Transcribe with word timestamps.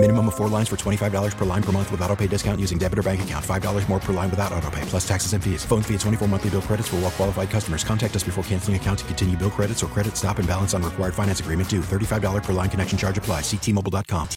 Minimum 0.00 0.28
of 0.28 0.36
four 0.36 0.48
lines 0.48 0.68
for 0.68 0.76
$25 0.76 1.36
per 1.36 1.44
line 1.44 1.62
per 1.62 1.72
month 1.72 1.90
with 1.90 2.00
auto 2.02 2.14
pay 2.14 2.28
discount 2.28 2.60
using 2.60 2.78
debit 2.78 3.00
or 3.00 3.02
bank 3.02 3.22
account. 3.22 3.44
$5 3.44 3.88
more 3.88 3.98
per 3.98 4.12
line 4.12 4.30
without 4.30 4.52
auto 4.52 4.70
pay, 4.70 4.80
plus 4.82 5.06
taxes 5.06 5.32
and 5.32 5.42
fees. 5.42 5.64
Phone 5.64 5.82
fee 5.82 5.94
at 5.94 6.00
24 6.00 6.28
monthly 6.28 6.50
bill 6.50 6.62
credits 6.62 6.86
for 6.86 6.96
all 6.96 7.02
well 7.02 7.10
qualified 7.10 7.50
customers. 7.50 7.82
Contact 7.82 8.14
us 8.14 8.22
before 8.22 8.44
canceling 8.44 8.76
account 8.76 9.00
to 9.00 9.04
continue 9.06 9.36
bill 9.36 9.50
credits 9.50 9.82
or 9.82 9.88
credit 9.88 10.16
stop 10.16 10.38
and 10.38 10.46
balance 10.46 10.72
on 10.72 10.84
required 10.84 11.14
finance 11.14 11.40
agreement 11.40 11.68
due. 11.68 11.80
$35 11.80 12.44
per 12.44 12.52
line 12.52 12.70
connection 12.70 12.96
charge 12.96 13.18
apply. 13.18 13.40
Ctmobile.com. 13.40 14.28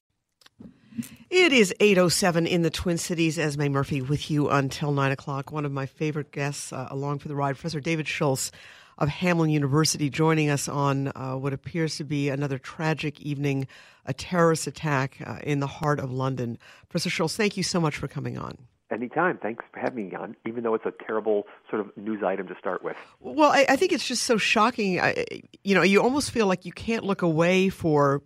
It 1.30 1.54
is 1.54 1.74
8.07 1.80 2.48
in 2.48 2.64
the 2.64 2.72
Twin 2.72 2.98
Cities. 2.98 3.38
Esme 3.38 3.68
Murphy 3.68 4.02
with 4.02 4.32
you 4.32 4.50
until 4.50 4.92
9 4.92 5.12
o'clock. 5.12 5.52
One 5.52 5.66
of 5.66 5.72
my 5.72 5.86
favorite 5.86 6.32
guests 6.32 6.74
uh, 6.74 6.88
along 6.90 7.20
for 7.20 7.28
the 7.28 7.36
ride, 7.36 7.56
Professor 7.56 7.80
David 7.80 8.08
Schultz 8.08 8.52
of 8.98 9.10
Hamline 9.10 9.52
University, 9.52 10.10
joining 10.10 10.50
us 10.50 10.68
on 10.68 11.12
uh, 11.16 11.36
what 11.36 11.54
appears 11.54 11.98
to 11.98 12.04
be 12.04 12.30
another 12.30 12.58
tragic 12.58 13.20
evening, 13.22 13.68
a 14.06 14.14
terrorist 14.14 14.68
attack 14.68 15.18
uh, 15.26 15.40
in 15.44 15.60
the 15.60 15.68
heart 15.68 16.00
of 16.00 16.12
London. 16.12 16.58
Professor 16.90 17.10
Schultz, 17.10 17.36
thank 17.36 17.58
you 17.58 17.64
so 17.64 17.80
much 17.80 17.98
for 17.98 18.08
coming 18.08 18.38
on. 18.38 18.58
Anytime. 18.92 19.38
Thanks 19.38 19.64
for 19.72 19.80
having 19.80 20.10
me 20.10 20.16
on, 20.16 20.36
even 20.46 20.64
though 20.64 20.76
it's 20.76 20.86
a 20.86 20.94
terrible 21.06 21.48
sort 21.70 21.80
of 21.80 21.96
news 21.96 22.22
item 22.24 22.48
to 22.48 22.56
start 22.60 22.84
with. 22.84 22.98
Well, 23.22 23.50
I, 23.50 23.66
I 23.70 23.76
think 23.78 23.94
it's 23.94 24.06
just 24.06 24.24
so 24.24 24.38
shocking. 24.38 25.00
I, 25.00 25.26
you 25.64 25.76
know, 25.76 25.82
you 25.82 26.02
almost 26.02 26.32
feel 26.32 26.46
like 26.46 26.66
you 26.66 26.74
can't 26.74 27.06
look 27.06 27.22
away 27.22 27.70
for 27.70 28.22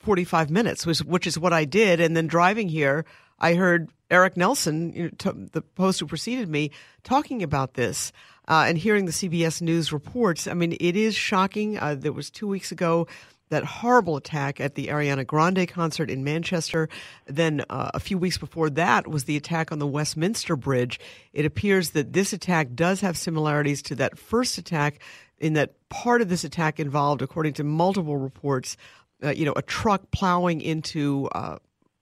45 0.00 0.50
minutes, 0.50 0.84
which, 0.84 0.98
which 1.00 1.26
is 1.26 1.38
what 1.38 1.54
I 1.54 1.64
did. 1.64 2.00
And 2.00 2.14
then 2.14 2.26
driving 2.26 2.68
here, 2.68 3.06
I 3.38 3.54
heard 3.54 3.90
Eric 4.10 4.36
Nelson, 4.36 4.92
you 4.92 5.02
know, 5.04 5.10
t- 5.16 5.48
the 5.52 5.62
host 5.76 6.00
who 6.00 6.06
preceded 6.06 6.48
me, 6.48 6.70
talking 7.02 7.42
about 7.42 7.74
this 7.74 8.12
uh, 8.48 8.64
and 8.66 8.78
hearing 8.78 9.04
the 9.04 9.12
CBS 9.12 9.62
News 9.62 9.92
reports. 9.92 10.46
I 10.46 10.54
mean, 10.54 10.76
it 10.80 10.96
is 10.96 11.14
shocking. 11.14 11.78
Uh, 11.78 11.94
there 11.94 12.12
was 12.12 12.30
two 12.30 12.48
weeks 12.48 12.72
ago 12.72 13.06
that 13.50 13.64
horrible 13.64 14.16
attack 14.16 14.60
at 14.60 14.74
the 14.74 14.88
Ariana 14.88 15.26
Grande 15.26 15.68
concert 15.68 16.10
in 16.10 16.24
Manchester. 16.24 16.88
Then 17.26 17.64
uh, 17.70 17.90
a 17.94 18.00
few 18.00 18.18
weeks 18.18 18.38
before 18.38 18.70
that 18.70 19.06
was 19.06 19.24
the 19.24 19.36
attack 19.36 19.72
on 19.72 19.78
the 19.78 19.86
Westminster 19.86 20.56
Bridge. 20.56 21.00
It 21.32 21.44
appears 21.44 21.90
that 21.90 22.12
this 22.12 22.32
attack 22.32 22.74
does 22.74 23.00
have 23.00 23.16
similarities 23.16 23.82
to 23.82 23.94
that 23.96 24.18
first 24.18 24.58
attack 24.58 25.00
in 25.38 25.54
that 25.54 25.74
part 25.88 26.20
of 26.20 26.28
this 26.28 26.44
attack 26.44 26.80
involved, 26.80 27.22
according 27.22 27.54
to 27.54 27.64
multiple 27.64 28.16
reports, 28.16 28.76
uh, 29.22 29.30
you 29.30 29.44
know, 29.44 29.54
a 29.56 29.62
truck 29.62 30.10
plowing 30.10 30.60
into 30.60 31.28
uh, 31.32 31.58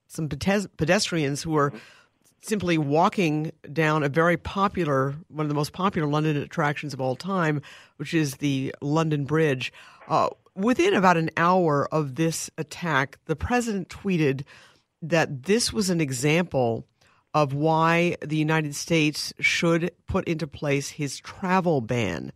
some 0.07 0.27
pedestrians 0.27 1.43
who 1.43 1.51
were 1.51 1.71
simply 2.41 2.77
walking 2.77 3.51
down 3.71 4.03
a 4.03 4.09
very 4.09 4.37
popular, 4.37 5.15
one 5.27 5.45
of 5.45 5.49
the 5.49 5.55
most 5.55 5.73
popular 5.73 6.07
London 6.07 6.37
attractions 6.37 6.93
of 6.93 7.01
all 7.01 7.15
time, 7.15 7.61
which 7.97 8.13
is 8.13 8.37
the 8.37 8.73
London 8.81 9.25
Bridge. 9.25 9.73
Uh, 10.07 10.29
within 10.55 10.93
about 10.93 11.17
an 11.17 11.29
hour 11.37 11.87
of 11.91 12.15
this 12.15 12.49
attack, 12.57 13.17
the 13.25 13.35
president 13.35 13.89
tweeted 13.89 14.43
that 15.01 15.43
this 15.43 15.71
was 15.71 15.89
an 15.89 16.01
example 16.01 16.85
of 17.33 17.53
why 17.53 18.15
the 18.21 18.37
United 18.37 18.75
States 18.75 19.33
should 19.39 19.91
put 20.07 20.27
into 20.27 20.47
place 20.47 20.89
his 20.89 21.19
travel 21.19 21.81
ban. 21.81 22.31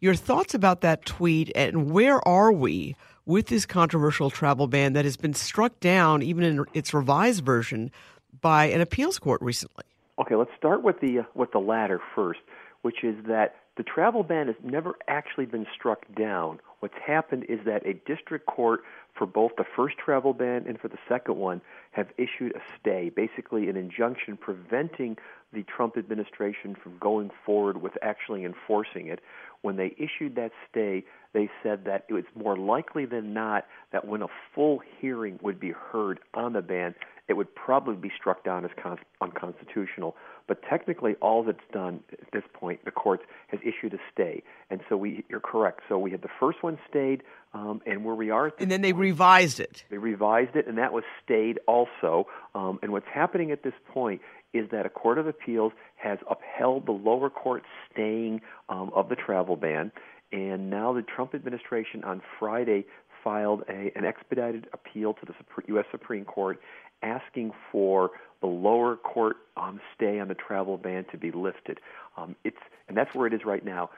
Your 0.00 0.14
thoughts 0.14 0.54
about 0.54 0.80
that 0.82 1.04
tweet 1.04 1.50
and 1.56 1.90
where 1.90 2.26
are 2.28 2.52
we 2.52 2.94
with 3.26 3.46
this 3.46 3.66
controversial 3.66 4.30
travel 4.30 4.66
ban 4.66 4.92
that 4.92 5.04
has 5.04 5.16
been 5.16 5.34
struck 5.34 5.80
down, 5.80 6.22
even 6.22 6.44
in 6.44 6.64
its 6.74 6.92
revised 6.92 7.44
version, 7.44 7.90
by 8.40 8.66
an 8.66 8.80
appeals 8.80 9.18
court 9.18 9.40
recently. 9.42 9.84
Okay, 10.18 10.34
let's 10.36 10.50
start 10.56 10.82
with 10.82 11.00
the 11.00 11.20
uh, 11.20 11.22
with 11.34 11.52
the 11.52 11.58
latter 11.58 12.00
first, 12.14 12.40
which 12.82 13.02
is 13.02 13.16
that 13.26 13.56
the 13.76 13.82
travel 13.82 14.22
ban 14.22 14.46
has 14.46 14.56
never 14.62 14.94
actually 15.08 15.46
been 15.46 15.66
struck 15.74 16.02
down. 16.14 16.60
What's 16.78 16.94
happened 17.04 17.46
is 17.48 17.60
that 17.64 17.84
a 17.86 17.94
district 18.06 18.46
court 18.46 18.82
for 19.14 19.26
both 19.26 19.52
the 19.56 19.64
first 19.76 19.96
travel 19.98 20.32
ban 20.32 20.64
and 20.68 20.78
for 20.78 20.88
the 20.88 20.98
second 21.08 21.36
one 21.36 21.60
have 21.92 22.08
issued 22.16 22.54
a 22.54 22.60
stay, 22.78 23.10
basically 23.14 23.68
an 23.68 23.76
injunction 23.76 24.36
preventing 24.36 25.16
the 25.52 25.64
Trump 25.64 25.96
administration 25.96 26.76
from 26.80 26.98
going 26.98 27.30
forward 27.46 27.80
with 27.80 27.92
actually 28.02 28.44
enforcing 28.44 29.08
it. 29.08 29.20
When 29.62 29.76
they 29.76 29.94
issued 29.96 30.36
that 30.36 30.52
stay, 30.70 31.04
they 31.32 31.48
said 31.62 31.84
that 31.86 32.04
it 32.08 32.12
was 32.12 32.24
more 32.34 32.56
likely 32.56 33.06
than 33.06 33.32
not 33.32 33.66
that 33.92 34.06
when 34.06 34.22
a 34.22 34.28
full 34.54 34.80
hearing 35.00 35.38
would 35.42 35.58
be 35.58 35.70
heard 35.70 36.20
on 36.34 36.52
the 36.52 36.62
ban, 36.62 36.94
it 37.28 37.34
would 37.34 37.54
probably 37.54 37.96
be 37.96 38.12
struck 38.16 38.44
down 38.44 38.64
as 38.64 38.70
con- 38.80 38.98
unconstitutional. 39.20 40.16
But 40.46 40.62
technically, 40.68 41.14
all 41.22 41.42
that's 41.42 41.58
done 41.72 42.00
at 42.12 42.30
this 42.32 42.42
point, 42.52 42.84
the 42.84 42.90
court 42.90 43.20
has 43.48 43.60
issued 43.62 43.94
a 43.94 43.98
stay, 44.12 44.42
and 44.70 44.80
so 44.88 44.96
we, 44.96 45.24
you're 45.28 45.40
correct. 45.40 45.80
So 45.88 45.98
we 45.98 46.10
had 46.10 46.22
the 46.22 46.28
first 46.38 46.62
one 46.62 46.78
stayed, 46.88 47.22
um, 47.54 47.80
and 47.86 48.04
where 48.04 48.14
we 48.14 48.30
are, 48.30 48.52
and 48.58 48.70
then 48.70 48.82
they 48.82 48.92
point, 48.92 49.02
revised 49.02 49.60
it. 49.60 49.84
They 49.90 49.98
revised 49.98 50.54
it, 50.54 50.66
and 50.66 50.76
that 50.78 50.92
was 50.92 51.04
stayed 51.24 51.60
also. 51.66 52.26
Um, 52.54 52.78
and 52.82 52.92
what's 52.92 53.08
happening 53.12 53.52
at 53.52 53.62
this 53.62 53.74
point 53.88 54.20
is 54.52 54.68
that 54.70 54.86
a 54.86 54.90
court 54.90 55.18
of 55.18 55.26
appeals 55.26 55.72
has 55.96 56.18
upheld 56.30 56.86
the 56.86 56.92
lower 56.92 57.30
court 57.30 57.62
staying 57.90 58.40
um, 58.68 58.90
of 58.94 59.08
the 59.08 59.16
travel 59.16 59.56
ban, 59.56 59.90
and 60.30 60.68
now 60.68 60.92
the 60.92 61.02
Trump 61.02 61.34
administration 61.34 62.04
on 62.04 62.20
Friday 62.38 62.84
filed 63.24 63.62
a, 63.68 63.90
an 63.96 64.04
expedited 64.04 64.68
appeal 64.74 65.14
to 65.14 65.26
the 65.26 65.32
U.S. 65.68 65.86
Supreme 65.90 66.26
Court 66.26 66.60
asking 67.04 67.52
for 67.70 68.10
the 68.40 68.46
lower 68.46 68.96
court 68.96 69.36
um, 69.56 69.80
stay 69.94 70.18
on 70.18 70.28
the 70.28 70.34
travel 70.34 70.76
ban 70.76 71.04
to 71.12 71.18
be 71.18 71.30
lifted. 71.30 71.80
Um, 72.16 72.34
it's 72.44 72.56
and 72.88 72.96
that's 72.96 73.14
where 73.14 73.26
it 73.26 73.34
is 73.34 73.44
right 73.44 73.64
now. 73.64 73.90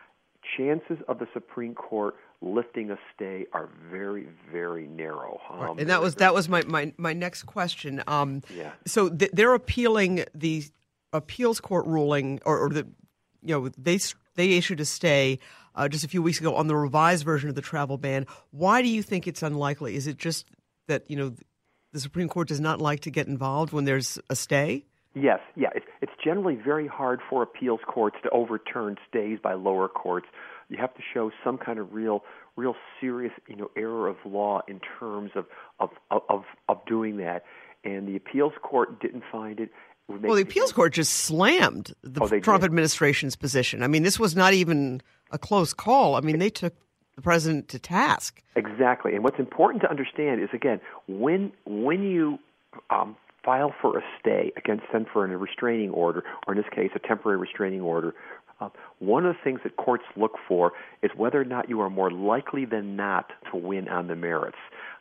Chances 0.56 0.98
of 1.08 1.18
the 1.18 1.26
Supreme 1.32 1.74
Court 1.74 2.14
lifting 2.40 2.90
a 2.90 2.98
stay 3.14 3.46
are 3.52 3.68
very, 3.90 4.28
very 4.52 4.86
narrow. 4.86 5.40
Um, 5.50 5.60
right. 5.60 5.78
And 5.78 5.90
that 5.90 6.00
was 6.00 6.16
that 6.16 6.34
was 6.34 6.48
my, 6.48 6.62
my, 6.66 6.92
my 6.96 7.12
next 7.12 7.44
question. 7.44 8.02
Um, 8.06 8.42
yeah. 8.54 8.72
So 8.86 9.08
th- 9.08 9.30
they're 9.32 9.54
appealing 9.54 10.24
the 10.34 10.64
appeals 11.12 11.60
court 11.60 11.86
ruling, 11.86 12.40
or, 12.44 12.58
or, 12.58 12.68
the 12.68 12.86
you 13.42 13.54
know 13.54 13.68
they 13.76 13.98
they 14.34 14.52
issued 14.52 14.80
a 14.80 14.84
stay 14.84 15.38
uh, 15.74 15.88
just 15.88 16.04
a 16.04 16.08
few 16.08 16.22
weeks 16.22 16.40
ago 16.40 16.54
on 16.54 16.66
the 16.66 16.76
revised 16.76 17.24
version 17.24 17.48
of 17.48 17.54
the 17.54 17.62
travel 17.62 17.96
ban. 17.98 18.26
Why 18.50 18.82
do 18.82 18.88
you 18.88 19.02
think 19.02 19.26
it's 19.26 19.42
unlikely? 19.42 19.96
Is 19.96 20.06
it 20.06 20.18
just 20.18 20.46
that 20.88 21.04
you 21.08 21.16
know 21.16 21.34
the 21.96 22.00
Supreme 22.00 22.28
Court 22.28 22.48
does 22.48 22.60
not 22.60 22.78
like 22.78 23.00
to 23.00 23.10
get 23.10 23.26
involved 23.26 23.72
when 23.72 23.86
there's 23.86 24.18
a 24.28 24.36
stay? 24.36 24.84
Yes, 25.14 25.40
yeah. 25.56 25.70
It's, 25.74 25.86
it's 26.02 26.12
generally 26.22 26.56
very 26.56 26.86
hard 26.86 27.20
for 27.28 27.42
appeals 27.42 27.80
courts 27.86 28.16
to 28.22 28.28
overturn 28.30 28.96
stays 29.08 29.38
by 29.42 29.54
lower 29.54 29.88
courts. 29.88 30.26
You 30.68 30.76
have 30.76 30.94
to 30.94 31.00
show 31.14 31.30
some 31.42 31.56
kind 31.56 31.78
of 31.78 31.94
real, 31.94 32.22
real 32.54 32.74
serious, 33.00 33.32
you 33.48 33.56
know, 33.56 33.70
error 33.76 34.08
of 34.08 34.16
law 34.26 34.60
in 34.68 34.78
terms 34.98 35.30
of 35.34 35.46
of 35.80 35.88
of, 36.10 36.44
of 36.68 36.84
doing 36.84 37.16
that. 37.16 37.44
And 37.82 38.06
the 38.06 38.16
appeals 38.16 38.52
court 38.60 39.00
didn't 39.00 39.24
find 39.32 39.58
it. 39.58 39.70
Well, 40.06 40.34
the 40.34 40.42
appeals 40.42 40.72
court 40.72 40.92
just 40.92 41.14
slammed 41.14 41.94
the 42.02 42.22
oh, 42.22 42.40
Trump 42.40 42.60
did. 42.60 42.66
administration's 42.66 43.36
position. 43.36 43.82
I 43.82 43.86
mean, 43.86 44.02
this 44.02 44.20
was 44.20 44.36
not 44.36 44.52
even 44.52 45.00
a 45.30 45.38
close 45.38 45.72
call. 45.72 46.14
I 46.14 46.20
mean, 46.20 46.38
they 46.38 46.50
took 46.50 46.74
the 47.16 47.22
president 47.22 47.68
to 47.68 47.78
task. 47.78 48.42
Exactly. 48.54 49.14
And 49.14 49.24
what's 49.24 49.38
important 49.38 49.82
to 49.82 49.90
understand 49.90 50.42
is 50.42 50.48
again, 50.52 50.80
when 51.08 51.52
when 51.64 52.02
you 52.02 52.38
um, 52.90 53.16
file 53.44 53.74
for 53.80 53.96
a 53.96 54.02
stay 54.20 54.52
against 54.56 54.84
send 54.92 55.06
for 55.12 55.24
a 55.24 55.36
restraining 55.36 55.90
order, 55.90 56.22
or 56.46 56.54
in 56.54 56.60
this 56.60 56.70
case, 56.74 56.90
a 56.94 56.98
temporary 56.98 57.38
restraining 57.38 57.80
order. 57.80 58.14
Uh, 58.58 58.70
one 59.00 59.26
of 59.26 59.34
the 59.34 59.40
things 59.44 59.60
that 59.64 59.76
courts 59.76 60.04
look 60.16 60.32
for 60.48 60.72
is 61.02 61.10
whether 61.14 61.38
or 61.38 61.44
not 61.44 61.68
you 61.68 61.78
are 61.82 61.90
more 61.90 62.10
likely 62.10 62.64
than 62.64 62.96
not 62.96 63.30
to 63.50 63.56
win 63.56 63.86
on 63.88 64.08
the 64.08 64.16
merits. 64.16 64.56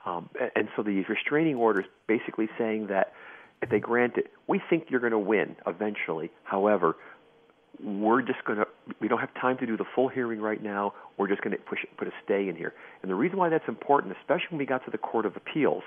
Um, 0.05 0.29
and 0.55 0.67
so 0.75 0.83
the 0.83 1.03
restraining 1.07 1.55
order 1.55 1.79
is 1.79 1.85
basically 2.05 2.49
saying 2.57 2.87
that 2.87 3.13
if 3.61 3.69
they 3.69 3.79
grant 3.79 4.17
it, 4.17 4.31
we 4.47 4.61
think 4.69 4.87
you're 4.89 4.99
going 4.99 5.13
to 5.13 5.17
win 5.17 5.55
eventually. 5.65 6.31
However, 6.43 6.97
we're 7.81 8.21
just 8.21 8.43
going 8.43 8.59
to 8.59 8.67
we 8.99 9.07
don't 9.07 9.19
have 9.19 9.33
time 9.35 9.57
to 9.57 9.65
do 9.65 9.77
the 9.77 9.85
full 9.95 10.07
hearing 10.07 10.39
right 10.39 10.61
now. 10.61 10.93
We're 11.17 11.27
just 11.27 11.41
going 11.41 11.55
to 11.55 11.63
push 11.63 11.79
put 11.97 12.07
a 12.07 12.11
stay 12.23 12.47
in 12.49 12.55
here. 12.55 12.73
And 13.01 13.09
the 13.09 13.15
reason 13.15 13.37
why 13.37 13.49
that's 13.49 13.67
important 13.67 14.15
especially 14.19 14.47
when 14.51 14.59
we 14.59 14.65
got 14.65 14.83
to 14.85 14.91
the 14.91 14.97
court 14.97 15.25
of 15.25 15.35
appeals 15.35 15.83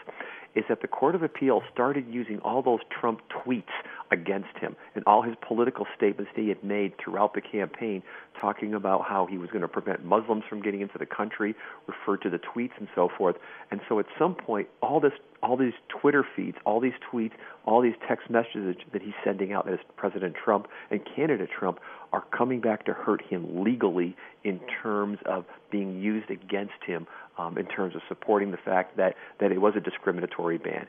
is 0.54 0.64
that 0.68 0.80
the 0.80 0.88
court 0.88 1.14
of 1.14 1.22
appeals 1.22 1.62
started 1.72 2.06
using 2.08 2.38
all 2.40 2.62
those 2.62 2.80
trump 3.00 3.20
tweets 3.30 3.62
against 4.10 4.56
him 4.58 4.74
and 4.94 5.04
all 5.06 5.22
his 5.22 5.34
political 5.46 5.86
statements 5.96 6.32
that 6.34 6.42
he 6.42 6.48
had 6.48 6.62
made 6.64 6.94
throughout 7.02 7.34
the 7.34 7.40
campaign 7.40 8.02
talking 8.40 8.72
about 8.74 9.04
how 9.04 9.26
he 9.26 9.36
was 9.36 9.50
going 9.50 9.62
to 9.62 9.68
prevent 9.68 10.04
muslims 10.04 10.42
from 10.48 10.62
getting 10.62 10.80
into 10.80 10.96
the 10.98 11.06
country 11.06 11.54
referred 11.86 12.22
to 12.22 12.30
the 12.30 12.38
tweets 12.38 12.72
and 12.78 12.88
so 12.94 13.08
forth. 13.16 13.36
And 13.70 13.80
so 13.88 13.98
at 13.98 14.06
some 14.18 14.34
point 14.34 14.68
all 14.82 15.00
this 15.00 15.12
all 15.42 15.56
these 15.56 15.74
Twitter 15.88 16.26
feeds, 16.34 16.56
all 16.66 16.80
these 16.80 16.94
tweets, 17.12 17.32
all 17.64 17.80
these 17.80 17.94
text 18.08 18.28
messages 18.28 18.74
that 18.92 19.02
he's 19.02 19.14
sending 19.24 19.52
out 19.52 19.70
as 19.70 19.78
President 19.96 20.34
Trump 20.34 20.66
and 20.90 21.00
candidate 21.14 21.50
Trump 21.56 21.78
are 22.12 22.24
coming 22.36 22.60
back 22.60 22.84
to 22.86 22.92
hurt 22.92 23.22
him 23.22 23.62
legally 23.62 24.16
in 24.44 24.60
terms 24.82 25.18
of 25.26 25.44
being 25.70 26.00
used 26.00 26.30
against 26.30 26.82
him 26.86 27.06
um, 27.38 27.58
in 27.58 27.66
terms 27.66 27.94
of 27.94 28.02
supporting 28.08 28.50
the 28.50 28.56
fact 28.56 28.96
that, 28.96 29.14
that 29.40 29.52
it 29.52 29.60
was 29.60 29.74
a 29.76 29.80
discriminatory 29.80 30.58
ban. 30.58 30.86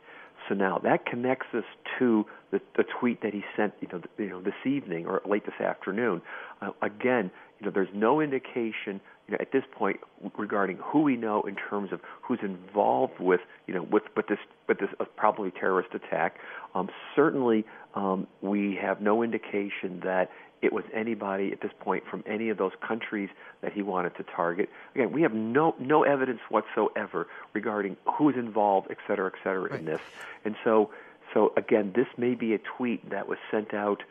so 0.48 0.56
now 0.56 0.78
that 0.80 1.06
connects 1.06 1.48
us 1.54 1.66
to 1.98 2.26
the, 2.52 2.62
the 2.78 2.84
tweet 3.00 3.22
that 3.22 3.34
he 3.34 3.44
sent, 3.56 3.74
you 3.82 3.88
know, 3.92 4.02
you 4.18 4.30
know, 4.30 4.42
this 4.42 4.54
evening 4.66 5.06
or 5.06 5.22
late 5.26 5.46
this 5.46 5.60
afternoon. 5.60 6.22
Uh, 6.62 6.72
again, 6.82 7.30
you 7.60 7.66
know, 7.66 7.72
there's 7.72 7.90
no 7.94 8.22
indication, 8.22 9.02
you 9.28 9.34
know, 9.34 9.38
at 9.40 9.52
this 9.52 9.64
point 9.72 10.00
regarding 10.38 10.78
who 10.78 11.02
we 11.02 11.16
know 11.16 11.42
in 11.44 11.56
terms 11.56 11.92
of 11.92 12.00
who's 12.22 12.40
involved 12.42 13.20
with, 13.20 13.42
you 13.68 13.74
know, 13.74 13.84
with 13.84 14.04
with 14.16 14.28
this 14.28 14.40
with 14.68 14.80
this 14.80 14.90
uh, 15.00 15.06
probably 15.16 15.52
terrorist 15.52 15.90
attack. 15.94 16.38
Um, 16.74 16.90
certainly, 17.16 17.66
um, 17.96 18.28
we 18.42 18.78
have 18.82 19.02
no 19.02 19.22
indication 19.22 20.02
that 20.04 20.30
it 20.62 20.74
was 20.74 20.84
anybody 20.94 21.52
at 21.52 21.62
this 21.62 21.72
point 21.80 22.04
from 22.10 22.24
any 22.26 22.50
of 22.50 22.58
those 22.58 22.74
countries 22.86 23.30
that 23.62 23.74
he 23.74 23.82
wanted 23.82 24.16
to 24.18 24.24
target. 24.24 24.70
Again, 24.96 25.12
we 25.12 25.22
have 25.22 25.34
no 25.34 25.76
no 25.80 26.04
evidence 26.04 26.42
whatsoever 26.50 27.28
regarding 27.54 27.98
who's 28.18 28.36
involved, 28.36 28.88
et 28.92 28.98
cetera, 29.08 29.28
et 29.34 29.40
cetera, 29.44 29.70
right. 29.70 29.80
in 29.80 29.86
this. 29.86 30.02
And 30.46 30.56
so, 30.64 30.92
so 31.34 31.54
again, 31.58 31.94
this 31.96 32.08
may 32.18 32.36
be 32.36 32.54
a 32.54 32.60
tweet 32.60 33.10
that 33.10 33.28
was 33.28 33.38
sent 33.52 33.74
out. 33.74 34.04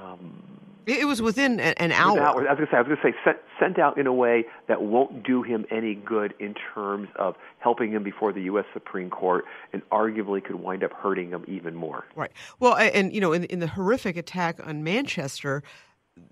Um, 0.00 0.42
it 0.86 1.06
was 1.06 1.22
within 1.22 1.60
an 1.60 1.92
hour. 1.92 2.20
I 2.20 2.34
was 2.34 2.44
going 2.44 2.56
to 2.56 2.66
say, 2.66 2.76
I 2.76 2.80
was 2.80 2.88
going 2.88 2.96
to 2.96 3.02
say, 3.02 3.14
sent, 3.24 3.38
sent 3.58 3.78
out 3.78 3.98
in 3.98 4.06
a 4.06 4.12
way 4.12 4.44
that 4.68 4.82
won't 4.82 5.22
do 5.24 5.42
him 5.42 5.64
any 5.70 5.94
good 5.94 6.34
in 6.38 6.54
terms 6.74 7.08
of 7.16 7.36
helping 7.58 7.92
him 7.92 8.02
before 8.02 8.32
the 8.32 8.42
U.S. 8.42 8.64
Supreme 8.72 9.10
Court, 9.10 9.44
and 9.72 9.82
arguably 9.90 10.44
could 10.44 10.56
wind 10.56 10.84
up 10.84 10.92
hurting 10.92 11.30
him 11.30 11.44
even 11.48 11.74
more. 11.74 12.04
Right. 12.14 12.32
Well, 12.60 12.76
and 12.76 13.12
you 13.12 13.20
know, 13.20 13.32
in, 13.32 13.44
in 13.44 13.60
the 13.60 13.68
horrific 13.68 14.16
attack 14.16 14.60
on 14.66 14.82
Manchester, 14.84 15.62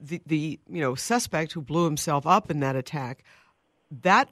the 0.01 0.21
the 0.27 0.61
you 0.69 0.81
know 0.81 0.95
suspect 0.95 1.53
who 1.53 1.61
blew 1.61 1.85
himself 1.85 2.27
up 2.27 2.51
in 2.51 2.61
that 2.61 2.77
attack, 2.77 3.25
that 4.03 4.29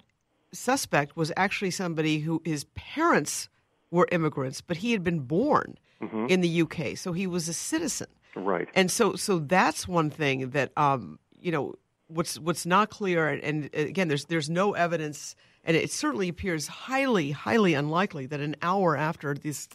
suspect 0.52 1.16
was 1.16 1.32
actually 1.36 1.70
somebody 1.70 2.20
who 2.20 2.42
his 2.44 2.64
parents 2.74 3.48
were 3.90 4.06
immigrants, 4.12 4.60
but 4.60 4.78
he 4.78 4.92
had 4.92 5.02
been 5.02 5.20
born 5.20 5.78
mm-hmm. 6.00 6.26
in 6.28 6.40
the 6.40 6.62
UK, 6.62 6.96
so 6.96 7.12
he 7.12 7.26
was 7.26 7.48
a 7.48 7.52
citizen. 7.52 8.08
Right. 8.34 8.68
And 8.74 8.90
so 8.90 9.16
so 9.16 9.38
that's 9.38 9.88
one 9.88 10.10
thing 10.10 10.50
that 10.50 10.72
um, 10.76 11.18
you 11.40 11.52
know 11.52 11.74
what's 12.10 12.38
what's 12.38 12.66
not 12.66 12.90
clear 12.90 13.28
and, 13.28 13.42
and 13.42 13.74
again 13.74 14.08
there's 14.08 14.24
there's 14.26 14.50
no 14.50 14.72
evidence 14.74 15.36
and 15.64 15.76
it 15.76 15.90
certainly 15.90 16.28
appears 16.28 16.66
highly 16.66 17.30
highly 17.30 17.74
unlikely 17.74 18.26
that 18.26 18.40
an 18.40 18.56
hour 18.62 18.96
after 18.96 19.34
this 19.34 19.68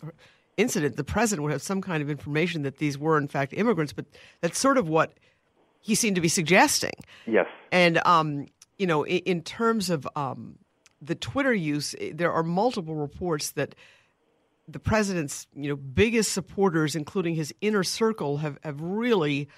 incident 0.57 0.95
the 0.97 1.03
president 1.03 1.43
would 1.43 1.51
have 1.51 1.61
some 1.61 1.81
kind 1.81 2.03
of 2.03 2.09
information 2.09 2.63
that 2.63 2.77
these 2.77 2.97
were 2.97 3.17
in 3.17 3.27
fact 3.27 3.53
immigrants 3.53 3.93
but 3.93 4.05
that's 4.41 4.59
sort 4.59 4.77
of 4.77 4.87
what 4.87 5.13
he 5.81 5.93
seemed 5.93 6.15
to 6.15 6.21
be 6.21 6.29
suggesting. 6.29 6.93
Yes. 7.27 7.45
And 7.71 8.05
um, 8.05 8.47
you 8.77 8.87
know 8.87 9.03
in, 9.03 9.19
in 9.19 9.41
terms 9.41 9.89
of 9.89 10.07
um, 10.15 10.57
the 11.01 11.15
Twitter 11.15 11.53
use 11.53 11.95
there 12.13 12.31
are 12.31 12.43
multiple 12.43 12.95
reports 12.95 13.51
that 13.51 13.75
the 14.67 14.79
president's 14.79 15.47
you 15.55 15.69
know 15.69 15.75
biggest 15.75 16.33
supporters, 16.33 16.95
including 16.95 17.35
his 17.35 17.53
inner 17.61 17.83
circle, 17.83 18.37
have, 18.37 18.57
have 18.63 18.79
really 18.81 19.49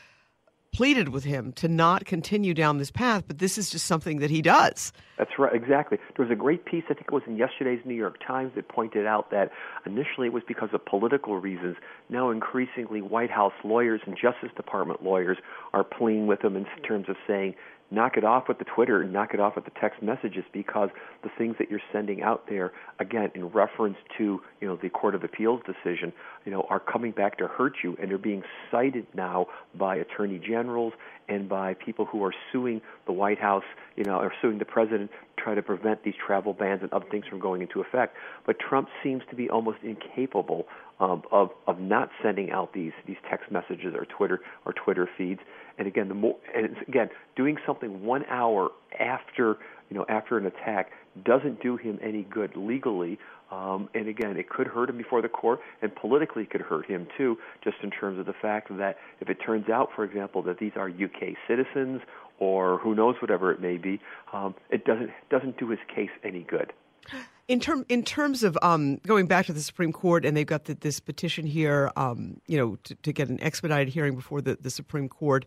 pleaded 0.74 1.10
with 1.10 1.24
him 1.24 1.52
to 1.54 1.68
not 1.68 2.06
continue 2.06 2.54
down 2.54 2.78
this 2.78 2.92
path, 2.92 3.24
but 3.28 3.40
this 3.40 3.58
is 3.58 3.70
just 3.70 3.86
something 3.86 4.20
that 4.20 4.30
he 4.30 4.42
does. 4.42 4.92
That's 5.18 5.32
right, 5.40 5.56
exactly. 5.56 5.98
There 6.16 6.26
was 6.26 6.32
a 6.32 6.36
great 6.36 6.66
piece, 6.66 6.84
I 6.90 6.94
think 6.94 7.08
it 7.08 7.12
was 7.12 7.24
in 7.26 7.38
yesterday's 7.38 7.80
New 7.86 7.96
York 7.96 8.18
Times, 8.26 8.52
that 8.56 8.68
pointed 8.68 9.06
out 9.08 9.32
that 9.32 9.50
initially 9.86 10.28
it 10.28 10.34
was 10.34 10.44
because 10.48 10.70
of 10.74 10.86
political 10.86 11.40
reasons. 11.40 11.78
Now, 12.10 12.30
increasingly, 12.30 13.02
White 13.02 13.32
House 13.32 13.54
lawyers 13.64 14.02
and 14.06 14.16
Justice 14.16 14.52
Department 14.56 15.04
lawyers 15.04 15.38
are 15.74 15.84
pleading 15.84 16.28
with 16.28 16.44
him 16.44 16.56
in 16.56 16.66
terms 16.84 17.10
of 17.10 17.16
saying, 17.26 17.56
knock 17.90 18.18
it 18.18 18.24
off 18.24 18.48
with 18.48 18.60
the 18.60 18.66
Twitter 18.66 19.02
and 19.02 19.14
knock 19.14 19.34
it 19.34 19.40
off 19.40 19.56
with 19.56 19.66
the 19.66 19.72
text 19.80 20.02
messages 20.02 20.44
because 20.52 20.90
the 21.24 21.30
things 21.38 21.56
that 21.60 21.70
you're 21.70 21.82
sending 21.92 22.22
out 22.22 22.48
there, 22.50 22.74
again, 23.00 23.32
in 23.36 23.46
reference 23.48 23.98
to 24.18 24.42
you 24.62 24.68
know 24.68 24.78
the 24.82 24.90
Court 24.90 25.16
of 25.16 25.24
Appeals 25.24 25.62
decision, 25.66 26.12
you 26.46 26.52
know, 26.52 26.66
are 26.70 26.80
coming 26.80 27.12
back 27.12 27.38
to 27.38 27.48
hurt 27.48 27.74
you, 27.84 27.98
and 28.02 28.10
they're 28.10 28.18
being 28.18 28.44
cited 28.72 29.08
now 29.14 29.48
by 29.78 29.96
attorney 29.96 30.40
generals 30.40 30.94
and 31.30 31.50
by 31.50 31.74
people 31.74 32.06
who 32.06 32.24
are 32.24 32.34
suing 32.52 32.82
the 33.06 33.12
White 33.12 33.40
House, 33.40 33.64
you 33.96 34.04
know, 34.04 34.18
or 34.18 34.34
suing 34.42 34.60
the 34.60 34.66
president 34.66 35.12
to 35.12 35.44
try 35.44 35.56
to 35.56 35.62
prevent 35.62 36.04
these 36.04 36.14
travel 36.26 36.54
bans 36.54 36.82
and 36.82 36.92
other 36.94 37.06
things 37.10 37.26
from 37.30 37.40
going 37.40 37.62
into 37.62 37.82
effect. 37.82 38.16
But 38.46 38.58
Trump 38.60 38.88
seems 39.04 39.24
to 39.30 39.36
be 39.36 39.50
almost 39.50 39.80
incapable 39.84 40.68
um, 41.00 41.24
of 41.32 41.52
of 41.68 41.80
not 41.80 42.10
sending 42.24 42.52
out 42.52 42.74
these 42.74 42.94
these 43.06 43.18
text 43.30 43.52
messages 43.52 43.94
or 43.96 44.06
Twitter 44.06 44.42
or 44.66 44.74
Twitter 44.74 45.08
feeds. 45.18 45.42
And 45.78 45.88
again, 45.88 46.08
the 46.08 46.16
more 46.16 46.36
and 46.56 46.76
again, 46.88 47.10
doing 47.36 47.58
something 47.66 48.04
one 48.04 48.26
hour 48.26 48.70
after 49.00 49.58
you 49.90 49.98
know 49.98 50.06
after 50.10 50.38
an 50.38 50.46
attack 50.46 50.92
doesn't 51.24 51.62
do 51.62 51.78
him 51.78 52.00
any 52.02 52.24
good 52.24 52.56
legally. 52.56 53.20
Um, 53.50 53.88
and 53.94 54.10
again, 54.10 54.36
it 54.36 54.50
could 54.50 54.68
hurt 54.68 54.90
him 54.90 54.98
before 54.98 55.22
the 55.22 55.30
court, 55.30 55.62
and 55.82 55.96
politically 55.96 56.44
it 56.44 56.50
could 56.50 56.62
hurt 56.62 56.86
him 56.86 57.08
too, 57.18 57.38
just 57.64 57.78
in 57.82 57.92
terms 57.92 58.20
of 58.20 58.26
the 58.26 58.34
fact 58.34 58.68
that 58.78 58.98
if 59.22 59.30
it 59.30 59.36
turns 59.36 59.70
out, 59.70 59.90
for 59.96 60.04
example, 60.04 60.42
that 60.44 60.60
these 60.60 60.74
are 60.76 60.90
UK 60.90 61.36
citizens 61.48 62.02
or 62.40 62.78
who 62.80 62.94
knows 62.94 63.16
whatever 63.22 63.52
it 63.52 63.62
may 63.62 63.78
be, 63.78 64.02
um, 64.34 64.54
it 64.70 64.84
doesn't 64.84 65.12
doesn't 65.30 65.58
do 65.58 65.70
his 65.70 65.80
case 65.94 66.10
any 66.24 66.44
good. 66.44 66.74
In 67.48 67.62
term 67.62 67.86
in 67.88 68.04
terms 68.04 68.44
of 68.44 68.58
um, 68.62 68.98
going 69.08 69.26
back 69.26 69.46
to 69.46 69.54
the 69.54 69.62
Supreme 69.62 69.94
Court, 69.94 70.26
and 70.26 70.36
they've 70.36 70.46
got 70.46 70.66
the, 70.66 70.74
this 70.74 71.00
petition 71.00 71.46
here, 71.46 71.92
um, 71.96 72.42
you 72.46 72.58
know, 72.58 72.76
to, 72.84 72.96
to, 72.96 73.14
get 73.14 73.30
an 73.30 73.42
expedited 73.42 73.88
hearing 73.88 74.16
before 74.16 74.42
the, 74.42 74.58
the 74.60 74.70
Supreme 74.70 75.08
Court. 75.08 75.46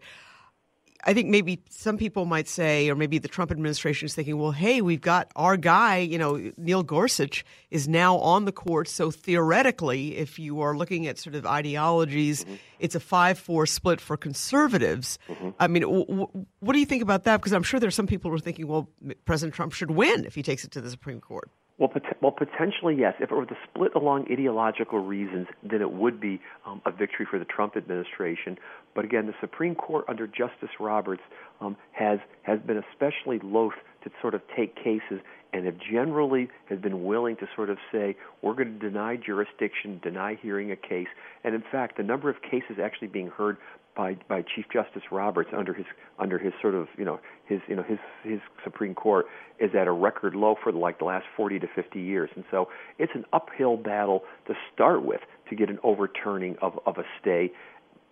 I 1.05 1.15
think 1.15 1.29
maybe 1.29 1.63
some 1.71 1.97
people 1.97 2.27
might 2.27 2.49
say, 2.49 2.91
or 2.91 2.95
maybe 2.95 3.19
the 3.19 3.29
Trump 3.29 3.51
administration 3.51 4.07
is 4.07 4.15
thinking, 4.15 4.39
well, 4.39 4.51
hey, 4.51 4.81
we've 4.81 5.01
got 5.01 5.31
our 5.35 5.57
guy, 5.57 5.99
you 5.99 6.19
know, 6.19 6.53
Neil 6.57 6.83
Gorsuch 6.83 7.45
is 7.71 7.89
now 7.89 8.19
on 8.19 8.45
the 8.45 8.53
court. 8.53 8.89
So 8.89 9.11
theoretically, 9.11 10.17
if 10.17 10.39
you 10.39 10.61
are 10.61 10.77
looking 10.77 11.07
at 11.07 11.19
sort 11.19 11.35
of 11.35 11.47
ideologies, 11.47 12.45
mm-hmm. 12.45 12.55
it's 12.79 12.95
a 12.95 13.01
5 13.01 13.39
4 13.39 13.67
split 13.67 14.01
for 14.01 14.17
conservatives. 14.17 15.19
Mm-hmm. 15.29 15.51
I 15.59 15.69
mean, 15.69 15.83
w- 15.83 16.07
w- 16.07 16.47
what 16.61 16.73
do 16.75 16.79
you 16.79 16.87
think 16.87 17.03
about 17.03 17.25
that? 17.25 17.39
Because 17.39 17.53
I'm 17.53 17.63
sure 17.63 17.81
there's 17.81 17.95
some 17.95 18.07
people 18.07 18.31
who 18.31 18.37
are 18.37 18.41
thinking, 18.41 18.67
well, 18.67 18.89
President 19.25 19.55
Trump 19.55 19.73
should 19.73 19.91
win 19.91 20.25
if 20.25 20.35
he 20.35 20.43
takes 20.43 20.65
it 20.65 20.71
to 20.73 20.81
the 20.81 20.91
Supreme 20.91 21.21
Court. 21.21 21.51
Well, 21.81 21.89
pot- 21.89 22.21
well, 22.21 22.31
potentially 22.31 22.95
yes. 22.95 23.15
If 23.21 23.33
it 23.33 23.35
were 23.35 23.47
to 23.47 23.57
split 23.71 23.95
along 23.95 24.27
ideological 24.31 24.99
reasons, 24.99 25.47
then 25.63 25.81
it 25.81 25.91
would 25.91 26.21
be 26.21 26.39
um, 26.67 26.83
a 26.85 26.93
victory 26.93 27.27
for 27.29 27.39
the 27.39 27.47
Trump 27.47 27.75
administration. 27.75 28.59
But 28.95 29.07
again, 29.07 29.27
the 29.27 29.35
Supreme 29.41 29.75
Court 29.75 30.05
under 30.07 30.27
Justice 30.27 30.69
Roberts 30.79 31.23
um, 31.63 31.79
has 31.93 32.19
has 32.43 32.61
been 32.61 32.83
especially 32.93 33.41
loath 33.43 33.73
to 34.05 34.11
sort 34.21 34.35
of 34.35 34.43
take 34.55 34.77
cases 34.77 35.21
and 35.55 35.65
have 35.65 35.77
generally 35.91 36.49
has 36.67 36.79
been 36.79 37.05
willing 37.05 37.37
to 37.37 37.49
sort 37.57 37.71
of 37.71 37.79
say 37.91 38.15
we're 38.43 38.55
going 38.55 38.79
to 38.79 38.91
deny 38.91 39.17
jurisdiction, 39.17 40.01
deny 40.03 40.39
hearing 40.41 40.71
a 40.71 40.77
case, 40.77 41.09
and 41.45 41.55
in 41.55 41.65
fact, 41.73 41.97
the 41.97 42.03
number 42.03 42.29
of 42.29 42.37
cases 42.43 42.77
actually 42.83 43.09
being 43.09 43.29
heard 43.29 43.57
by 44.01 44.17
by 44.29 44.43
Chief 44.43 44.65
Justice 44.73 45.03
Roberts 45.11 45.51
under 45.55 45.75
his 45.75 45.85
under 46.19 46.39
his 46.39 46.55
sort 46.63 46.75
of 46.75 46.89
you 46.97 47.05
know 47.05 47.21
his 47.45 47.61
you 47.69 47.77
know 47.77 47.83
his 47.83 47.99
his 48.25 48.41
Supreme 48.65 48.95
Court 48.95 49.27
is 49.59 49.75
at 49.79 49.87
a 49.87 49.93
record 49.93 50.35
low 50.35 50.55
for 50.63 50.73
like 50.73 50.99
the 50.99 51.05
last 51.05 51.27
40 51.37 51.59
to 51.59 51.67
50 51.75 52.01
years, 52.01 52.31
and 52.35 52.45
so 52.51 52.69
it's 52.99 53.13
an 53.15 53.27
uphill 53.35 53.77
battle 53.77 54.23
to 54.47 54.55
start 54.73 55.05
with 55.05 55.21
to 55.51 55.55
get 55.55 55.69
an 55.69 55.79
overturning 55.83 56.57
of 56.63 56.79
of 56.87 56.97
a 56.97 57.05
stay. 57.21 57.53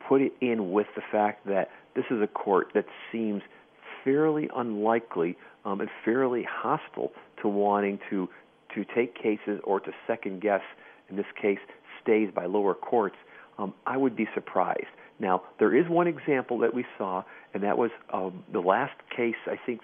Put 0.06 0.20
it 0.20 0.34
in 0.42 0.72
with 0.72 0.88
the 0.94 1.02
fact 1.10 1.46
that 1.46 1.70
this 1.96 2.04
is 2.10 2.20
a 2.20 2.26
court 2.26 2.68
that 2.74 2.84
seems 3.10 3.40
fairly 4.04 4.50
unlikely 4.54 5.38
um, 5.64 5.80
and 5.80 5.88
fairly 6.04 6.46
hostile 6.46 7.12
to 7.40 7.48
wanting 7.48 7.98
to 8.10 8.28
to 8.74 8.84
take 8.94 9.14
cases 9.14 9.58
or 9.64 9.80
to 9.80 9.90
second 10.06 10.42
guess 10.42 10.62
in 11.08 11.16
this 11.16 11.26
case 11.40 11.58
stays 12.02 12.28
by 12.34 12.44
lower 12.44 12.74
courts. 12.74 13.16
Um, 13.58 13.72
I 13.86 13.96
would 13.96 14.14
be 14.14 14.28
surprised. 14.34 14.86
Now, 15.20 15.42
there 15.58 15.74
is 15.74 15.88
one 15.88 16.06
example 16.06 16.58
that 16.58 16.74
we 16.74 16.84
saw, 16.96 17.24
and 17.54 17.62
that 17.62 17.76
was 17.76 17.90
um, 18.12 18.44
the 18.52 18.60
last 18.60 18.94
case 19.14 19.36
I 19.46 19.56
think 19.64 19.80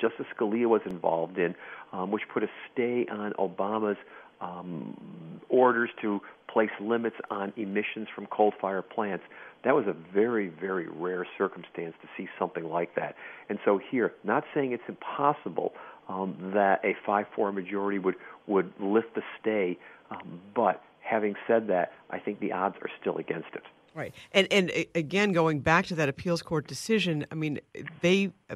Justice 0.00 0.26
Scalia 0.36 0.66
was 0.66 0.82
involved 0.86 1.38
in, 1.38 1.54
um, 1.92 2.10
which 2.10 2.22
put 2.32 2.42
a 2.42 2.48
stay 2.72 3.06
on 3.10 3.32
Obama's 3.32 3.98
um, 4.40 5.40
orders 5.48 5.90
to 6.00 6.20
place 6.48 6.70
limits 6.80 7.16
on 7.30 7.52
emissions 7.56 8.08
from 8.14 8.26
coal 8.26 8.52
fired 8.60 8.88
plants. 8.88 9.24
That 9.64 9.74
was 9.74 9.86
a 9.86 9.94
very, 10.14 10.48
very 10.48 10.86
rare 10.88 11.26
circumstance 11.36 11.94
to 12.02 12.08
see 12.16 12.28
something 12.38 12.64
like 12.64 12.94
that. 12.94 13.16
And 13.48 13.58
so, 13.64 13.80
here, 13.90 14.14
not 14.22 14.44
saying 14.54 14.72
it's 14.72 14.82
impossible 14.88 15.72
um, 16.08 16.36
that 16.54 16.84
a 16.84 16.94
5 17.04 17.26
4 17.34 17.52
majority 17.52 17.98
would, 17.98 18.14
would 18.46 18.72
lift 18.80 19.14
the 19.14 19.22
stay, 19.40 19.76
um, 20.10 20.40
but 20.54 20.82
having 21.00 21.34
said 21.46 21.66
that, 21.68 21.92
I 22.10 22.18
think 22.18 22.40
the 22.40 22.52
odds 22.52 22.76
are 22.82 22.90
still 23.00 23.18
against 23.18 23.48
it. 23.54 23.62
Right. 23.98 24.14
And 24.30 24.46
and 24.52 24.70
again, 24.94 25.32
going 25.32 25.58
back 25.58 25.86
to 25.86 25.96
that 25.96 26.08
appeals 26.08 26.40
court 26.40 26.68
decision, 26.68 27.26
I 27.32 27.34
mean, 27.34 27.58
they 28.00 28.30
uh, 28.48 28.54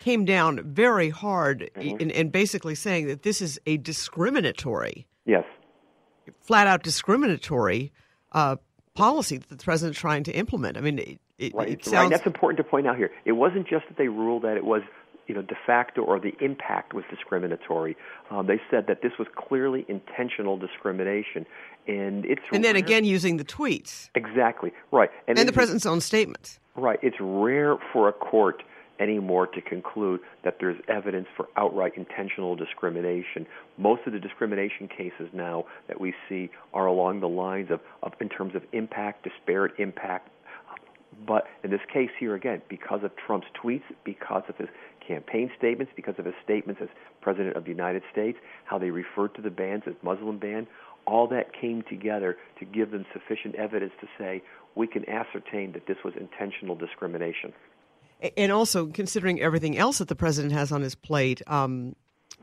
came 0.00 0.26
down 0.26 0.60
very 0.62 1.08
hard 1.08 1.70
mm-hmm. 1.74 1.96
in, 1.98 2.10
in 2.10 2.28
basically 2.28 2.74
saying 2.74 3.06
that 3.06 3.22
this 3.22 3.40
is 3.40 3.58
a 3.64 3.78
discriminatory, 3.78 5.06
yes, 5.24 5.44
flat 6.42 6.66
out 6.66 6.82
discriminatory 6.82 7.90
uh, 8.32 8.56
policy 8.92 9.38
that 9.38 9.48
the 9.48 9.56
president's 9.56 9.98
trying 9.98 10.24
to 10.24 10.32
implement. 10.32 10.76
I 10.76 10.82
mean, 10.82 10.98
it, 10.98 11.18
it, 11.38 11.54
right. 11.54 11.70
it 11.70 11.82
sounds 11.82 11.94
right. 11.94 12.10
That's 12.10 12.26
important 12.26 12.58
to 12.58 12.64
point 12.64 12.86
out 12.86 12.98
here. 12.98 13.10
It 13.24 13.32
wasn't 13.32 13.66
just 13.66 13.88
that 13.88 13.96
they 13.96 14.08
ruled 14.08 14.42
that 14.42 14.58
it 14.58 14.64
was 14.66 14.82
you 15.30 15.36
know, 15.36 15.42
de 15.42 15.54
facto 15.64 16.02
or 16.02 16.18
the 16.18 16.32
impact 16.40 16.92
was 16.92 17.04
discriminatory. 17.08 17.96
Um, 18.32 18.48
they 18.48 18.60
said 18.68 18.88
that 18.88 19.00
this 19.00 19.12
was 19.16 19.28
clearly 19.36 19.86
intentional 19.88 20.56
discrimination, 20.56 21.46
and 21.86 22.24
it's 22.24 22.42
and 22.52 22.64
then 22.64 22.74
rare- 22.74 22.84
again 22.84 23.04
using 23.04 23.36
the 23.36 23.44
tweets 23.44 24.10
exactly 24.14 24.72
right, 24.90 25.10
and 25.26 25.38
it's- 25.38 25.46
the 25.46 25.52
president's 25.52 25.86
own 25.86 26.00
statements. 26.00 26.58
Right. 26.76 26.98
It's 27.02 27.16
rare 27.20 27.76
for 27.92 28.08
a 28.08 28.12
court 28.12 28.62
anymore 29.00 29.46
to 29.46 29.60
conclude 29.62 30.20
that 30.44 30.58
there's 30.60 30.80
evidence 30.88 31.26
for 31.36 31.48
outright 31.56 31.92
intentional 31.96 32.54
discrimination. 32.54 33.46
Most 33.78 34.02
of 34.06 34.12
the 34.12 34.18
discrimination 34.20 34.88
cases 34.88 35.28
now 35.32 35.64
that 35.88 36.00
we 36.00 36.14
see 36.28 36.50
are 36.74 36.86
along 36.86 37.20
the 37.20 37.28
lines 37.28 37.70
of, 37.70 37.80
of 38.02 38.12
in 38.20 38.28
terms 38.28 38.54
of 38.54 38.62
impact, 38.72 39.24
disparate 39.24 39.72
impact. 39.78 40.28
But 41.26 41.46
in 41.64 41.70
this 41.70 41.80
case 41.92 42.10
here 42.18 42.34
again, 42.34 42.62
because 42.68 43.02
of 43.02 43.10
Trump's 43.16 43.48
tweets, 43.62 43.82
because 44.04 44.44
of 44.48 44.56
his 44.56 44.68
campaign 45.06 45.50
statements, 45.58 45.92
because 45.96 46.14
of 46.18 46.24
his 46.24 46.34
statements 46.44 46.80
as 46.80 46.88
President 47.20 47.56
of 47.56 47.64
the 47.64 47.70
United 47.70 48.02
States, 48.12 48.38
how 48.64 48.78
they 48.78 48.90
referred 48.90 49.34
to 49.34 49.42
the 49.42 49.50
bans 49.50 49.82
as 49.86 49.94
Muslim 50.02 50.38
ban, 50.38 50.66
all 51.10 51.26
that 51.26 51.52
came 51.52 51.82
together 51.82 52.36
to 52.58 52.64
give 52.64 52.92
them 52.92 53.04
sufficient 53.12 53.56
evidence 53.56 53.92
to 54.00 54.06
say 54.16 54.42
we 54.76 54.86
can 54.86 55.08
ascertain 55.08 55.72
that 55.72 55.86
this 55.86 55.96
was 56.04 56.14
intentional 56.18 56.76
discrimination. 56.76 57.52
And 58.36 58.52
also 58.52 58.86
considering 58.86 59.40
everything 59.40 59.76
else 59.76 59.98
that 59.98 60.08
the 60.08 60.14
president 60.14 60.52
has 60.52 60.70
on 60.70 60.82
his 60.82 60.94
plate, 60.94 61.42
um, 61.46 61.96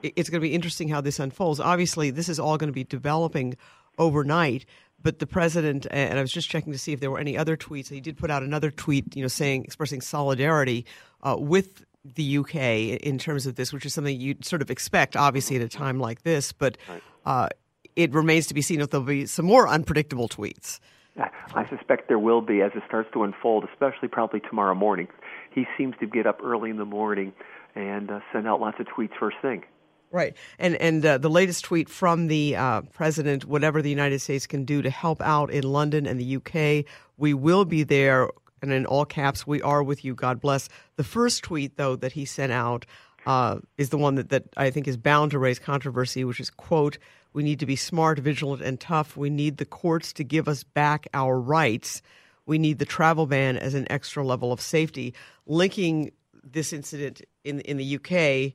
it's 0.04 0.30
going 0.30 0.42
to 0.42 0.48
be 0.48 0.54
interesting 0.54 0.90
how 0.90 1.02
this 1.02 1.20
unfolds. 1.20 1.60
Obviously, 1.60 2.10
this 2.10 2.28
is 2.28 2.40
all 2.40 2.58
going 2.58 2.68
to 2.68 2.74
be 2.74 2.84
developing 2.84 3.56
overnight. 3.98 4.66
But 5.02 5.20
the 5.20 5.28
president, 5.28 5.86
and 5.92 6.18
I 6.18 6.22
was 6.22 6.32
just 6.32 6.50
checking 6.50 6.74
to 6.74 6.80
see 6.80 6.92
if 6.92 7.00
there 7.00 7.12
were 7.12 7.20
any 7.20 7.38
other 7.38 7.56
tweets. 7.56 7.90
He 7.90 8.02
did 8.02 8.18
put 8.18 8.32
out 8.32 8.44
another 8.44 8.72
tweet, 8.72 9.16
you 9.16 9.22
know, 9.22 9.28
saying 9.28 9.64
expressing 9.64 10.02
solidarity 10.02 10.86
uh, 11.22 11.36
with 11.40 11.86
the 12.04 12.40
UK 12.40 12.56
in 13.04 13.20
terms 13.20 13.46
of 13.46 13.56
this, 13.56 13.72
which 13.72 13.86
is 13.86 13.94
something 13.94 14.20
you'd 14.20 14.44
sort 14.44 14.62
of 14.62 14.72
expect, 14.72 15.16
obviously, 15.16 15.56
at 15.56 15.62
a 15.62 15.70
time 15.70 16.00
like 16.00 16.24
this. 16.24 16.52
But 16.52 16.78
uh, 17.26 17.50
it 17.98 18.14
remains 18.14 18.48
to 18.48 18.54
be 18.54 18.62
seen 18.62 18.80
if 18.80 18.92
there'll 18.92 19.06
be 19.06 19.26
some 19.26 19.46
more 19.46 19.68
unpredictable 19.68 20.30
tweets. 20.30 20.80
I- 21.20 21.66
suspect 21.68 22.08
there 22.08 22.20
will 22.20 22.42
be 22.42 22.62
as 22.62 22.72
it 22.76 22.84
starts 22.88 23.10
to 23.14 23.24
unfold, 23.24 23.68
especially 23.74 24.08
probably 24.08 24.40
tomorrow 24.40 24.76
morning. 24.76 25.08
He 25.50 25.66
seems 25.76 25.96
to 26.00 26.06
get 26.06 26.28
up 26.28 26.40
early 26.44 26.70
in 26.70 26.78
the 26.78 26.86
morning 26.86 27.34
and 27.74 28.12
uh, 28.12 28.20
send 28.32 28.48
out 28.48 28.62
lots 28.62 28.80
of 28.80 28.86
tweets 28.86 29.18
first 29.20 29.38
thing. 29.42 29.64
Right, 30.12 30.38
and 30.58 30.76
and 30.76 31.06
uh, 31.06 31.18
the 31.18 31.30
latest 31.30 31.66
tweet 31.66 31.90
from 31.90 32.28
the 32.28 32.56
uh, 32.56 32.82
president: 32.94 33.44
whatever 33.44 33.82
the 33.82 33.90
United 33.90 34.20
States 34.20 34.48
can 34.48 34.64
do 34.64 34.82
to 34.82 34.90
help 34.90 35.22
out 35.22 35.52
in 35.52 35.64
London 35.64 36.06
and 36.06 36.20
the 36.20 36.38
UK, 36.38 36.86
we 37.18 37.34
will 37.34 37.66
be 37.66 37.84
there. 37.84 38.30
And 38.62 38.72
in 38.72 38.86
all 38.86 39.06
caps, 39.06 39.46
we 39.46 39.62
are 39.62 39.84
with 39.84 40.06
you. 40.06 40.16
God 40.16 40.40
bless. 40.40 40.70
The 40.96 41.04
first 41.04 41.44
tweet, 41.44 41.78
though, 41.78 41.96
that 41.98 42.14
he 42.14 42.26
sent 42.26 42.52
out 42.52 42.86
uh, 43.28 43.60
is 43.78 43.90
the 43.90 43.98
one 43.98 44.16
that, 44.16 44.30
that 44.30 44.46
I 44.56 44.72
think 44.72 44.88
is 44.88 44.96
bound 44.96 45.32
to 45.32 45.40
raise 45.40 45.60
controversy, 45.60 46.24
which 46.24 46.40
is 46.40 46.50
quote: 46.50 46.98
"We 47.34 47.44
need 47.44 47.60
to 47.60 47.66
be 47.66 47.76
smart, 47.76 48.20
vigilant, 48.20 48.62
and 48.62 48.80
tough. 48.80 49.18
We 49.18 49.30
need 49.30 49.58
the 49.58 49.66
courts 49.66 50.14
to 50.14 50.24
give 50.24 50.48
us 50.48 50.64
back 50.64 51.08
our 51.14 51.38
rights. 51.38 52.02
We 52.46 52.58
need 52.58 52.80
the 52.80 52.86
travel 52.86 53.26
ban 53.28 53.58
as 53.58 53.74
an 53.74 53.86
extra 53.92 54.26
level 54.26 54.54
of 54.54 54.62
safety." 54.62 55.14
Linking 55.46 56.14
this 56.42 56.72
incident 56.72 57.22
in 57.44 57.60
in 57.62 57.76
the 57.76 57.96
UK 57.98 58.54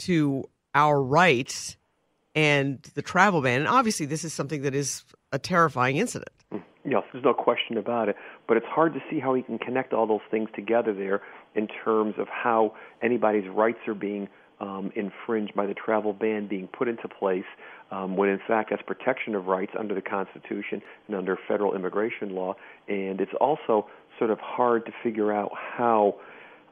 to 0.00 0.44
our 0.74 1.02
rights 1.02 1.78
and 2.34 2.82
the 2.94 3.02
travel 3.02 3.40
ban. 3.40 3.60
And 3.60 3.68
obviously, 3.68 4.04
this 4.04 4.24
is 4.24 4.34
something 4.34 4.60
that 4.60 4.74
is 4.74 5.04
a 5.32 5.38
terrifying 5.38 5.96
incident. 5.96 6.28
Yes, 6.84 7.02
there's 7.12 7.24
no 7.24 7.34
question 7.34 7.78
about 7.78 8.10
it. 8.10 8.16
But 8.46 8.58
it's 8.58 8.66
hard 8.66 8.92
to 8.94 9.00
see 9.10 9.18
how 9.18 9.34
he 9.34 9.42
can 9.42 9.58
connect 9.58 9.92
all 9.92 10.06
those 10.06 10.20
things 10.30 10.50
together 10.54 10.92
there 10.94 11.22
in 11.56 11.68
terms 11.84 12.14
of 12.18 12.28
how 12.28 12.74
anybody's 13.02 13.48
rights 13.48 13.78
are 13.88 13.94
being 13.94 14.28
um, 14.60 14.90
infringed 14.96 15.54
by 15.54 15.66
the 15.66 15.74
travel 15.74 16.12
ban 16.12 16.46
being 16.46 16.66
put 16.68 16.88
into 16.88 17.08
place, 17.08 17.44
um, 17.90 18.16
when 18.16 18.28
in 18.28 18.40
fact 18.46 18.70
that's 18.70 18.82
protection 18.82 19.34
of 19.34 19.46
rights 19.46 19.72
under 19.78 19.94
the 19.94 20.02
Constitution 20.02 20.80
and 21.06 21.16
under 21.16 21.38
federal 21.48 21.74
immigration 21.74 22.34
law. 22.34 22.54
And 22.88 23.20
it's 23.20 23.34
also 23.40 23.86
sort 24.18 24.30
of 24.30 24.38
hard 24.40 24.86
to 24.86 24.92
figure 25.02 25.32
out 25.32 25.52
how 25.54 26.16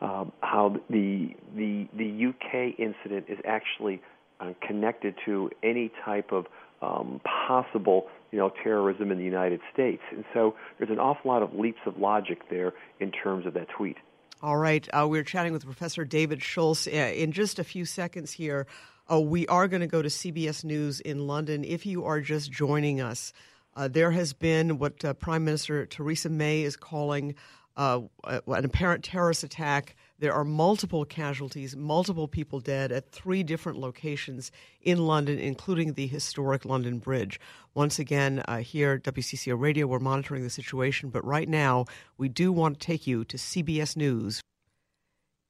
um, 0.00 0.32
how 0.40 0.76
the 0.90 1.34
the 1.56 1.88
the 1.96 2.26
UK 2.28 2.78
incident 2.78 3.26
is 3.28 3.38
actually 3.46 4.02
uh, 4.40 4.52
connected 4.66 5.14
to 5.24 5.50
any 5.62 5.90
type 6.04 6.32
of 6.32 6.46
um, 6.82 7.20
possible 7.24 8.06
you 8.30 8.38
know 8.38 8.50
terrorism 8.62 9.12
in 9.12 9.18
the 9.18 9.24
United 9.24 9.60
States, 9.72 10.02
and 10.10 10.24
so 10.32 10.54
there's 10.78 10.90
an 10.90 10.98
awful 10.98 11.30
lot 11.30 11.42
of 11.42 11.54
leaps 11.54 11.80
of 11.86 11.98
logic 11.98 12.48
there 12.50 12.72
in 13.00 13.10
terms 13.12 13.46
of 13.46 13.54
that 13.54 13.68
tweet. 13.76 13.96
All 14.44 14.58
right. 14.58 14.86
Uh, 14.92 15.06
we're 15.08 15.24
chatting 15.24 15.54
with 15.54 15.64
Professor 15.64 16.04
David 16.04 16.42
Schultz. 16.42 16.86
Uh, 16.86 16.90
in 16.90 17.32
just 17.32 17.58
a 17.58 17.64
few 17.64 17.86
seconds 17.86 18.30
here, 18.30 18.66
uh, 19.10 19.18
we 19.18 19.46
are 19.46 19.68
going 19.68 19.80
to 19.80 19.86
go 19.86 20.02
to 20.02 20.10
CBS 20.10 20.64
News 20.64 21.00
in 21.00 21.26
London. 21.26 21.64
If 21.64 21.86
you 21.86 22.04
are 22.04 22.20
just 22.20 22.52
joining 22.52 23.00
us, 23.00 23.32
uh, 23.74 23.88
there 23.88 24.10
has 24.10 24.34
been 24.34 24.76
what 24.76 25.02
uh, 25.02 25.14
Prime 25.14 25.46
Minister 25.46 25.86
Theresa 25.86 26.28
May 26.28 26.60
is 26.60 26.76
calling 26.76 27.36
uh, 27.78 28.02
an 28.24 28.66
apparent 28.66 29.02
terrorist 29.02 29.44
attack. 29.44 29.96
There 30.24 30.32
are 30.32 30.42
multiple 30.42 31.04
casualties, 31.04 31.76
multiple 31.76 32.26
people 32.26 32.58
dead 32.58 32.90
at 32.92 33.12
three 33.12 33.42
different 33.42 33.78
locations 33.78 34.50
in 34.80 35.06
London, 35.06 35.38
including 35.38 35.92
the 35.92 36.06
historic 36.06 36.64
London 36.64 36.98
Bridge. 36.98 37.38
Once 37.74 37.98
again, 37.98 38.42
uh, 38.48 38.60
here 38.60 38.92
at 38.92 39.02
WCCO 39.02 39.60
Radio, 39.60 39.86
we're 39.86 39.98
monitoring 39.98 40.42
the 40.42 40.48
situation, 40.48 41.10
but 41.10 41.22
right 41.26 41.46
now 41.46 41.84
we 42.16 42.30
do 42.30 42.52
want 42.52 42.80
to 42.80 42.86
take 42.86 43.06
you 43.06 43.22
to 43.26 43.36
CBS 43.36 43.98
News. 43.98 44.40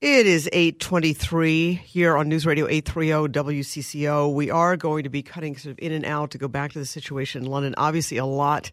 It 0.00 0.26
is 0.26 0.48
823 0.52 1.74
here 1.74 2.16
on 2.16 2.28
News 2.28 2.44
Radio 2.44 2.66
830 2.66 3.32
WCCO. 3.32 4.34
We 4.34 4.50
are 4.50 4.76
going 4.76 5.04
to 5.04 5.08
be 5.08 5.22
cutting 5.22 5.56
sort 5.56 5.70
of 5.70 5.78
in 5.78 5.92
and 5.92 6.04
out 6.04 6.32
to 6.32 6.38
go 6.38 6.48
back 6.48 6.72
to 6.72 6.80
the 6.80 6.84
situation 6.84 7.44
in 7.44 7.48
London. 7.48 7.76
Obviously, 7.78 8.16
a 8.16 8.26
lot 8.26 8.72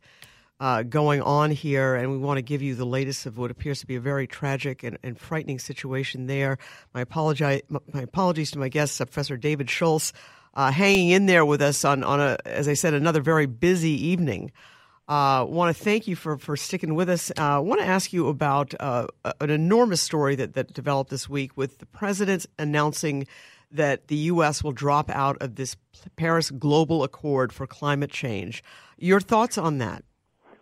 uh, 0.62 0.84
going 0.84 1.24
on 1.24 1.50
here, 1.50 1.96
and 1.96 2.12
we 2.12 2.20
want 2.20 2.38
to 2.38 2.44
give 2.44 2.62
you 2.62 2.75
the 2.75 2.86
latest 2.86 3.25
of 3.25 3.36
what 3.39 3.50
appears 3.50 3.80
to 3.80 3.88
be 3.88 3.96
a 3.96 4.00
very 4.00 4.27
tragic 4.27 4.84
and, 4.84 4.96
and 5.01 5.20
frightening 5.20 5.58
situation 5.58 6.27
there. 6.27 6.60
My, 6.94 7.03
apologi- 7.03 7.63
my 7.91 8.01
apologies 8.01 8.51
to 8.51 8.60
my 8.60 8.70
guest, 8.70 9.01
uh, 9.01 9.06
Professor 9.06 9.38
David 9.38 9.72
Schultz, 9.72 10.13
uh, 10.53 10.72
hanging 10.72 11.10
in 11.10 11.25
there 11.25 11.44
with 11.46 11.63
us 11.63 11.84
on, 11.84 12.03
on 12.03 12.20
a, 12.20 12.38
as 12.46 12.68
I 12.68 12.75
said, 12.75 12.94
another 12.94 13.22
very 13.22 13.48
busy 13.48 13.89
evening. 13.89 14.51
Uh, 15.08 15.44
want 15.50 15.75
to 15.75 15.84
thank 15.84 16.08
you 16.08 16.15
for, 16.15 16.38
for 16.38 16.56
sticking 16.56 16.94
with 16.94 17.10
us. 17.10 17.32
I 17.38 17.56
uh, 17.56 17.62
want 17.62 17.82
to 17.82 17.88
ask 17.88 18.13
you 18.13 18.27
about 18.27 18.75
uh, 18.80 19.08
an 19.41 19.50
enormous 19.50 20.00
story 20.00 20.36
that, 20.36 20.53
that 20.53 20.74
developed 20.74 21.10
this 21.10 21.27
week 21.27 21.58
with 21.58 21.80
the 21.80 21.88
president 21.88 22.46
announcing 22.60 23.25
that 23.72 24.10
the 24.10 24.15
U.S. 24.15 24.63
will 24.63 24.74
drop 24.74 25.10
out 25.10 25.41
of 25.41 25.56
this 25.56 25.75
Paris 26.18 26.51
Global 26.51 27.03
Accord 27.03 27.51
for 27.51 27.65
climate 27.65 28.12
change. 28.12 28.63
Your 29.00 29.20
thoughts 29.20 29.58
on 29.58 29.80
that? 29.80 30.03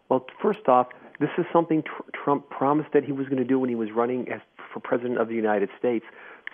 Well, 0.10 0.26
first 0.42 0.68
off, 0.68 0.88
this 1.20 1.30
is 1.38 1.46
something 1.54 1.84
tr- 1.84 2.24
Trump 2.24 2.50
promised 2.50 2.90
that 2.94 3.04
he 3.04 3.12
was 3.12 3.28
going 3.28 3.38
to 3.38 3.48
do 3.48 3.60
when 3.60 3.70
he 3.70 3.76
was 3.76 3.90
running 3.96 4.32
as 4.32 4.42
for 4.74 4.80
president 4.80 5.20
of 5.20 5.28
the 5.28 5.36
United 5.36 5.70
States. 5.78 6.06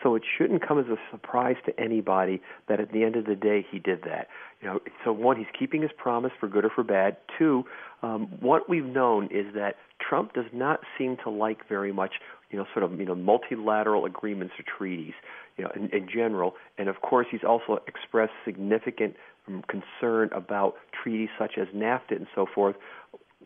So 0.04 0.16
it 0.16 0.24
shouldn't 0.38 0.66
come 0.66 0.78
as 0.78 0.88
a 0.88 0.98
surprise 1.10 1.56
to 1.66 1.80
anybody 1.80 2.42
that 2.68 2.80
at 2.82 2.92
the 2.92 3.04
end 3.04 3.16
of 3.16 3.26
the 3.26 3.36
day 3.36 3.66
he 3.70 3.80
did 3.80 4.04
that. 4.04 4.28
You 4.62 4.68
know, 4.68 4.80
so 5.04 5.14
one, 5.14 5.38
he's 5.38 5.48
keeping 5.58 5.82
his 5.82 5.92
promise 5.98 6.32
for 6.40 6.48
good 6.50 6.66
or 6.66 6.70
for 6.70 6.84
bad. 6.84 7.16
Two, 7.38 7.64
um, 8.04 8.28
what 8.42 8.70
we've 8.70 8.86
known 8.86 9.30
is 9.32 9.54
that 9.56 9.78
Trump 10.00 10.34
does 10.34 10.46
not 10.52 10.82
seem 10.98 11.18
to 11.24 11.30
like 11.30 11.68
very 11.70 11.94
much, 11.94 12.16
you 12.52 12.60
know, 12.60 12.66
sort 12.74 12.84
of 12.84 13.00
you 13.00 13.06
know 13.06 13.16
multilateral 13.16 14.06
agreements 14.06 14.54
or 14.60 14.66
treaties, 14.78 15.14
you 15.58 15.64
know, 15.64 15.72
in, 15.76 15.90
in 15.92 16.10
general. 16.14 16.56
And 16.78 16.90
of 16.90 17.02
course, 17.02 17.28
he's 17.32 17.46
also 17.48 17.80
expressed 17.88 18.34
significant 18.44 19.16
um, 19.48 19.64
concern 19.68 20.30
about 20.34 20.76
treaties 20.92 21.30
such 21.40 21.54
as 21.58 21.68
NAFTA 21.74 22.18
and 22.18 22.28
so 22.36 22.46
forth, 22.54 22.76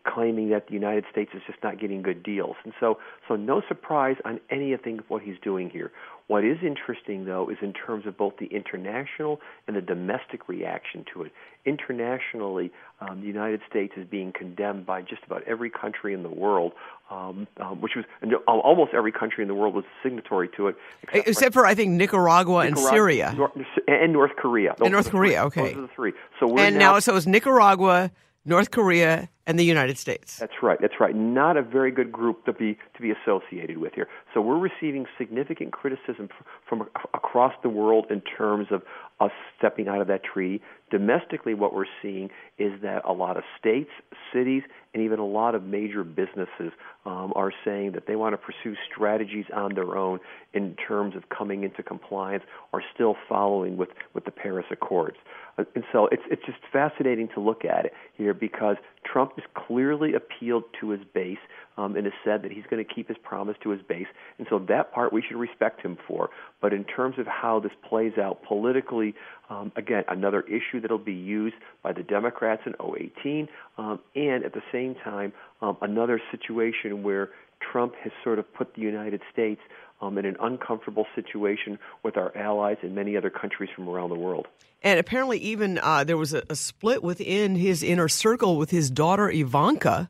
claiming 0.06 0.50
that 0.50 0.68
the 0.68 0.74
United 0.74 1.06
States 1.12 1.32
is 1.34 1.42
just 1.48 1.62
not 1.64 1.80
getting 1.80 2.02
good 2.02 2.24
deals. 2.24 2.56
And 2.64 2.74
so, 2.80 2.98
so 3.28 3.36
no 3.36 3.62
surprise 3.68 4.18
on 4.26 4.40
anything 4.50 5.00
of 5.00 5.06
what 5.10 5.22
he's 5.22 5.38
doing 5.42 5.70
here. 5.70 5.92
What 6.30 6.46
is 6.46 6.60
interesting, 6.62 7.26
though, 7.26 7.50
is 7.50 7.58
in 7.64 7.74
terms 7.74 8.06
of 8.06 8.16
both 8.16 8.34
the 8.38 8.46
international 8.46 9.42
and 9.68 9.76
the 9.76 9.82
domestic 9.82 10.48
reaction 10.48 11.04
to 11.12 11.24
it. 11.24 11.32
Internationally, 11.66 12.72
um, 13.02 13.22
the 13.22 13.26
United 13.26 13.62
States 13.68 13.94
is 13.98 14.06
being 14.08 14.32
condemned 14.32 14.86
by 14.86 15.02
just 15.02 15.24
about 15.26 15.42
every 15.48 15.72
country 15.72 16.14
in 16.14 16.22
the 16.22 16.30
world, 16.30 16.74
um, 17.10 17.48
um, 17.58 17.82
which 17.82 17.94
was 17.96 18.06
almost 18.48 18.94
every 18.94 19.12
country 19.12 19.42
in 19.42 19.48
the 19.48 19.56
world 19.56 19.74
was 19.74 19.86
signatory 20.04 20.50
to 20.56 20.68
it, 20.68 20.76
except, 21.02 21.28
except 21.28 21.54
for, 21.56 21.66
I 21.66 21.74
think 21.74 21.94
Nicaragua, 21.94 22.66
Nicaragua, 22.66 22.68
and 22.68 22.78
Syria 22.78 23.34
North, 23.36 23.52
and 23.88 24.14
North 24.14 24.36
Korea. 24.38 24.76
Those 24.78 24.86
and 24.86 24.94
North 24.94 25.10
Korea, 25.10 25.50
three. 25.50 25.64
okay. 25.64 25.74
Those 25.74 25.78
are 25.78 25.82
the 25.82 25.94
three. 25.96 26.14
So 26.40 26.48
we're 26.48 26.66
and 26.66 26.78
now, 26.78 26.94
now 26.94 27.00
so 27.00 27.16
it's 27.16 27.26
Nicaragua, 27.26 28.12
North 28.46 28.70
Korea, 28.70 29.30
and 29.50 29.58
the 29.58 29.66
United 29.66 29.98
States. 29.98 30.38
That's 30.38 30.62
right. 30.62 30.78
That's 30.80 31.00
right. 31.00 31.16
Not 31.16 31.58
a 31.58 31.64
very 31.64 31.90
good 31.90 32.12
group 32.12 32.46
to 32.46 32.54
be 32.54 32.78
to 32.96 33.02
be 33.02 33.12
associated 33.12 33.80
with 33.80 33.96
here. 33.96 34.08
So 34.32 34.42
we're 34.42 34.60
receiving 34.60 35.08
significant 35.18 35.74
criticism 35.74 36.30
from, 36.68 36.88
across 37.16 37.54
the 37.64 37.70
world 37.70 38.06
in 38.12 38.22
terms 38.22 38.68
of 38.70 38.84
us 39.20 39.32
stepping 39.58 39.88
out 39.88 40.02
of 40.02 40.08
that 40.08 40.22
treaty. 40.24 40.62
Domestically, 40.92 41.56
what 41.56 41.74
we're 41.74 41.86
seeing 42.00 42.30
is 42.60 42.80
that 42.84 43.02
a 43.06 43.12
lot 43.12 43.38
of 43.38 43.44
states, 43.60 43.90
cities, 44.32 44.62
and 44.94 45.04
even 45.04 45.18
a 45.18 45.26
lot 45.26 45.56
of 45.56 45.64
major 45.64 46.04
businesses 46.04 46.72
um, 47.06 47.34
are 47.36 47.52
saying 47.66 47.94
that 47.94 48.06
they 48.08 48.16
want 48.16 48.34
to 48.34 48.38
pursue 48.38 48.76
strategies 48.92 49.46
on 49.54 49.74
their 49.74 49.98
own 49.98 50.20
in 50.54 50.76
terms 50.76 51.16
of 51.16 51.30
coming 51.30 51.64
into 51.64 51.82
compliance 51.82 52.44
or 52.72 52.84
still 52.94 53.16
following 53.28 53.78
with, 53.78 53.90
with 54.14 54.26
the 54.26 54.32
Paris 54.32 54.66
Accords. 54.72 55.18
Uh, 55.60 55.64
and 55.76 55.84
so 55.92 56.08
it's 56.12 56.24
it's 56.32 56.46
just 56.46 56.60
fascinating 56.72 57.28
to 57.34 57.40
look 57.40 57.66
at 57.66 57.86
it 57.86 57.94
here 58.18 58.34
because 58.34 58.78
Trump 59.06 59.34
has 59.36 59.46
clearly 59.54 60.14
appealed 60.14 60.64
to 60.80 60.90
his 60.90 61.02
base 61.14 61.38
um, 61.78 61.96
and 61.96 62.06
has 62.06 62.14
said 62.24 62.42
that 62.44 62.52
he's 62.52 62.66
going 62.70 62.84
to 62.84 62.94
keep 62.94 63.08
his 63.08 63.18
promise 63.24 63.56
to 63.64 63.70
his 63.70 63.82
base, 63.82 64.08
and 64.38 64.48
so 64.50 64.60
that 64.60 64.92
part 64.92 65.14
we 65.14 65.22
should 65.22 65.38
respect 65.38 65.82
him 65.82 65.98
for. 66.08 66.30
But 66.62 66.74
in 66.74 66.84
terms 66.84 67.18
of 67.18 67.26
how 67.26 67.60
this 67.60 67.72
plays 67.88 68.18
out 68.18 68.44
politically, 68.44 69.16
um, 69.50 69.72
again, 69.76 70.04
another 70.10 70.42
issue 70.42 70.82
that'll 70.82 70.98
be 70.98 71.14
used 71.14 71.56
by 71.82 71.94
the 71.94 72.04
Democrats 72.04 72.64
in 72.66 72.74
018, 72.80 73.48
um, 73.78 74.00
and 74.16 74.44
at 74.44 74.54
the 74.54 74.64
same 74.72 74.96
time, 74.96 75.32
um, 75.62 75.78
another 75.82 76.22
situation 76.32 77.04
where 77.04 77.30
Trump 77.72 77.94
has 78.04 78.12
sort 78.24 78.40
of 78.40 78.52
put 78.54 78.76
the 78.76 78.82
United 78.82 79.22
States 79.32 79.62
um, 80.02 80.18
in 80.18 80.26
an 80.26 80.38
uncomfortable 80.42 81.06
situation 81.16 81.78
with 82.04 82.18
our 82.18 82.36
allies 82.36 82.78
and 82.82 82.96
many 82.96 83.18
other 83.18 83.30
countries 83.30 83.70
from 83.76 83.90
around 83.90 84.10
the 84.10 84.16
world. 84.16 84.48
And 84.82 85.00
apparently, 85.00 85.40
even 85.40 85.78
uh, 85.78 86.06
there 86.06 86.18
was 86.18 86.34
a, 86.34 86.44
a, 86.50 86.56
split 86.56 87.04
within 87.04 87.56
his 87.56 87.84
inner 87.84 88.08
circle 88.08 88.56
with 88.56 88.70
his 88.70 88.90
daughter 88.90 89.30
Ivanka 89.30 90.10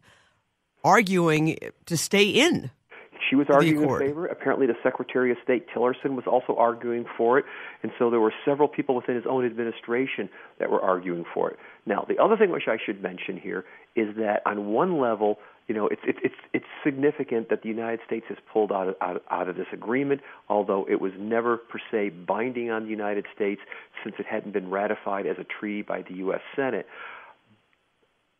arguing 0.83 1.57
to 1.87 1.97
stay 1.97 2.29
in. 2.29 2.69
She 3.29 3.35
was 3.35 3.47
arguing 3.49 3.89
in 3.89 3.99
favor. 3.99 4.25
Apparently, 4.27 4.65
the 4.65 4.77
Secretary 4.81 5.31
of 5.31 5.37
State 5.43 5.67
Tillerson 5.75 6.15
was 6.15 6.25
also 6.25 6.55
arguing 6.55 7.05
for 7.17 7.37
it, 7.37 7.45
and 7.83 7.91
so 7.99 8.09
there 8.09 8.19
were 8.19 8.33
several 8.45 8.67
people 8.67 8.95
within 8.95 9.15
his 9.15 9.25
own 9.29 9.45
administration 9.45 10.29
that 10.59 10.69
were 10.69 10.81
arguing 10.81 11.25
for 11.33 11.51
it. 11.51 11.59
Now, 11.85 12.05
the 12.07 12.17
other 12.17 12.37
thing 12.37 12.51
which 12.51 12.67
I 12.67 12.77
should 12.83 13.03
mention 13.03 13.37
here 13.37 13.65
is 13.95 14.15
that 14.17 14.41
on 14.45 14.67
one 14.67 14.99
level, 14.99 15.37
you 15.69 15.75
know, 15.75 15.88
it's 15.88 16.01
it's 16.03 16.17
it's 16.23 16.35
it's 16.51 16.65
significant 16.83 17.49
that 17.49 17.61
the 17.61 17.69
United 17.69 17.99
States 18.03 18.25
has 18.27 18.39
pulled 18.51 18.71
out 18.71 18.89
of, 18.89 18.95
out, 19.01 19.23
out 19.29 19.47
of 19.47 19.55
this 19.55 19.67
agreement, 19.71 20.21
although 20.49 20.83
it 20.89 20.99
was 20.99 21.11
never 21.17 21.57
per 21.57 21.77
se 21.91 22.09
binding 22.09 22.71
on 22.71 22.85
the 22.85 22.89
United 22.89 23.27
States 23.35 23.61
since 24.03 24.15
it 24.17 24.25
hadn't 24.25 24.51
been 24.51 24.71
ratified 24.71 25.27
as 25.27 25.38
a 25.38 25.43
treaty 25.43 25.83
by 25.83 26.01
the 26.01 26.15
U.S. 26.15 26.41
Senate. 26.55 26.88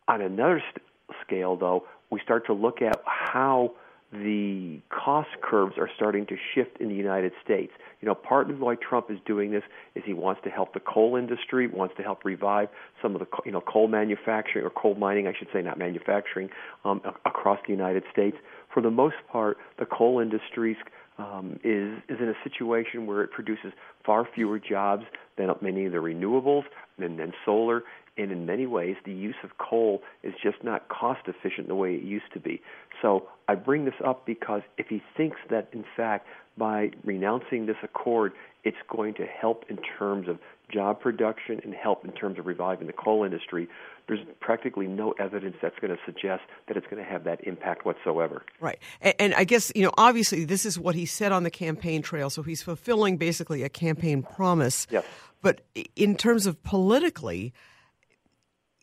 On 0.08 0.20
another 0.20 0.60
st- 0.70 0.84
scale, 1.24 1.56
though, 1.56 1.84
we 2.10 2.18
start 2.18 2.46
to 2.46 2.52
look 2.52 2.82
at 2.82 3.00
how 3.06 3.74
the 4.12 4.80
cost 4.88 5.28
curves 5.40 5.74
are 5.78 5.88
starting 5.94 6.26
to 6.26 6.36
shift 6.54 6.80
in 6.80 6.88
the 6.88 6.94
United 6.94 7.32
States. 7.44 7.72
You 8.00 8.08
know, 8.08 8.14
part 8.14 8.50
of 8.50 8.58
why 8.58 8.74
Trump 8.74 9.10
is 9.10 9.18
doing 9.24 9.52
this 9.52 9.62
is 9.94 10.02
he 10.04 10.14
wants 10.14 10.40
to 10.44 10.50
help 10.50 10.74
the 10.74 10.80
coal 10.80 11.16
industry, 11.16 11.68
wants 11.68 11.94
to 11.96 12.02
help 12.02 12.24
revive 12.24 12.68
some 13.00 13.14
of 13.14 13.20
the 13.20 13.26
you 13.44 13.52
know 13.52 13.60
coal 13.60 13.86
manufacturing 13.86 14.64
or 14.64 14.70
coal 14.70 14.94
mining, 14.94 15.28
I 15.28 15.32
should 15.38 15.48
say, 15.52 15.62
not 15.62 15.78
manufacturing, 15.78 16.50
um, 16.84 17.02
across 17.24 17.60
the 17.66 17.72
United 17.72 18.02
States. 18.12 18.36
For 18.72 18.82
the 18.82 18.90
most 18.90 19.16
part, 19.30 19.58
the 19.78 19.86
coal 19.86 20.18
industries 20.18 20.76
um, 21.18 21.60
is 21.62 21.98
is 22.08 22.18
in 22.20 22.28
a 22.28 22.34
situation 22.42 23.06
where 23.06 23.22
it 23.22 23.30
produces 23.30 23.72
far 24.04 24.26
fewer 24.34 24.58
jobs 24.58 25.04
than 25.36 25.50
many 25.60 25.86
of 25.86 25.92
the 25.92 25.98
renewables 25.98 26.64
and 26.98 27.18
then 27.18 27.32
solar 27.44 27.82
and 28.16 28.32
in 28.32 28.46
many 28.46 28.66
ways, 28.66 28.96
the 29.04 29.12
use 29.12 29.36
of 29.42 29.58
coal 29.58 30.02
is 30.22 30.34
just 30.42 30.62
not 30.62 30.88
cost 30.88 31.20
efficient 31.26 31.68
the 31.68 31.74
way 31.74 31.94
it 31.94 32.02
used 32.02 32.32
to 32.34 32.40
be. 32.40 32.60
So 33.00 33.28
I 33.48 33.54
bring 33.54 33.84
this 33.84 33.94
up 34.04 34.26
because 34.26 34.62
if 34.78 34.88
he 34.88 35.02
thinks 35.16 35.38
that, 35.48 35.68
in 35.72 35.84
fact, 35.96 36.26
by 36.58 36.90
renouncing 37.04 37.66
this 37.66 37.76
accord, 37.82 38.32
it's 38.64 38.76
going 38.88 39.14
to 39.14 39.24
help 39.24 39.64
in 39.68 39.78
terms 39.98 40.28
of 40.28 40.38
job 40.70 41.00
production 41.00 41.60
and 41.64 41.74
help 41.74 42.04
in 42.04 42.12
terms 42.12 42.38
of 42.38 42.46
reviving 42.46 42.86
the 42.86 42.92
coal 42.92 43.24
industry, 43.24 43.68
there's 44.06 44.20
practically 44.40 44.86
no 44.86 45.12
evidence 45.12 45.56
that's 45.62 45.78
going 45.78 45.92
to 45.92 46.00
suggest 46.04 46.42
that 46.68 46.76
it's 46.76 46.86
going 46.88 47.02
to 47.02 47.08
have 47.08 47.24
that 47.24 47.42
impact 47.46 47.84
whatsoever. 47.84 48.42
Right. 48.60 48.78
And, 49.00 49.14
and, 49.18 49.34
I 49.34 49.44
guess, 49.44 49.72
you 49.74 49.82
know, 49.82 49.92
obviously 49.96 50.44
this 50.44 50.66
is 50.66 50.78
what 50.78 50.94
he 50.94 51.06
said 51.06 51.32
on 51.32 51.42
the 51.42 51.50
campaign 51.50 52.02
trail, 52.02 52.28
so 52.28 52.42
he's 52.42 52.62
fulfilling 52.62 53.16
basically 53.16 53.62
a 53.62 53.68
campaign 53.68 54.22
promise. 54.22 54.86
Yes. 54.90 55.04
But 55.42 55.62
in 55.96 56.16
terms 56.16 56.46
of 56.46 56.62
politically, 56.62 57.52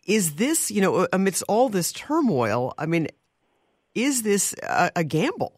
is 0.08 0.34
this, 0.34 0.70
you 0.70 0.80
know, 0.80 1.06
amidst 1.12 1.44
all 1.48 1.68
this 1.68 1.92
turmoil, 1.92 2.74
I 2.78 2.86
mean, 2.86 3.06
is 3.94 4.22
this 4.22 4.54
a, 4.62 4.90
a 4.96 5.04
gamble? 5.04 5.52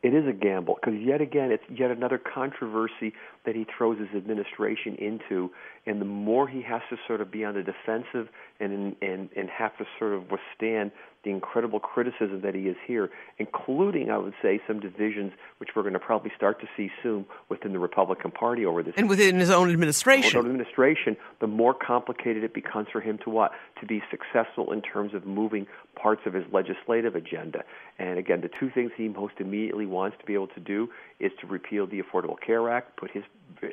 It 0.00 0.14
is 0.14 0.28
a 0.28 0.32
gamble 0.32 0.76
because 0.80 1.00
yet 1.00 1.20
again, 1.20 1.50
it's 1.50 1.64
yet 1.68 1.90
another 1.90 2.18
controversy 2.18 3.14
that 3.44 3.56
he 3.56 3.66
throws 3.76 3.98
his 3.98 4.08
administration 4.14 4.94
into, 4.94 5.50
and 5.86 6.00
the 6.00 6.04
more 6.04 6.46
he 6.46 6.62
has 6.62 6.82
to 6.90 6.96
sort 7.08 7.20
of 7.20 7.32
be 7.32 7.44
on 7.44 7.54
the 7.54 7.64
defensive 7.64 8.28
and 8.60 8.94
and 9.02 9.28
and 9.36 9.48
have 9.50 9.76
to 9.78 9.84
sort 9.98 10.12
of 10.12 10.30
withstand 10.30 10.92
the 11.24 11.30
incredible 11.30 11.80
criticism 11.80 12.40
that 12.42 12.54
he 12.54 12.62
is 12.62 12.76
here, 12.86 13.10
including, 13.38 14.10
I 14.10 14.18
would 14.18 14.34
say, 14.40 14.60
some 14.66 14.80
divisions 14.80 15.32
which 15.58 15.70
we're 15.74 15.82
going 15.82 15.94
to 15.94 15.98
probably 15.98 16.30
start 16.36 16.60
to 16.60 16.66
see 16.76 16.90
soon 17.02 17.26
within 17.48 17.72
the 17.72 17.78
Republican 17.78 18.30
Party 18.30 18.64
over 18.64 18.82
this. 18.82 18.94
And 18.96 19.08
within 19.08 19.38
his 19.38 19.50
own 19.50 19.70
administration. 19.70 20.22
His 20.22 20.34
own 20.34 20.46
administration, 20.46 21.16
the 21.40 21.46
more 21.46 21.74
complicated 21.74 22.44
it 22.44 22.54
becomes 22.54 22.88
for 22.92 23.00
him 23.00 23.18
to 23.24 23.30
what? 23.30 23.52
To 23.80 23.86
be 23.86 24.02
successful 24.10 24.72
in 24.72 24.82
terms 24.82 25.14
of 25.14 25.26
moving 25.26 25.66
parts 25.96 26.22
of 26.26 26.32
his 26.32 26.44
legislative 26.52 27.14
agenda. 27.14 27.64
And 27.98 28.18
again, 28.18 28.40
the 28.40 28.48
two 28.48 28.70
things 28.70 28.92
he 28.96 29.08
most 29.08 29.34
immediately 29.40 29.86
wants 29.86 30.16
to 30.20 30.24
be 30.24 30.34
able 30.34 30.48
to 30.48 30.60
do 30.60 30.88
is 31.18 31.32
to 31.40 31.46
repeal 31.46 31.86
the 31.86 32.00
Affordable 32.00 32.40
Care 32.40 32.70
Act, 32.70 32.96
put 32.96 33.10
his 33.10 33.24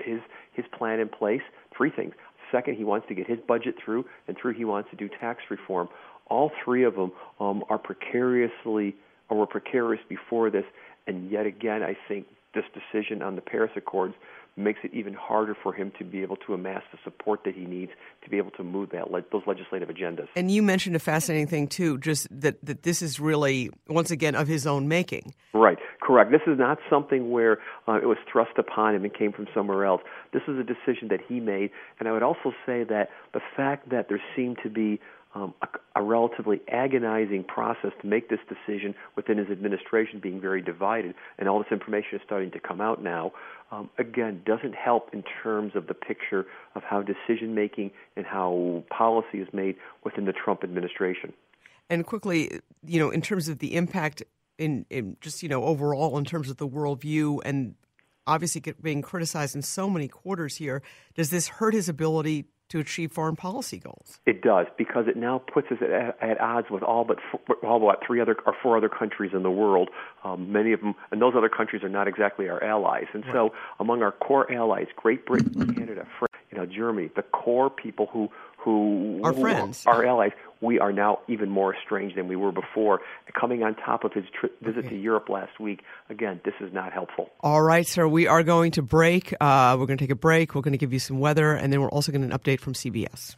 his 0.03 0.19
his 0.53 0.65
plan 0.71 0.99
in 0.99 1.10
place. 1.10 1.41
Three 1.75 1.91
things. 1.91 2.13
Second, 2.51 2.75
he 2.75 2.84
wants 2.84 3.08
to 3.08 3.15
get 3.15 3.27
his 3.27 3.39
budget 3.47 3.75
through, 3.84 4.05
and 4.27 4.38
through 4.38 4.53
he 4.53 4.65
wants 4.65 4.89
to 4.91 4.95
do 4.95 5.10
tax 5.10 5.43
reform. 5.49 5.89
All 6.27 6.51
three 6.63 6.83
of 6.83 6.95
them 6.95 7.11
um, 7.39 7.63
are 7.69 7.77
precariously 7.77 8.95
or 9.29 9.38
were 9.38 9.47
precarious 9.47 10.03
before 10.07 10.49
this, 10.49 10.65
and 11.07 11.29
yet 11.31 11.45
again, 11.45 11.83
I 11.83 11.95
think 12.07 12.27
this 12.53 12.63
decision 12.73 13.21
on 13.21 13.35
the 13.35 13.41
Paris 13.41 13.71
Accords 13.75 14.15
makes 14.57 14.79
it 14.83 14.93
even 14.93 15.13
harder 15.13 15.55
for 15.61 15.73
him 15.73 15.91
to 15.99 16.05
be 16.05 16.21
able 16.21 16.38
to 16.38 16.53
amass 16.53 16.81
the 16.91 16.97
support 17.03 17.41
that 17.43 17.53
he 17.53 17.65
needs 17.65 17.91
to 18.23 18.29
be 18.29 18.38
able 18.38 18.51
to 18.51 18.63
move 18.63 18.89
that 18.91 19.05
those 19.31 19.43
legislative 19.45 19.89
agendas. 19.89 20.27
And 20.35 20.49
you 20.49 20.63
mentioned 20.63 20.95
a 20.95 20.99
fascinating 20.99 21.47
thing 21.47 21.67
too, 21.67 21.97
just 21.97 22.27
that 22.31 22.63
that 22.63 22.83
this 22.83 23.01
is 23.01 23.19
really 23.19 23.69
once 23.88 24.11
again 24.11 24.35
of 24.35 24.47
his 24.47 24.65
own 24.65 24.88
making. 24.88 25.33
Right, 25.53 25.77
correct. 26.01 26.31
This 26.31 26.41
is 26.47 26.57
not 26.57 26.77
something 26.89 27.31
where 27.31 27.59
uh, 27.88 27.93
it 27.93 28.05
was 28.05 28.17
thrust 28.31 28.57
upon 28.57 28.95
him 28.95 29.03
and 29.03 29.13
came 29.13 29.33
from 29.33 29.47
somewhere 29.53 29.85
else. 29.85 30.01
This 30.31 30.43
is 30.47 30.57
a 30.57 30.63
decision 30.63 31.09
that 31.09 31.19
he 31.27 31.39
made, 31.39 31.71
and 31.99 32.07
I 32.07 32.11
would 32.11 32.23
also 32.23 32.53
say 32.65 32.83
that 32.85 33.09
the 33.33 33.41
fact 33.55 33.89
that 33.89 34.07
there 34.09 34.21
seemed 34.35 34.57
to 34.63 34.69
be 34.69 34.99
um, 35.36 35.54
a, 35.62 35.67
a, 36.00 36.02
relatively 36.02 36.62
agonizing 36.69 37.43
process 37.43 37.91
to 38.02 38.08
make 38.08 38.30
this 38.30 38.39
decision 38.48 38.95
within 39.17 39.38
his 39.38 39.50
administration 39.50 40.19
being 40.21 40.39
very 40.39 40.62
divided, 40.62 41.13
and 41.38 41.50
all 41.50 41.60
this 41.60 41.71
information 41.71 42.15
is 42.15 42.21
starting 42.26 42.52
to 42.52 42.60
come 42.60 42.80
out 42.80 43.04
now. 43.04 43.34
Um, 43.69 43.89
again, 44.00 44.41
doesn't 44.45 44.74
help 44.74 45.10
in 45.13 45.24
terms 45.43 45.74
of 45.76 45.88
the 45.88 45.93
picture 45.93 46.45
of 46.76 46.84
how 46.84 47.02
decision 47.02 47.54
making 47.54 47.91
and 48.15 48.26
how 48.26 48.84
policy 48.89 49.39
is 49.39 49.48
made 49.52 49.76
within 50.06 50.26
the 50.26 50.34
Trump 50.34 50.63
administration. 50.63 51.34
And 51.89 52.06
quickly, 52.06 52.62
you 52.86 53.00
know, 53.00 53.10
in 53.10 53.21
terms 53.21 53.50
of 53.50 53.60
the 53.60 53.76
impact 53.76 54.24
in, 54.58 54.86
in 54.89 55.17
just 55.19 55.43
you 55.43 55.50
know 55.50 55.65
overall 55.65 56.17
in 56.17 56.24
terms 56.24 56.50
of 56.50 56.58
the 56.58 56.67
worldview 56.67 57.41
and 57.43 57.76
obviously 58.26 58.62
being 58.82 59.02
criticized 59.02 59.56
in 59.56 59.62
so 59.62 59.89
many 59.89 60.08
quarters 60.08 60.56
here, 60.56 60.82
does 61.13 61.30
this 61.30 61.48
hurt 61.48 61.74
his 61.74 61.89
ability 61.89 62.45
to 62.69 62.80
achieve 62.80 63.12
foreign 63.12 63.36
policy 63.36 63.78
goals. 63.78 64.19
It 64.25 64.41
does 64.41 64.67
because 64.78 65.08
it 65.08 65.15
now 65.17 65.39
puts 65.39 65.71
us 65.71 65.78
at, 65.82 66.17
at 66.21 66.41
odds 66.41 66.69
with 66.69 66.84
all 66.84 67.04
but 67.04 67.19
four, 67.32 67.56
all 67.63 67.80
but 67.80 68.01
three 68.06 68.19
other 68.19 68.36
or 68.45 68.56
four 68.62 68.78
other 68.78 68.89
countries 68.89 69.32
in 69.34 69.43
the 69.43 69.51
world. 69.51 69.89
Um, 70.23 70.51
many 70.51 70.73
of 70.73 70.82
them, 70.82 70.95
and 71.12 71.21
those 71.21 71.34
other 71.36 71.49
countries 71.49 71.84
are 71.84 71.89
not 71.89 72.08
exactly 72.08 72.49
our 72.49 72.63
allies. 72.63 73.06
And 73.13 73.23
right. 73.25 73.34
so, 73.34 73.54
among 73.80 74.01
our 74.01 74.12
core 74.12 74.51
allies, 74.51 74.88
Great 74.95 75.25
Britain, 75.25 75.73
Canada, 75.75 76.08
France, 76.17 76.34
you 76.51 76.58
know, 76.58 76.65
Germany, 76.65 77.10
the 77.15 77.23
core 77.23 77.69
people 77.69 78.08
who 78.12 78.30
who 78.58 79.21
our 79.23 79.34
friends, 79.34 79.86
our 79.86 80.04
allies, 80.04 80.32
we 80.62 80.80
are 80.80 80.91
now 80.91 81.20
even 81.28 81.50
more 81.50 81.76
estranged 81.76 82.18
than 82.18 82.28
we 82.28 82.36
were 82.36 82.52
before. 82.52 83.02
Coming 83.39 83.63
on 83.63 83.76
top 83.76 84.04
of 84.04 84.13
his 84.13 84.26
tri- 84.39 84.50
visit 84.62 84.80
okay. 84.80 84.89
to 84.89 84.96
Europe 84.96 85.30
last 85.30 85.60
week, 85.60 85.82
again, 86.10 86.39
this 86.46 86.54
is 86.60 86.74
not 86.74 86.94
helpful. 86.94 87.30
All 87.41 87.62
right, 87.62 87.86
sir. 87.86 88.08
We 88.08 88.28
are 88.28 88.44
going 88.44 88.72
to 88.72 88.82
break. 88.82 89.34
Uh, 89.39 89.76
we're 89.80 89.86
going 89.86 89.98
to 89.98 90.04
take 90.04 90.12
a 90.12 90.15
break. 90.15 90.56
We're 90.56 90.62
going 90.62 90.74
to 90.74 90.78
give 90.78 90.94
you 90.94 91.00
some 91.00 91.20
weather, 91.20 91.54
and 91.54 91.72
then 91.72 91.82
we're 91.82 91.89
also 91.89 92.12
getting 92.12 92.32
an 92.32 92.38
update 92.38 92.60
from 92.60 92.74
CBS. 92.74 93.36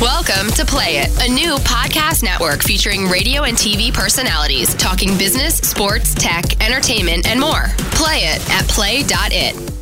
Welcome 0.00 0.50
to 0.52 0.64
Play 0.66 0.98
It, 0.98 1.28
a 1.28 1.32
new 1.32 1.54
podcast 1.56 2.22
network 2.22 2.62
featuring 2.62 3.06
radio 3.06 3.44
and 3.44 3.56
TV 3.56 3.92
personalities 3.92 4.74
talking 4.74 5.16
business, 5.16 5.56
sports, 5.56 6.14
tech, 6.14 6.62
entertainment, 6.62 7.26
and 7.26 7.40
more. 7.40 7.64
Play 7.92 8.18
it 8.24 8.50
at 8.50 8.68
play.it. 8.68 9.75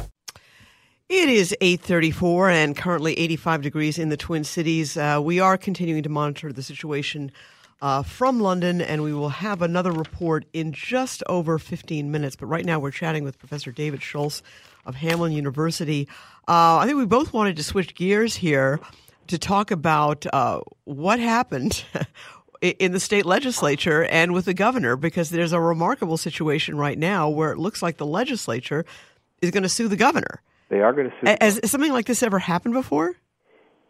It 1.11 1.29
is 1.29 1.55
8:34 1.61 2.51
and 2.51 2.75
currently 2.75 3.13
85 3.19 3.61
degrees 3.61 3.99
in 3.99 4.09
the 4.09 4.17
Twin 4.17 4.43
Cities. 4.43 4.97
Uh, 4.97 5.21
we 5.23 5.39
are 5.39 5.59
continuing 5.59 6.03
to 6.03 6.09
monitor 6.09 6.51
the 6.51 6.63
situation 6.63 7.31
uh, 7.83 8.03
from 8.03 8.41
London, 8.41 8.81
and 8.81 9.03
we 9.03 9.13
will 9.13 9.29
have 9.29 9.61
another 9.61 9.93
report 9.93 10.47
in 10.55 10.73
just 10.73 11.23
over 11.29 11.59
15 11.59 12.11
minutes. 12.11 12.37
But 12.37 12.47
right 12.47 12.65
now, 12.65 12.79
we're 12.79 12.91
chatting 12.91 13.23
with 13.23 13.39
Professor 13.39 13.71
David 13.71 14.03
Schultz 14.03 14.43
of 14.87 14.95
Hamline 14.95 15.35
University. 15.35 16.09
Uh, 16.49 16.79
I 16.79 16.87
think 16.87 16.97
we 16.97 17.05
both 17.05 17.35
wanted 17.35 17.57
to 17.57 17.63
switch 17.63 17.95
gears 17.95 18.37
here 18.37 18.81
to 19.27 19.37
talk 19.37 19.71
about 19.71 20.25
uh, 20.33 20.61
what 20.85 21.21
happened 21.21 21.85
in 22.63 22.93
the 22.93 23.01
state 23.01 23.27
legislature 23.27 24.05
and 24.05 24.33
with 24.33 24.47
the 24.47 24.55
governor, 24.55 24.97
because 24.97 25.29
there's 25.29 25.53
a 25.53 25.61
remarkable 25.61 26.17
situation 26.17 26.79
right 26.79 26.99
now 26.99 27.29
where 27.29 27.53
it 27.53 27.59
looks 27.59 27.83
like 27.83 27.99
the 27.99 28.07
legislature 28.07 28.87
is 29.43 29.51
going 29.51 29.65
to 29.65 29.69
sue 29.69 29.89
the 29.89 29.97
governor. 29.97 30.41
They 30.69 30.81
are 30.81 30.93
going 30.93 31.11
to 31.11 31.17
sue. 31.21 31.37
Has 31.41 31.61
something 31.71 31.93
like 31.93 32.07
this 32.07 32.23
ever 32.23 32.39
happened 32.39 32.75
before? 32.75 33.15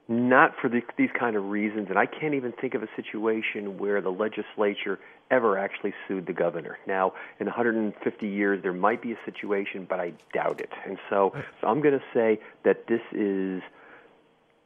not 0.09 0.53
for 0.61 0.69
the, 0.69 0.81
these 0.99 1.11
kind 1.19 1.37
of 1.37 1.45
reasons, 1.47 1.87
and 1.89 1.99
I 1.99 2.07
can't 2.07 2.35
even 2.35 2.53
think 2.53 2.75
of 2.75 2.83
a 2.83 2.89
situation 2.95 3.79
where 3.79 4.01
the 4.01 4.11
legislature 4.11 4.99
ever 5.31 5.59
actually 5.59 5.95
sued 6.07 6.27
the 6.27 6.33
governor. 6.33 6.79
Now, 6.87 7.15
in 7.41 7.47
150 7.47 8.29
years, 8.29 8.63
there 8.63 8.75
might 8.75 9.01
be 9.01 9.13
a 9.13 9.19
situation, 9.25 9.87
but 9.89 10.01
I 10.01 10.13
doubt 10.35 10.61
it. 10.61 10.71
And 10.87 10.99
so, 11.09 11.33
uh, 11.35 11.41
so 11.61 11.69
I'm 11.69 11.81
going 11.81 11.99
to 11.99 12.05
say 12.13 12.39
that 12.65 12.87
this 12.87 13.01
is 13.13 13.63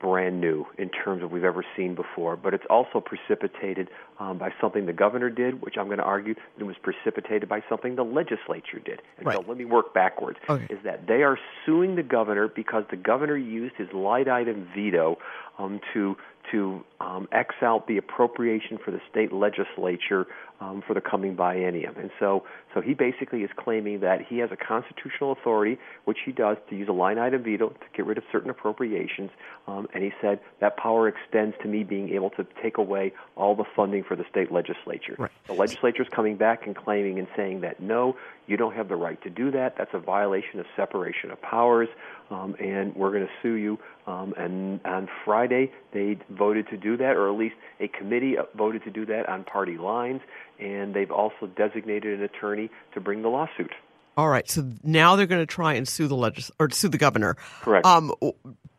brand 0.00 0.40
new 0.40 0.64
in 0.78 0.88
terms 0.88 1.22
of 1.22 1.32
we've 1.32 1.44
ever 1.44 1.64
seen 1.76 1.94
before, 1.94 2.36
but 2.36 2.54
it's 2.54 2.64
also 2.70 3.00
precipitated 3.00 3.88
um, 4.20 4.38
by 4.38 4.50
something 4.60 4.86
the 4.86 4.92
governor 4.92 5.28
did, 5.28 5.60
which 5.60 5.74
I'm 5.76 5.86
going 5.86 5.98
to 5.98 6.04
argue 6.04 6.34
it 6.58 6.64
was 6.64 6.76
precipitated 6.82 7.48
by 7.48 7.62
something 7.68 7.96
the 7.96 8.04
legislature 8.04 8.78
did. 8.84 9.02
And 9.18 9.26
right. 9.26 9.36
so 9.36 9.44
let 9.48 9.58
me 9.58 9.64
work 9.64 9.94
backwards. 9.94 10.38
Okay. 10.48 10.72
Is 10.72 10.78
that 10.84 11.06
they 11.06 11.22
are 11.22 11.38
suing 11.66 11.96
the 11.96 12.02
governor 12.02 12.48
because 12.48 12.84
the 12.90 12.96
governor 12.96 13.36
used 13.36 13.74
his 13.76 13.88
line 13.92 14.28
item 14.28 14.68
veto 14.74 15.18
um, 15.58 15.80
to 15.94 16.16
to 16.50 16.84
um, 17.00 17.28
X 17.32 17.54
out 17.62 17.86
the 17.86 17.96
appropriation 17.96 18.78
for 18.84 18.90
the 18.90 19.00
state 19.10 19.32
legislature 19.32 20.26
um, 20.60 20.82
for 20.86 20.94
the 20.94 21.00
coming 21.00 21.36
biennium. 21.36 21.98
And 21.98 22.10
so, 22.18 22.44
so 22.74 22.80
he 22.80 22.94
basically 22.94 23.42
is 23.42 23.50
claiming 23.56 24.00
that 24.00 24.26
he 24.26 24.38
has 24.38 24.50
a 24.50 24.56
constitutional 24.56 25.32
authority, 25.32 25.78
which 26.04 26.18
he 26.24 26.32
does, 26.32 26.56
to 26.70 26.76
use 26.76 26.88
a 26.88 26.92
line 26.92 27.18
item 27.18 27.42
veto 27.42 27.68
to 27.68 27.86
get 27.96 28.06
rid 28.06 28.18
of 28.18 28.24
certain 28.32 28.50
appropriations. 28.50 29.30
Um, 29.66 29.88
and 29.94 30.02
he 30.02 30.12
said 30.20 30.40
that 30.60 30.76
power 30.76 31.08
extends 31.08 31.54
to 31.62 31.68
me 31.68 31.84
being 31.84 32.10
able 32.10 32.30
to 32.30 32.46
take 32.62 32.78
away 32.78 33.12
all 33.36 33.54
the 33.54 33.64
funding 33.76 34.02
for 34.02 34.16
the 34.16 34.24
state 34.30 34.50
legislature. 34.50 35.14
Right. 35.18 35.30
The 35.46 35.54
legislature 35.54 36.02
is 36.02 36.08
coming 36.08 36.36
back 36.36 36.66
and 36.66 36.74
claiming 36.74 37.18
and 37.18 37.28
saying 37.36 37.60
that 37.60 37.80
no, 37.80 38.16
you 38.48 38.56
don't 38.56 38.74
have 38.74 38.88
the 38.88 38.96
right 38.96 39.22
to 39.22 39.30
do 39.30 39.50
that. 39.52 39.76
That's 39.76 39.90
a 39.92 39.98
violation 39.98 40.58
of 40.58 40.66
separation 40.74 41.30
of 41.30 41.40
powers, 41.40 41.88
um, 42.30 42.56
and 42.58 42.96
we're 42.96 43.12
going 43.12 43.26
to 43.26 43.32
sue 43.42 43.54
you. 43.54 43.78
Um, 44.06 44.34
and 44.36 44.80
on 44.84 45.08
Friday, 45.24 45.70
they 45.92 46.18
voted 46.30 46.66
to 46.68 46.76
do 46.76 46.96
that, 46.96 47.16
or 47.16 47.30
at 47.30 47.38
least 47.38 47.54
a 47.78 47.88
committee 47.88 48.36
voted 48.56 48.82
to 48.84 48.90
do 48.90 49.06
that 49.06 49.28
on 49.28 49.44
party 49.44 49.76
lines, 49.76 50.22
and 50.58 50.94
they've 50.94 51.10
also 51.10 51.46
designated 51.56 52.18
an 52.18 52.24
attorney 52.24 52.70
to 52.94 53.00
bring 53.00 53.22
the 53.22 53.28
lawsuit. 53.28 53.72
All 54.16 54.28
right, 54.28 54.48
so 54.50 54.68
now 54.82 55.14
they're 55.14 55.26
going 55.26 55.42
to 55.42 55.46
try 55.46 55.74
and 55.74 55.86
sue 55.86 56.08
the 56.08 56.16
legis- 56.16 56.50
or 56.58 56.70
sue 56.70 56.88
the 56.88 56.98
governor. 56.98 57.36
Correct. 57.60 57.86
Um, 57.86 58.12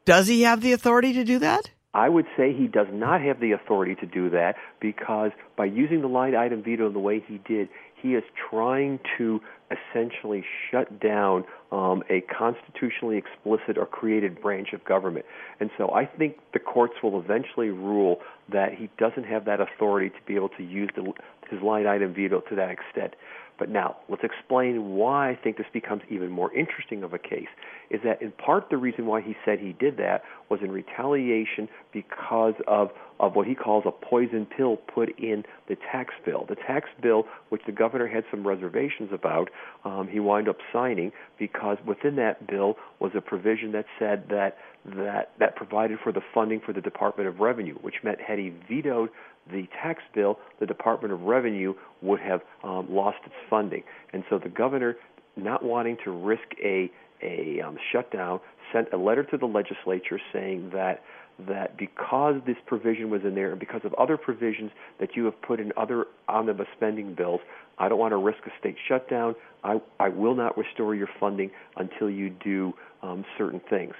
does 0.03 0.27
he 0.27 0.41
have 0.41 0.61
the 0.61 0.73
authority 0.73 1.13
to 1.13 1.23
do 1.23 1.39
that? 1.39 1.69
I 1.93 2.07
would 2.07 2.25
say 2.37 2.53
he 2.53 2.67
does 2.67 2.87
not 2.91 3.21
have 3.21 3.39
the 3.39 3.53
authority 3.53 3.95
to 3.95 4.05
do 4.05 4.29
that 4.31 4.55
because 4.79 5.31
by 5.57 5.65
using 5.65 6.01
the 6.01 6.07
line 6.07 6.35
item 6.35 6.61
veto 6.61 6.87
in 6.87 6.93
the 6.93 6.99
way 6.99 7.23
he 7.25 7.39
did, 7.47 7.69
he 7.95 8.13
is 8.13 8.23
trying 8.49 8.99
to 9.17 9.41
essentially 9.71 10.43
shut 10.69 10.99
down 10.99 11.43
um, 11.71 12.03
a 12.09 12.21
constitutionally 12.21 13.17
explicit 13.17 13.77
or 13.77 13.85
created 13.85 14.41
branch 14.41 14.73
of 14.73 14.83
government. 14.85 15.25
And 15.59 15.69
so 15.77 15.91
I 15.91 16.05
think 16.05 16.37
the 16.53 16.59
courts 16.59 16.95
will 17.03 17.19
eventually 17.19 17.69
rule 17.69 18.19
that 18.51 18.73
he 18.73 18.89
doesn't 18.97 19.25
have 19.25 19.45
that 19.45 19.59
authority 19.61 20.09
to 20.09 20.21
be 20.25 20.35
able 20.35 20.49
to 20.49 20.63
use 20.63 20.89
the, 20.95 21.13
his 21.49 21.61
line 21.61 21.87
item 21.87 22.13
veto 22.13 22.41
to 22.41 22.55
that 22.55 22.69
extent. 22.69 23.13
But 23.59 23.69
now, 23.69 23.97
let's 24.07 24.23
explain 24.23 24.95
why 24.95 25.31
I 25.31 25.35
think 25.35 25.57
this 25.57 25.67
becomes 25.73 26.01
even 26.09 26.31
more 26.31 26.51
interesting 26.53 27.03
of 27.03 27.13
a 27.13 27.19
case. 27.19 27.49
Is 27.89 27.99
that 28.05 28.21
in 28.21 28.31
part 28.31 28.69
the 28.69 28.77
reason 28.77 29.05
why 29.05 29.21
he 29.21 29.35
said 29.43 29.59
he 29.59 29.73
did 29.73 29.97
that 29.97 30.23
was 30.49 30.61
in 30.63 30.71
retaliation 30.71 31.67
because 31.91 32.53
of, 32.67 32.91
of 33.19 33.35
what 33.35 33.45
he 33.45 33.55
calls 33.55 33.83
a 33.85 33.91
poison 33.91 34.45
pill 34.45 34.77
put 34.77 35.09
in 35.19 35.43
the 35.67 35.75
tax 35.91 36.13
bill. 36.25 36.45
The 36.47 36.55
tax 36.55 36.89
bill, 37.01 37.25
which 37.49 37.61
the 37.65 37.71
governor 37.73 38.07
had 38.07 38.23
some 38.31 38.47
reservations 38.47 39.09
about, 39.11 39.49
um, 39.83 40.07
he 40.07 40.19
wound 40.19 40.47
up 40.47 40.57
signing 40.71 41.11
because 41.37 41.77
within 41.85 42.15
that 42.15 42.47
bill 42.47 42.75
was 42.99 43.11
a 43.15 43.21
provision 43.21 43.73
that 43.73 43.85
said 43.99 44.25
that 44.29 44.57
that 44.85 45.31
that 45.39 45.55
provided 45.55 45.99
for 46.01 46.11
the 46.11 46.21
funding 46.33 46.61
for 46.65 46.71
the 46.73 46.81
Department 46.81 47.27
of 47.27 47.39
Revenue, 47.39 47.75
which 47.81 47.95
meant 48.03 48.19
had 48.21 48.39
he 48.39 48.53
vetoed 48.67 49.09
the 49.51 49.67
tax 49.81 50.01
bill, 50.13 50.39
the 50.59 50.65
Department 50.65 51.13
of 51.13 51.21
Revenue 51.21 51.73
would 52.01 52.19
have 52.19 52.41
um, 52.63 52.87
lost 52.89 53.17
its 53.25 53.35
funding. 53.49 53.83
And 54.13 54.23
so 54.29 54.39
the 54.39 54.49
governor, 54.49 54.95
not 55.35 55.63
wanting 55.63 55.97
to 56.05 56.11
risk 56.11 56.45
a 56.63 56.91
a 57.21 57.59
um, 57.59 57.77
shutdown, 57.91 58.39
sent 58.71 58.87
a 58.93 58.97
letter 58.97 59.23
to 59.25 59.37
the 59.37 59.45
legislature 59.45 60.19
saying 60.31 60.69
that 60.73 61.03
that 61.47 61.77
because 61.77 62.35
this 62.45 62.57
provision 62.65 63.09
was 63.09 63.21
in 63.23 63.33
there 63.33 63.51
and 63.51 63.59
because 63.59 63.81
of 63.85 63.93
other 63.93 64.17
provisions 64.17 64.71
that 64.99 65.15
you 65.15 65.23
have 65.25 65.41
put 65.41 65.59
in 65.59 65.71
other 65.77 66.05
omnibus 66.27 66.67
spending 66.75 67.13
bills, 67.13 67.39
I 67.77 67.87
don't 67.87 67.99
want 67.99 68.11
to 68.11 68.17
risk 68.17 68.39
a 68.45 68.51
state 68.59 68.75
shutdown. 68.87 69.35
I, 69.63 69.79
I 69.99 70.09
will 70.09 70.35
not 70.35 70.57
restore 70.57 70.95
your 70.95 71.07
funding 71.19 71.51
until 71.77 72.09
you 72.09 72.29
do 72.29 72.73
um, 73.01 73.23
certain 73.37 73.61
things. 73.69 73.93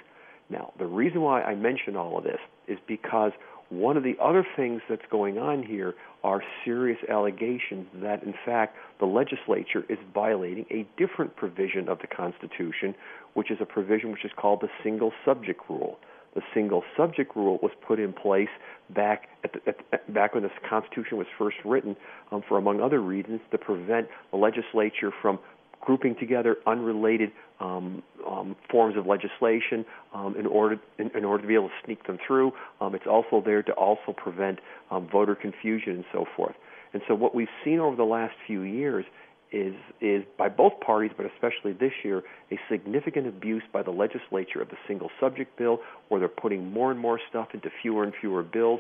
Now, 0.50 0.74
the 0.80 0.86
reason 0.86 1.22
why 1.22 1.42
I 1.42 1.56
mention 1.56 1.96
all 1.96 2.18
of 2.18 2.24
this 2.24 2.40
is 2.68 2.78
because 2.88 3.32
one 3.70 3.98
of 3.98 4.04
the 4.04 4.16
other 4.22 4.46
things 4.56 4.82
that's 4.90 5.06
going 5.12 5.38
on 5.38 5.64
here 5.64 5.94
are 6.24 6.42
serious 6.66 6.98
allegations 7.08 7.88
that, 7.96 8.24
in 8.24 8.34
fact, 8.46 8.76
the 9.00 9.06
legislature 9.06 9.86
is 9.88 9.98
violating 10.14 10.66
a 10.72 10.88
different 10.98 11.36
provision 11.36 11.88
of 11.88 12.00
the 12.00 12.08
Constitution, 12.08 12.96
which 13.36 13.52
is 13.52 13.58
a 13.62 13.66
provision 13.66 14.12
which 14.12 14.26
is 14.26 14.32
called 14.36 14.62
the 14.62 14.70
single 14.84 15.14
subject 15.24 15.62
rule. 15.70 16.00
The 16.36 16.42
single 16.54 16.84
subject 16.96 17.36
rule 17.36 17.60
was 17.62 17.72
put 17.88 18.00
in 18.00 18.14
place 18.14 18.50
back 18.90 19.30
at, 19.44 19.54
the, 19.54 19.76
at 19.92 20.14
back 20.14 20.34
when 20.34 20.44
the 20.44 20.52
Constitution 20.68 21.18
was 21.18 21.28
first 21.38 21.58
written, 21.64 21.96
um, 22.32 22.44
for 22.48 22.58
among 22.58 22.82
other 22.82 23.02
reasons, 23.02 23.42
to 23.52 23.58
prevent 23.58 24.08
the 24.32 24.38
legislature 24.38 25.12
from 25.22 25.40
grouping 25.82 26.16
together 26.20 26.58
unrelated 26.68 27.32
um, 27.60 28.04
um, 28.28 28.56
forms 28.70 28.96
of 28.98 29.06
legislation 29.06 29.86
um, 30.14 30.36
in 30.38 30.46
order 30.46 30.80
in, 30.98 31.10
in, 31.16 31.26
order 31.26 31.42
to 31.42 31.48
be 31.48 31.56
able 31.56 31.70
to 31.70 31.86
sneak 31.86 32.06
them 32.08 32.18
through. 32.26 32.52
Um, 32.80 32.96
it's 32.96 33.08
also 33.08 33.42
there 33.44 33.64
to 33.64 33.72
also 33.74 34.14
prevent 34.16 34.60
um, 34.92 35.08
voter 35.12 35.36
confusion 35.36 35.96
and 35.96 36.06
so 36.12 36.26
forth. 36.36 36.56
And 36.94 37.02
so 37.08 37.16
what 37.16 37.36
we've 37.36 37.50
seen 37.64 37.80
over 37.80 37.96
the 37.96 38.04
last 38.04 38.34
few 38.48 38.62
years 38.62 39.06
is 39.52 39.74
is 40.00 40.24
by 40.38 40.48
both 40.48 40.80
parties, 40.80 41.12
but 41.16 41.26
especially 41.26 41.74
this 41.74 41.92
year, 42.04 42.24
a 42.52 42.60
significant 42.70 43.28
abuse 43.28 43.64
by 43.72 43.82
the 43.82 43.92
legislature 43.92 44.62
of 44.62 44.70
the 44.70 44.78
single 44.88 45.10
subject 45.20 45.58
bill, 45.58 45.80
where 46.10 46.20
they're 46.20 46.30
putting 46.30 46.72
more 46.72 46.92
and 46.92 47.00
more 47.00 47.20
stuff 47.30 47.50
into 47.54 47.70
fewer 47.82 48.04
and 48.04 48.14
fewer 48.20 48.44
bills, 48.44 48.80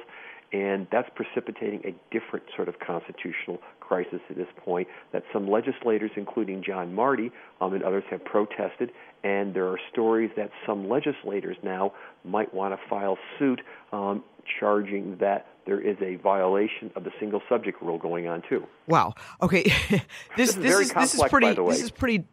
and 0.53 0.87
that's 0.91 1.09
precipitating 1.15 1.81
a 1.85 1.93
different 2.11 2.45
sort 2.55 2.67
of 2.67 2.79
constitutional 2.79 3.59
crisis 3.89 4.19
at 4.29 4.37
this 4.37 4.47
point 4.63 4.87
that 5.11 5.23
some 5.33 5.49
legislators, 5.49 6.11
including 6.15 6.63
John 6.63 6.93
Marty 6.93 7.31
um, 7.59 7.73
and 7.73 7.83
others, 7.83 8.03
have 8.11 8.23
protested. 8.23 8.91
And 9.23 9.53
there 9.55 9.67
are 9.67 9.79
stories 9.91 10.29
that 10.37 10.51
some 10.65 10.87
legislators 10.87 11.57
now 11.63 11.93
might 12.23 12.53
want 12.53 12.73
to 12.73 12.79
file 12.87 13.17
suit 13.39 13.61
um, 13.91 14.23
charging 14.59 15.17
that 15.17 15.47
there 15.65 15.81
is 15.81 15.97
a 16.01 16.15
violation 16.15 16.91
of 16.95 17.03
the 17.03 17.11
single 17.19 17.41
subject 17.49 17.81
rule 17.81 17.97
going 17.97 18.27
on 18.27 18.43
too. 18.47 18.65
Wow. 18.87 19.15
Okay. 19.41 19.63
this, 20.37 20.53
this, 20.53 20.55
is, 20.55 20.55
this 20.55 20.79
is, 20.79 20.93
this 20.93 21.15
is 21.15 21.23
pretty. 21.23 21.53
This 21.53 21.81
is 21.81 21.91
pretty 21.91 22.25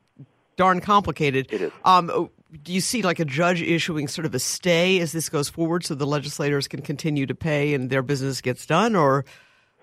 darn 0.56 0.80
complicated. 0.80 1.48
It 1.50 1.62
is. 1.62 1.72
Um, 1.84 2.30
do 2.62 2.72
you 2.72 2.80
see 2.80 3.02
like 3.02 3.18
a 3.18 3.24
judge 3.24 3.60
issuing 3.60 4.08
sort 4.08 4.26
of 4.26 4.34
a 4.34 4.38
stay 4.38 5.00
as 5.00 5.12
this 5.12 5.28
goes 5.28 5.48
forward 5.48 5.84
so 5.84 5.94
the 5.94 6.06
legislators 6.06 6.68
can 6.68 6.80
continue 6.80 7.26
to 7.26 7.34
pay 7.34 7.74
and 7.74 7.90
their 7.90 8.02
business 8.02 8.40
gets 8.40 8.66
done 8.66 8.94
or 8.94 9.24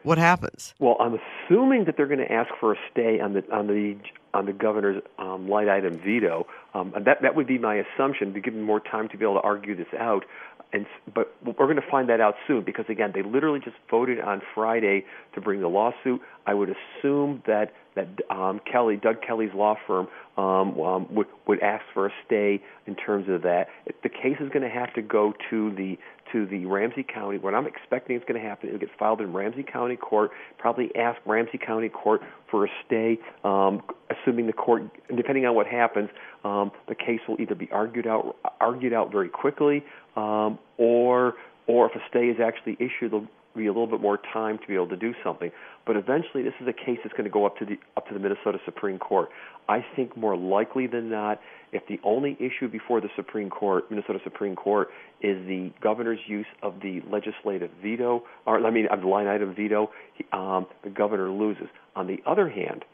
what 0.03 0.17
happens? 0.17 0.73
Well, 0.79 0.97
I'm 0.99 1.19
assuming 1.19 1.85
that 1.85 1.97
they're 1.97 2.07
going 2.07 2.19
to 2.19 2.31
ask 2.31 2.49
for 2.59 2.73
a 2.73 2.77
stay 2.91 3.19
on 3.19 3.33
the 3.33 3.43
on 3.51 3.67
the 3.67 3.95
on 4.33 4.45
the 4.45 4.53
governor's 4.53 5.01
um, 5.19 5.47
line 5.47 5.69
item 5.69 5.99
veto. 5.99 6.47
Um, 6.73 6.93
and 6.95 7.05
that 7.05 7.21
that 7.21 7.35
would 7.35 7.47
be 7.47 7.57
my 7.57 7.75
assumption 7.75 8.33
to 8.33 8.39
give 8.39 8.53
them 8.53 8.63
more 8.63 8.79
time 8.79 9.09
to 9.09 9.17
be 9.17 9.25
able 9.25 9.35
to 9.35 9.41
argue 9.41 9.75
this 9.75 9.93
out. 9.97 10.25
And 10.71 10.85
but 11.13 11.35
we're 11.43 11.53
going 11.53 11.75
to 11.75 11.89
find 11.89 12.09
that 12.09 12.19
out 12.19 12.35
soon 12.47 12.63
because 12.63 12.85
again, 12.89 13.11
they 13.13 13.21
literally 13.21 13.59
just 13.59 13.75
voted 13.89 14.19
on 14.19 14.41
Friday 14.55 15.05
to 15.35 15.41
bring 15.41 15.61
the 15.61 15.67
lawsuit. 15.67 16.21
I 16.47 16.53
would 16.53 16.69
assume 16.69 17.43
that 17.45 17.73
that 17.95 18.07
um, 18.29 18.59
Kelly, 18.69 18.97
Doug 18.97 19.21
Kelly's 19.21 19.53
law 19.53 19.75
firm, 19.87 20.07
um, 20.37 20.79
um, 20.79 21.07
would 21.13 21.27
would 21.47 21.61
ask 21.61 21.83
for 21.93 22.07
a 22.07 22.11
stay 22.25 22.61
in 22.87 22.95
terms 22.95 23.29
of 23.29 23.43
that. 23.43 23.67
The 24.01 24.09
case 24.09 24.37
is 24.39 24.49
going 24.49 24.63
to 24.63 24.69
have 24.69 24.93
to 24.95 25.01
go 25.01 25.33
to 25.49 25.71
the 25.75 25.97
to 26.31 26.45
the 26.47 26.65
Ramsey 26.65 27.03
County. 27.03 27.37
What 27.37 27.53
I'm 27.53 27.67
expecting 27.67 28.15
is 28.15 28.23
going 28.27 28.41
to 28.41 28.47
happen, 28.47 28.69
it'll 28.69 28.79
get 28.79 28.89
filed 28.97 29.21
in 29.21 29.33
Ramsey 29.33 29.63
County 29.63 29.95
Court. 29.95 30.31
Probably 30.57 30.89
ask 30.95 31.19
Ramsey 31.25 31.59
County 31.59 31.89
Court 31.89 32.21
for 32.49 32.65
a 32.65 32.69
stay, 32.85 33.19
um, 33.43 33.83
assuming 34.09 34.47
the 34.47 34.53
court, 34.53 34.83
depending 35.15 35.45
on 35.45 35.53
what 35.55 35.67
happens, 35.67 36.09
um, 36.43 36.71
the 36.87 36.95
case 36.95 37.19
will 37.27 37.39
either 37.39 37.55
be 37.55 37.69
argued 37.71 38.07
out 38.07 38.35
argued 38.59 38.93
out 38.93 39.11
very 39.11 39.29
quickly, 39.29 39.83
um, 40.15 40.57
or 40.77 41.35
or 41.67 41.89
if 41.89 41.95
a 41.95 41.99
stay 42.09 42.25
is 42.25 42.37
actually 42.43 42.73
issued, 42.79 43.11
they'll 43.11 43.27
be 43.55 43.67
a 43.67 43.71
little 43.71 43.87
bit 43.87 44.01
more 44.01 44.19
time 44.31 44.57
to 44.57 44.67
be 44.67 44.73
able 44.75 44.89
to 44.89 44.97
do 44.97 45.13
something. 45.23 45.51
But 45.85 45.95
eventually, 45.97 46.43
this 46.43 46.53
is 46.61 46.67
a 46.67 46.73
case 46.73 46.99
that's 47.03 47.13
going 47.13 47.25
to 47.25 47.29
go 47.29 47.45
up 47.45 47.57
to 47.57 47.65
the 47.65 47.77
up 47.97 48.07
to 48.07 48.13
the 48.13 48.19
Minnesota 48.19 48.57
Supreme 48.65 48.99
Court. 48.99 49.29
I 49.69 49.85
think 49.95 50.17
more 50.17 50.35
likely 50.35 50.87
than 50.87 51.09
not, 51.09 51.39
if 51.71 51.85
the 51.87 51.99
only 52.03 52.37
issue 52.39 52.67
before 52.69 53.01
the 53.01 53.09
Supreme 53.15 53.49
Court, 53.49 53.89
Minnesota 53.89 54.19
Supreme 54.23 54.55
Court, 54.55 54.89
is 55.21 55.37
the 55.47 55.71
governor's 55.81 56.19
use 56.27 56.45
of 56.61 56.75
the 56.81 57.01
legislative 57.09 57.71
veto, 57.81 58.23
or 58.45 58.65
I 58.65 58.71
mean, 58.71 58.87
the 58.89 59.07
line 59.07 59.27
item 59.27 59.55
veto, 59.55 59.91
um, 60.31 60.67
the 60.83 60.89
governor 60.89 61.29
loses. 61.29 61.67
On 61.95 62.07
the 62.07 62.19
other 62.25 62.49
hand, 62.49 62.85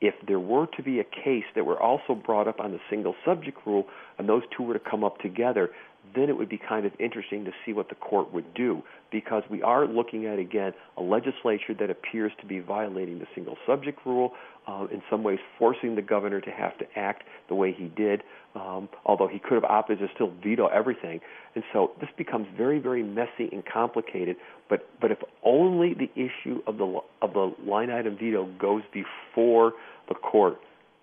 if 0.00 0.14
there 0.26 0.38
were 0.38 0.66
to 0.76 0.82
be 0.82 1.00
a 1.00 1.04
case 1.04 1.44
that 1.54 1.64
were 1.64 1.80
also 1.80 2.14
brought 2.14 2.46
up 2.46 2.60
on 2.60 2.70
the 2.70 2.78
single 2.88 3.14
subject 3.24 3.58
rule 3.66 3.86
and 4.18 4.28
those 4.28 4.42
two 4.56 4.62
were 4.62 4.74
to 4.74 4.80
come 4.80 5.02
up 5.02 5.18
together, 5.18 5.70
then 6.14 6.28
it 6.28 6.36
would 6.36 6.48
be 6.48 6.58
kind 6.58 6.86
of 6.86 6.92
interesting 6.98 7.44
to 7.44 7.52
see 7.64 7.72
what 7.72 7.88
the 7.88 7.94
court 7.94 8.32
would 8.32 8.54
do 8.54 8.82
because 9.10 9.42
we 9.50 9.62
are 9.62 9.86
looking 9.86 10.26
at 10.26 10.38
again 10.38 10.72
a 10.96 11.02
legislature 11.02 11.74
that 11.78 11.90
appears 11.90 12.32
to 12.40 12.46
be 12.46 12.60
violating 12.60 13.18
the 13.18 13.26
single 13.34 13.56
subject 13.66 13.98
rule 14.04 14.32
uh, 14.66 14.86
in 14.92 15.02
some 15.10 15.22
ways 15.22 15.38
forcing 15.58 15.94
the 15.94 16.02
governor 16.02 16.40
to 16.40 16.50
have 16.50 16.76
to 16.78 16.84
act 16.96 17.24
the 17.48 17.54
way 17.54 17.72
he 17.72 17.86
did 17.96 18.22
um, 18.54 18.88
although 19.04 19.28
he 19.28 19.38
could 19.38 19.54
have 19.54 19.64
opted 19.64 19.98
to 19.98 20.08
still 20.14 20.32
veto 20.42 20.66
everything. 20.68 21.20
And 21.54 21.64
so 21.72 21.92
this 22.00 22.10
becomes 22.16 22.46
very 22.56 22.78
very 22.78 23.02
messy 23.02 23.48
and 23.52 23.64
complicated 23.64 24.36
but 24.68 24.88
but 25.00 25.10
if 25.10 25.18
only 25.44 25.94
the 25.94 26.10
issue 26.14 26.62
of 26.66 26.78
the 26.78 27.00
of 27.22 27.32
the 27.32 27.54
line 27.66 27.90
item 27.90 28.16
veto 28.16 28.46
goes 28.58 28.82
before 28.92 29.72
the 30.08 30.14
court 30.14 30.58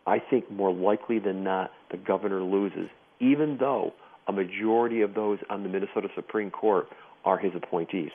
I 0.07 0.19
think 0.19 0.51
more 0.51 0.73
likely 0.73 1.19
than 1.19 1.43
not 1.43 1.71
the 1.91 1.97
governor 1.97 2.41
loses 2.41 2.89
even 3.19 3.57
though 3.59 3.93
a 4.27 4.31
majority 4.31 5.01
of 5.01 5.13
those 5.13 5.39
on 5.49 5.63
the 5.63 5.69
Minnesota 5.69 6.09
Supreme 6.15 6.51
Court 6.51 6.89
are 7.23 7.37
his 7.37 7.53
appointees. 7.55 8.11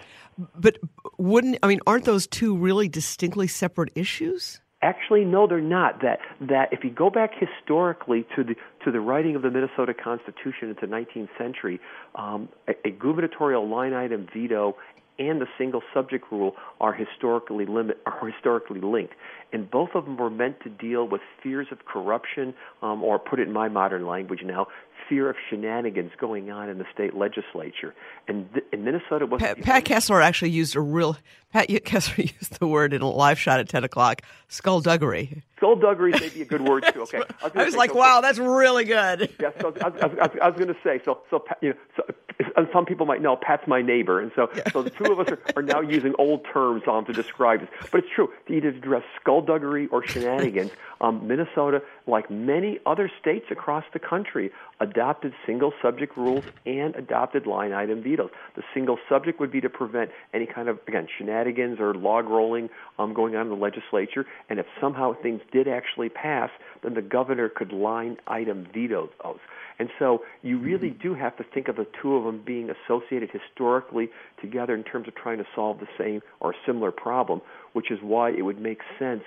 But 0.55 0.79
wouldn't 1.19 1.59
I 1.63 1.69
mean 1.69 1.81
aren't 1.87 2.05
those 2.05 2.27
two 2.27 2.57
really 2.57 2.89
distinctly 2.89 3.49
separate 3.49 3.91
issues? 3.95 4.61
Actually, 4.83 5.27
no, 5.27 5.47
they're 5.47 5.61
not. 5.61 6.01
That 6.01 6.21
that 6.41 6.73
if 6.73 6.85
you 6.85 6.91
go 6.91 7.11
back 7.11 7.33
historically 7.39 8.27
to 8.35 8.43
the 8.43 8.55
to 8.85 8.91
the 8.91 9.01
writing 9.01 9.37
of 9.37 9.43
the 9.43 9.51
Minnesota 9.51 9.93
Constitution 9.93 10.71
into 10.71 10.81
the 10.81 10.87
19th 10.87 11.29
century, 11.37 11.81
um, 12.15 12.49
a, 12.67 12.73
a 12.87 12.91
gubernatorial 12.91 13.69
line 13.69 13.93
item 13.93 14.27
veto 14.33 14.77
and 15.21 15.39
the 15.39 15.47
single 15.59 15.83
subject 15.93 16.25
rule 16.33 16.57
are 16.81 16.95
historically 16.95 17.67
limit 17.67 17.99
are 18.07 18.27
historically 18.27 18.81
linked, 18.81 19.13
and 19.53 19.71
both 19.71 19.91
of 19.95 20.07
them 20.07 20.17
were 20.17 20.31
meant 20.31 20.61
to 20.63 20.71
deal 20.71 21.07
with 21.07 21.21
fears 21.43 21.67
of 21.71 21.85
corruption, 21.85 22.55
um, 22.81 23.05
or 23.05 23.19
put 23.19 23.39
it 23.39 23.47
in 23.47 23.53
my 23.53 23.69
modern 23.69 24.07
language 24.07 24.41
now, 24.43 24.67
fear 25.11 25.29
of 25.29 25.37
shenanigans 25.51 26.13
going 26.19 26.51
on 26.51 26.71
in 26.71 26.79
the 26.79 26.87
state 26.95 27.15
legislature. 27.15 27.95
And 28.29 28.51
th- 28.55 28.65
in 28.73 28.85
Minnesota, 28.85 29.27
was 29.27 29.41
Pat, 29.41 29.61
Pat 29.61 29.85
Kessler 29.85 30.23
actually 30.23 30.53
used 30.53 30.77
a 30.77 30.81
real 30.81 31.19
Pat 31.53 31.69
Kessler 31.85 32.25
used 32.25 32.59
the 32.61 32.67
word 32.67 32.93
in 32.93 33.03
a 33.03 33.11
live 33.11 33.39
shot 33.39 33.61
at 33.61 33.69
ten 33.69 33.85
o'clock 33.85 34.23
skullduggery. 34.49 35.43
Skullduggery 35.57 36.13
may 36.13 36.29
be 36.29 36.43
a 36.43 36.45
good 36.45 36.63
word 36.63 36.85
too. 36.95 37.03
Okay, 37.03 37.19
I 37.19 37.45
was, 37.45 37.53
I 37.55 37.65
was 37.65 37.77
like, 37.77 37.91
so, 37.91 37.97
wow, 37.97 38.21
that's 38.21 38.39
really 38.39 38.85
good. 38.85 39.35
Yeah, 39.41 39.51
so 39.61 39.75
I, 39.83 40.31
I 40.43 40.49
was 40.49 40.57
going 40.57 40.69
to 40.69 40.77
say, 40.83 41.01
so 41.05 41.21
so 41.29 41.45
you 41.61 41.71
know, 41.71 41.75
so, 41.97 42.67
some 42.73 42.87
people 42.87 43.05
might 43.05 43.21
know 43.21 43.37
Pat's 43.37 43.67
my 43.67 43.83
neighbor, 43.83 44.21
and 44.21 44.31
so 44.37 44.49
yeah. 44.55 44.71
so 44.71 44.83
the 44.83 44.91
two 44.91 45.13
of 45.13 45.21
us 45.21 45.29
are, 45.29 45.41
are 45.57 45.63
now 45.63 45.81
using 45.81 46.15
old 46.19 46.47
terms 46.53 46.83
um, 46.87 47.05
to 47.07 47.13
describe 47.13 47.61
this. 47.61 47.69
But 47.91 48.05
it's 48.05 48.13
true 48.15 48.31
to 48.47 48.53
either 48.53 48.69
address 48.69 49.03
skullduggery 49.21 49.89
or 49.89 50.07
shenanigans. 50.07 50.71
Um, 51.01 51.27
Minnesota, 51.27 51.83
like 52.07 52.31
many 52.31 52.79
other 52.87 53.11
states 53.21 53.47
across 53.51 53.85
the 53.93 53.99
country, 53.99 54.51
adopted 54.81 55.33
single 55.47 55.73
subject 55.83 56.17
rules 56.17 56.45
and 56.67 56.95
adopted 56.97 57.47
line 57.47 57.73
item 57.73 58.03
vetoes. 58.03 58.31
The 58.57 58.63
single 58.75 58.99
subject 59.09 59.41
would 59.41 59.53
be 59.53 59.61
to 59.61 59.69
prevent 59.69 60.11
any 60.33 60.47
kind 60.47 60.69
of 60.69 60.79
again 60.87 61.07
shenanigans 61.19 61.79
or 61.81 61.95
log 61.95 62.29
rolling 62.29 62.71
um, 62.99 63.15
going 63.15 63.37
on 63.37 63.43
in 63.43 63.49
the 63.49 63.57
legislature, 63.57 64.27
and 64.49 64.59
if 64.59 64.67
somehow 64.81 65.15
things 65.23 65.41
did 65.53 65.69
actually 65.69 66.09
pass, 66.09 66.51
then 66.83 66.95
the 66.95 67.03
governor 67.03 67.49
could 67.49 67.73
line 67.73 68.17
item 68.27 68.67
veto 68.73 69.11
those. 69.23 69.39
And 69.79 69.89
so 69.99 70.23
you 70.43 70.59
really 70.59 70.91
do 70.91 71.15
have 71.15 71.37
to 71.39 71.45
think 71.45 71.69
of 71.69 71.77
the 71.77 71.87
two 72.03 72.15
of 72.15 72.25
them 72.25 72.43
being 72.45 72.71
associated 72.71 73.31
historically 73.31 74.11
together 74.41 74.75
in 74.75 74.85
terms 74.85 75.09
of 75.09 75.15
trying 75.15 75.39
to 75.39 75.47
solve 75.55 75.81
the 75.81 75.89
same 75.99 76.21
or 76.41 76.55
similar 76.67 76.91
problem, 76.93 77.41
which 77.73 77.91
is 77.91 77.99
why 78.03 78.31
it 78.31 78.43
would 78.43 78.61
make 78.61 78.81
sense 78.99 79.23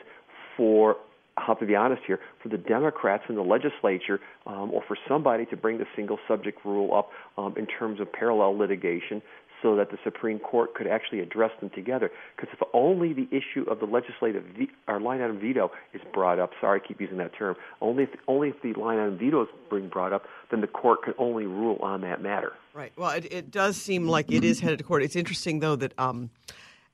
for 0.55 0.97
I 1.37 1.43
have 1.47 1.59
to 1.59 1.65
be 1.65 1.75
honest 1.75 2.03
here, 2.05 2.19
for 2.41 2.49
the 2.49 2.57
Democrats 2.57 3.23
in 3.27 3.35
the 3.35 3.41
legislature 3.41 4.19
um, 4.45 4.71
or 4.71 4.83
for 4.87 4.97
somebody 5.07 5.45
to 5.47 5.57
bring 5.57 5.79
the 5.79 5.87
single 5.95 6.19
subject 6.27 6.63
rule 6.63 6.93
up 6.93 7.09
um, 7.37 7.55
in 7.57 7.65
terms 7.65 7.99
of 7.99 8.11
parallel 8.11 8.57
litigation 8.57 9.21
so 9.63 9.77
that 9.77 9.89
the 9.89 9.97
Supreme 10.03 10.37
Court 10.37 10.75
could 10.75 10.87
actually 10.87 11.21
address 11.21 11.51
them 11.59 11.71
together. 11.73 12.11
Because 12.35 12.53
if 12.53 12.67
only 12.73 13.13
the 13.13 13.27
issue 13.31 13.63
of 13.69 13.79
the 13.79 13.85
legislative 13.85 14.43
ve- 14.57 14.69
or 14.87 14.99
line 14.99 15.21
item 15.21 15.39
veto 15.39 15.71
is 15.93 16.01
brought 16.13 16.37
up, 16.37 16.51
sorry, 16.59 16.81
I 16.83 16.87
keep 16.87 16.99
using 16.99 17.17
that 17.17 17.31
term, 17.35 17.55
only 17.81 18.03
if, 18.03 18.09
only 18.27 18.49
if 18.49 18.61
the 18.61 18.73
line 18.79 18.99
item 18.99 19.17
veto 19.17 19.43
is 19.43 19.49
being 19.71 19.87
brought 19.87 20.11
up, 20.13 20.25
then 20.51 20.61
the 20.61 20.67
court 20.67 21.01
could 21.01 21.15
only 21.17 21.45
rule 21.45 21.77
on 21.81 22.01
that 22.01 22.21
matter. 22.21 22.51
Right. 22.73 22.91
Well, 22.97 23.11
it, 23.11 23.31
it 23.31 23.51
does 23.51 23.77
seem 23.77 24.07
like 24.07 24.31
it 24.31 24.43
is 24.43 24.59
headed 24.59 24.79
to 24.79 24.83
court. 24.83 25.01
It's 25.01 25.15
interesting, 25.15 25.59
though, 25.61 25.77
that. 25.77 25.97
Um, 25.97 26.29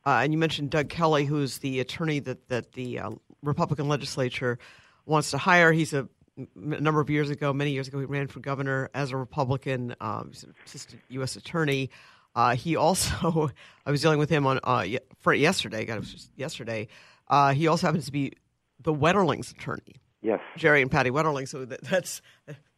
uh, 0.10 0.22
and 0.24 0.34
you 0.34 0.40
mentioned 0.40 0.72
Doug 0.72 0.90
Kelly, 0.90 1.26
who's 1.26 1.60
the 1.60 1.80
attorney 1.80 2.20
that 2.20 2.50
that 2.50 2.72
the 2.74 3.00
uh, 3.00 3.12
Republican 3.44 3.88
legislature 3.88 4.58
wants 5.06 5.30
to 5.32 5.38
hire. 5.38 5.72
He's 5.72 5.94
a 5.94 6.10
a 6.38 6.48
number 6.56 7.02
of 7.02 7.10
years 7.10 7.30
ago, 7.30 7.52
many 7.54 7.72
years 7.72 7.90
ago, 7.90 8.00
he 8.00 8.06
ran 8.06 8.28
for 8.28 8.40
governor 8.40 8.90
as 8.94 9.12
a 9.12 9.18
Republican, 9.18 9.94
um, 10.00 10.32
assistant 10.66 11.02
U.S. 11.10 11.36
attorney. 11.36 11.90
Uh, 12.34 12.56
he 12.56 12.78
also, 12.78 13.52
I 13.86 13.92
was 13.92 14.02
dealing 14.02 14.20
with 14.20 14.30
him 14.30 14.48
on 14.48 14.60
uh, 14.64 14.86
for 15.20 15.34
yesterday. 15.34 15.86
God, 15.86 15.98
it 15.98 16.00
was 16.00 16.14
just 16.14 16.32
yesterday. 16.38 16.88
Uh, 17.28 17.54
he 17.54 17.68
also 17.68 17.86
happens 17.86 18.06
to 18.06 18.12
be 18.12 18.32
the 18.82 18.94
Wetterlings 18.94 19.52
attorney. 19.52 20.02
Yes, 20.22 20.40
Jerry 20.58 20.82
and 20.82 20.90
Patty 20.90 21.12
Wetterling. 21.12 21.48
So 21.48 21.66
that, 21.66 21.82
that's 21.84 22.22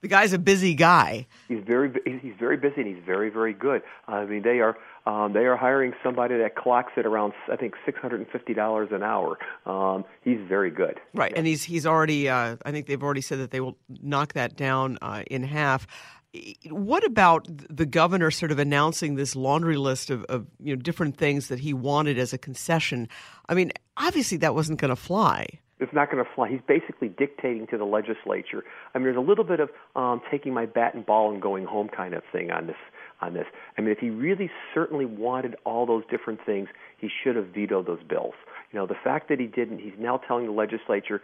the 0.01 0.07
guy's 0.07 0.33
a 0.33 0.39
busy 0.39 0.73
guy. 0.73 1.27
He's 1.47 1.63
very 1.65 1.91
he's 2.21 2.33
very 2.37 2.57
busy 2.57 2.81
and 2.81 2.87
he's 2.87 3.03
very 3.05 3.29
very 3.29 3.53
good. 3.53 3.83
I 4.07 4.25
mean, 4.25 4.41
they 4.41 4.59
are 4.59 4.77
um, 5.05 5.33
they 5.33 5.45
are 5.45 5.55
hiring 5.55 5.93
somebody 6.03 6.37
that 6.37 6.55
clocks 6.55 6.93
at 6.97 7.05
around 7.05 7.33
I 7.51 7.55
think 7.55 7.73
six 7.85 7.99
hundred 7.99 8.21
and 8.21 8.29
fifty 8.29 8.53
dollars 8.53 8.89
an 8.91 9.03
hour. 9.03 9.37
Um, 9.65 10.05
he's 10.23 10.39
very 10.47 10.71
good. 10.71 10.99
Right, 11.13 11.31
yeah. 11.31 11.37
and 11.37 11.47
he's 11.47 11.63
he's 11.63 11.85
already 11.85 12.29
uh, 12.29 12.57
I 12.63 12.71
think 12.71 12.87
they've 12.87 13.01
already 13.01 13.21
said 13.21 13.39
that 13.39 13.51
they 13.51 13.61
will 13.61 13.77
knock 13.89 14.33
that 14.33 14.55
down 14.55 14.97
uh, 15.01 15.23
in 15.27 15.43
half. 15.43 15.87
What 16.69 17.03
about 17.03 17.45
the 17.49 17.85
governor 17.85 18.31
sort 18.31 18.51
of 18.51 18.59
announcing 18.59 19.15
this 19.15 19.35
laundry 19.35 19.75
list 19.75 20.09
of, 20.09 20.23
of, 20.25 20.47
you 20.59 20.73
know 20.73 20.81
different 20.81 21.17
things 21.17 21.49
that 21.49 21.59
he 21.59 21.73
wanted 21.73 22.17
as 22.17 22.31
a 22.31 22.37
concession? 22.37 23.09
I 23.49 23.53
mean, 23.53 23.71
obviously 23.97 24.37
that 24.37 24.55
wasn't 24.55 24.79
going 24.79 24.89
to 24.89 24.95
fly. 24.95 25.47
It's 25.81 25.93
not 25.93 26.11
going 26.11 26.23
to 26.23 26.29
fly. 26.35 26.47
He's 26.47 26.61
basically 26.65 27.09
dictating 27.09 27.65
to 27.67 27.77
the 27.77 27.85
legislature. 27.85 28.63
I 28.93 28.99
mean, 28.99 29.05
there's 29.05 29.17
a 29.17 29.19
little 29.19 29.43
bit 29.43 29.59
of 29.59 29.71
um, 29.95 30.21
taking 30.29 30.53
my 30.53 30.67
bat 30.67 30.93
and 30.93 31.03
ball 31.03 31.31
and 31.33 31.41
going 31.41 31.65
home 31.65 31.89
kind 31.89 32.13
of 32.13 32.21
thing 32.31 32.51
on 32.51 32.67
this. 32.67 32.75
On 33.21 33.35
this, 33.35 33.45
I 33.77 33.81
mean, 33.81 33.91
if 33.91 33.99
he 33.99 34.09
really 34.09 34.49
certainly 34.73 35.05
wanted 35.05 35.55
all 35.63 35.85
those 35.85 36.03
different 36.09 36.39
things, 36.43 36.69
he 36.97 37.07
should 37.23 37.35
have 37.35 37.49
vetoed 37.53 37.85
those 37.85 38.01
bills. 38.01 38.33
You 38.71 38.79
know, 38.79 38.87
the 38.87 38.95
fact 39.03 39.29
that 39.29 39.39
he 39.39 39.45
didn't, 39.45 39.77
he's 39.79 39.93
now 39.99 40.17
telling 40.17 40.47
the 40.47 40.51
legislature, 40.51 41.21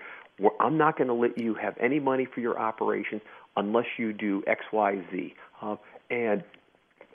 I'm 0.60 0.78
not 0.78 0.98
going 0.98 1.08
to 1.08 1.16
let 1.16 1.40
you 1.40 1.56
have 1.56 1.76
any 1.80 2.00
money 2.00 2.28
for 2.32 2.40
your 2.42 2.60
operations 2.60 3.22
unless 3.56 3.86
you 3.98 4.14
do 4.14 4.44
X, 4.46 4.62
Y, 4.72 5.02
Z. 5.12 5.34
Uh, 5.62 5.78
and 6.12 6.44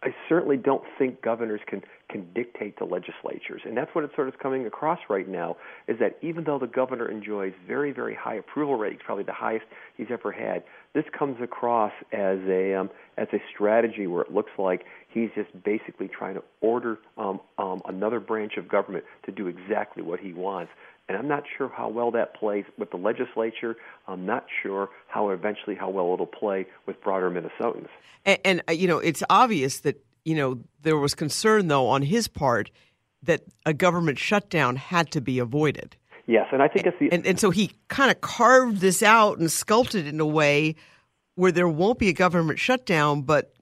I 0.03 0.09
certainly 0.29 0.57
don't 0.57 0.83
think 0.99 1.23
governors 1.23 1.61
can 1.66 1.83
can 2.11 2.27
dictate 2.35 2.77
to 2.77 2.85
legislatures, 2.85 3.62
and 3.64 3.75
that's 3.77 3.95
what 3.95 4.05
it's 4.05 4.14
sort 4.14 4.29
of 4.29 4.38
coming 4.38 4.66
across 4.66 4.99
right 5.09 5.27
now. 5.27 5.57
Is 5.87 5.99
that 6.01 6.18
even 6.21 6.45
though 6.45 6.59
the 6.59 6.66
governor 6.66 7.09
enjoys 7.09 7.53
very 7.66 7.92
very 7.92 8.14
high 8.14 8.35
approval 8.35 8.77
ratings, 8.77 9.03
probably 9.05 9.25
the 9.25 9.33
highest 9.33 9.64
he's 9.97 10.09
ever 10.11 10.33
had, 10.33 10.64
this 10.94 11.05
comes 11.16 11.40
across 11.42 11.92
as 12.12 12.38
a 12.48 12.74
um, 12.74 12.90
as 13.16 13.28
a 13.33 13.38
strategy 13.55 14.07
where 14.07 14.22
it 14.22 14.33
looks 14.33 14.52
like 14.59 14.85
he's 15.09 15.31
just 15.35 15.50
basically 15.64 16.09
trying 16.09 16.35
to 16.35 16.42
order 16.61 16.98
um, 17.16 17.40
um, 17.59 17.83
another 17.87 18.20
branch 18.20 18.57
of 18.57 18.68
government 18.68 19.05
to 19.24 19.33
do 19.33 19.46
exactly 19.46 20.02
what 20.02 20.20
he 20.20 20.33
wants 20.33 20.70
and 21.09 21.18
I'm 21.18 21.28
not 21.28 21.44
sure 21.59 21.68
how 21.68 21.88
well 21.88 22.11
that 22.12 22.35
plays 22.35 22.64
with 22.78 22.90
the 22.90 22.96
legislature. 22.96 23.76
I'm 24.07 24.24
not 24.24 24.46
sure 24.62 24.88
how 25.09 25.31
eventually 25.31 25.76
how 25.76 25.90
well 25.90 26.12
it'll 26.14 26.26
play 26.26 26.66
with 26.87 27.02
broader 27.02 27.31
Minnesotans. 27.31 27.88
And, 28.24 28.38
and 28.44 28.62
uh, 28.68 28.72
you 28.72 28.88
know, 28.88 28.98
it's 28.98 29.22
obvious 29.28 29.81
that 29.81 30.02
you 30.24 30.35
know 30.35 30.61
there 30.83 30.96
was 30.96 31.14
concern 31.14 31.68
though 31.68 31.88
on 31.88 32.02
his 32.02 32.28
part 32.28 32.70
that 33.22 33.42
a 33.66 33.74
government 33.74 34.18
shutdown 34.18 34.76
had 34.76 35.11
to 35.12 35.20
be 35.20 35.38
avoided. 35.38 35.96
Yes, 36.26 36.46
and 36.52 36.62
I 36.62 36.68
think 36.68 36.87
it's 36.87 36.98
the 36.98 37.11
and, 37.12 37.26
and 37.26 37.40
so 37.40 37.50
he 37.50 37.72
kind 37.88 38.11
of 38.11 38.20
carved 38.20 38.78
this 38.78 39.02
out 39.02 39.38
and 39.38 39.50
sculpted 39.50 40.06
it 40.06 40.08
in 40.08 40.20
a 40.20 40.26
way 40.26 40.76
where 41.35 41.50
there 41.50 41.68
won't 41.68 41.98
be 41.98 42.08
a 42.08 42.12
government 42.12 42.58
shutdown, 42.58 43.22
but 43.22 43.52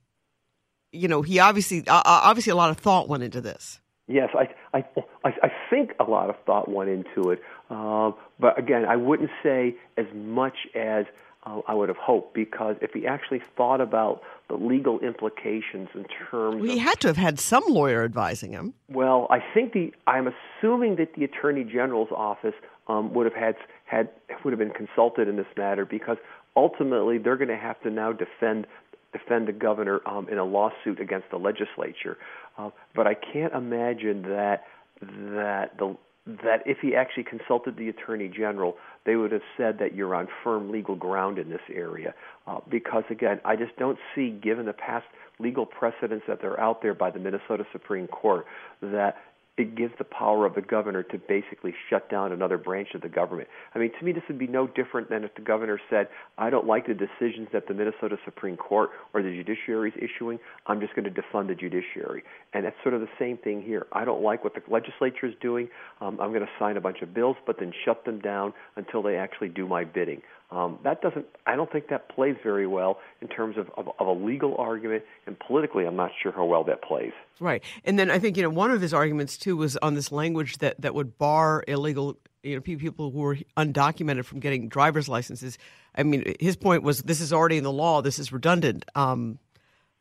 you 0.93 1.09
know, 1.09 1.23
he 1.23 1.39
obviously 1.39 1.85
obviously 1.89 2.51
a 2.51 2.57
lot 2.57 2.71
of 2.71 2.77
thought 2.77 3.09
went 3.09 3.23
into 3.23 3.41
this. 3.41 3.81
Yes, 4.09 4.31
I, 4.35 4.49
I, 4.77 4.85
I 5.25 5.53
think 5.71 5.93
a 6.01 6.05
lot 6.05 6.31
of 6.31 6.37
thought 6.45 6.69
went 6.69 6.91
into 6.91 7.31
it. 7.31 7.41
Uh, 7.71 8.11
but 8.41 8.59
again, 8.59 8.85
I 8.85 8.97
wouldn't 8.97 9.31
say 9.41 9.77
as 9.97 10.07
much 10.13 10.57
as 10.75 11.07
Uh, 11.45 11.61
I 11.67 11.73
would 11.73 11.89
have 11.89 11.97
hoped 11.97 12.35
because 12.35 12.77
if 12.83 12.91
he 12.93 13.07
actually 13.07 13.41
thought 13.57 13.81
about 13.81 14.21
the 14.49 14.57
legal 14.57 15.01
implications 15.01 15.89
in 15.95 16.05
terms, 16.31 16.61
well, 16.61 16.65
he 16.65 16.75
of, 16.75 16.79
had 16.81 17.01
to 17.01 17.09
have 17.09 17.17
had 17.17 17.41
some 17.41 17.65
lawyer 17.67 18.05
advising 18.05 18.53
him. 18.53 18.75
Well, 18.91 19.27
I 19.31 19.39
think 19.55 19.73
the 19.73 19.91
I'm 20.07 20.29
assuming 20.29 20.97
that 20.97 21.15
the 21.15 21.25
attorney 21.25 21.65
general's 21.65 22.11
office 22.15 22.53
um, 22.89 23.15
would 23.15 23.25
have 23.25 23.35
had 23.35 23.57
had 23.87 24.11
would 24.45 24.53
have 24.53 24.59
been 24.59 24.71
consulted 24.71 25.29
in 25.29 25.37
this 25.37 25.47
matter 25.57 25.87
because 25.87 26.19
ultimately 26.57 27.17
they're 27.17 27.37
going 27.37 27.49
to 27.49 27.57
have 27.57 27.81
to 27.83 27.91
now 27.91 28.13
defend 28.13 28.67
defend 29.13 29.49
the 29.49 29.53
governor 29.53 30.01
um, 30.07 30.29
in 30.29 30.39
a 30.39 30.45
lawsuit 30.45 31.01
against 31.01 31.31
the 31.31 31.39
legislature. 31.39 32.17
Uh, 32.59 32.71
but 32.95 33.07
I 33.07 33.15
can't 33.15 33.53
imagine 33.55 34.23
that 34.23 34.65
that 35.01 35.79
the 35.79 35.97
that 36.43 36.63
if 36.67 36.79
he 36.81 36.95
actually 36.95 37.25
consulted 37.25 37.77
the 37.77 37.89
attorney 37.89 38.29
general, 38.29 38.77
they 39.07 39.17
would 39.17 39.33
have 39.33 39.43
said 39.57 39.79
that 39.79 39.95
you're 39.95 40.15
on 40.15 40.29
firm 40.45 40.71
legal 40.71 40.95
ground 40.95 41.39
in 41.39 41.49
this 41.49 41.61
area. 41.73 42.15
Uh, 42.47 42.59
because 42.69 43.05
again, 43.11 43.41
I 43.45 43.57
just 43.57 43.77
don't 43.77 43.99
see, 44.15 44.31
given 44.31 44.67
the 44.67 44.73
past 44.73 45.07
legal 45.39 45.67
precedents 45.67 46.27
that 46.29 46.45
are 46.45 46.59
out 46.61 46.83
there 46.83 46.95
by 46.95 47.11
the 47.11 47.19
Minnesota 47.19 47.65
Supreme 47.73 48.07
Court, 48.07 48.45
that 48.83 49.17
it 49.57 49.75
gives 49.75 49.93
the 49.99 50.05
power 50.05 50.47
of 50.47 50.55
the 50.55 50.63
governor 50.63 51.03
to 51.03 51.19
basically 51.19 51.75
shut 51.91 52.09
down 52.09 52.33
another 52.33 52.57
branch 52.57 52.89
of 52.95 53.03
the 53.03 53.09
government. 53.09 53.49
I 53.75 53.79
mean, 53.79 53.91
to 53.99 54.05
me, 54.05 54.13
this 54.13 54.23
would 54.29 54.39
be 54.39 54.47
no 54.47 54.67
different 54.67 55.11
than 55.11 55.25
if 55.25 55.35
the 55.35 55.43
governor 55.43 55.79
said, 55.91 56.09
I 56.39 56.49
don't 56.51 56.67
like 56.67 56.87
the 56.87 56.95
decisions 56.95 57.49
that 57.53 57.69
the 57.69 57.75
Minnesota 57.75 58.17
Supreme 58.25 58.57
Court 58.57 58.91
or 59.13 59.23
the 59.23 59.29
judiciary 59.29 59.91
is 59.91 60.11
issuing. 60.11 60.39
I'm 60.67 60.81
just 60.81 60.95
going 60.95 61.05
to 61.05 61.11
defund 61.11 61.49
the 61.49 61.55
judiciary. 61.55 62.23
And 62.55 62.65
that's 62.65 62.77
sort 62.83 62.95
of 62.95 63.01
the 63.01 63.09
same 63.19 63.37
thing 63.37 63.63
here. 63.63 63.87
I 63.93 64.05
don't 64.05 64.23
like 64.23 64.45
what 64.45 64.55
the 64.55 64.63
legislature 64.69 65.27
is 65.27 65.35
doing. 65.43 65.69
Um, 66.01 66.19
I'm 66.21 66.31
going 66.31 66.41
to 66.41 66.53
sign 66.59 66.77
a 66.77 66.81
bunch 66.81 67.03
of 67.03 67.13
bills, 67.13 67.37
but 67.47 67.59
then 67.59 67.73
shut 67.85 68.05
them 68.05 68.21
down 68.21 68.55
until 68.77 69.03
they 69.03 69.17
actually 69.17 69.49
do 69.49 69.69
my 69.69 69.85
bidding. 69.85 70.23
Um, 70.53 70.79
that 70.83 71.01
doesn't. 71.01 71.27
I 71.47 71.55
don't 71.55 71.71
think 71.71 71.89
that 71.89 72.09
plays 72.09 72.35
very 72.43 72.67
well 72.67 72.99
in 73.21 73.29
terms 73.29 73.57
of, 73.57 73.71
of, 73.77 73.89
of 74.01 74.07
a 74.07 74.13
legal 74.13 74.57
argument, 74.57 75.05
and 75.27 75.39
politically, 75.39 75.87
I'm 75.87 75.95
not 75.95 76.11
sure 76.21 76.33
how 76.33 76.45
well 76.45 76.65
that 76.65 76.83
plays. 76.83 77.13
Right, 77.39 77.63
and 77.85 77.99
then 77.99 78.11
I 78.11 78.19
think 78.19 78.37
you 78.37 78.43
know 78.43 78.51
one 78.51 78.73
of 78.73 78.81
his 78.81 78.93
arguments 78.93 79.37
too 79.37 79.57
was 79.57 79.77
on 79.77 79.95
this 79.95 80.11
language 80.11 80.59
that 80.59 80.81
that 80.81 80.95
would 80.95 81.19
bar 81.19 81.63
illegal 81.69 82.17
you 82.43 82.57
know 82.57 82.61
people 82.61 83.13
who 83.13 83.19
were 83.21 83.39
undocumented 83.57 84.25
from 84.25 84.41
getting 84.41 84.69
driver's 84.69 85.09
licenses. 85.09 85.57
I 85.95 86.03
mean, 86.03 86.35
his 86.41 86.57
point 86.57 86.83
was 86.83 87.03
this 87.03 87.21
is 87.21 87.33
already 87.33 87.57
in 87.57 87.65
the 87.65 87.73
law. 87.73 88.03
This 88.03 88.19
is 88.19 88.33
redundant. 88.33 88.85
Um, 88.97 89.39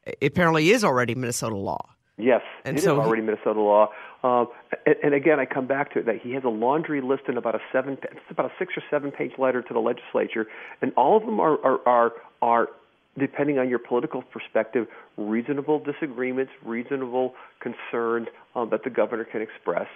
it 0.06 0.32
apparently 0.32 0.72
is 0.72 0.84
already 0.84 1.14
Minnesota 1.14 1.56
law. 1.56 1.96
Yes, 2.20 2.42
and 2.66 2.78
it 2.78 2.82
so 2.82 3.00
is 3.00 3.08
already 3.08 3.22
Minnesota 3.22 3.62
law. 3.62 3.90
Uh, 4.24 4.46
and, 4.86 4.96
and, 5.04 5.14
again, 5.14 5.40
I 5.40 5.46
come 5.46 5.68
back 5.68 5.94
to 5.94 6.00
it 6.00 6.06
that 6.06 6.20
he 6.22 6.34
has 6.34 6.44
a 6.44 6.50
laundry 6.50 7.00
list 7.00 7.24
in 7.30 7.38
about 7.38 7.56
a 7.56 7.62
seven, 7.72 7.98
it's 8.04 8.20
about 8.30 8.48
a 8.48 8.52
six 8.60 8.74
or 8.76 8.84
seven 8.92 9.10
page 9.10 9.32
letter 9.38 9.62
to 9.62 9.74
the 9.74 9.80
legislature, 9.80 10.46
and 10.82 10.92
all 10.98 11.16
of 11.16 11.26
them 11.26 11.40
are 11.40 11.58
are 11.64 11.80
are, 11.88 12.12
are 12.42 12.68
depending 13.18 13.58
on 13.58 13.70
your 13.70 13.80
political 13.80 14.22
perspective, 14.22 14.88
reasonable 15.18 15.80
disagreements, 15.80 16.52
reasonable 16.64 17.36
concerns 17.62 18.28
um, 18.54 18.70
that 18.70 18.84
the 18.84 18.90
governor 18.90 19.24
can 19.24 19.42
express. 19.42 19.88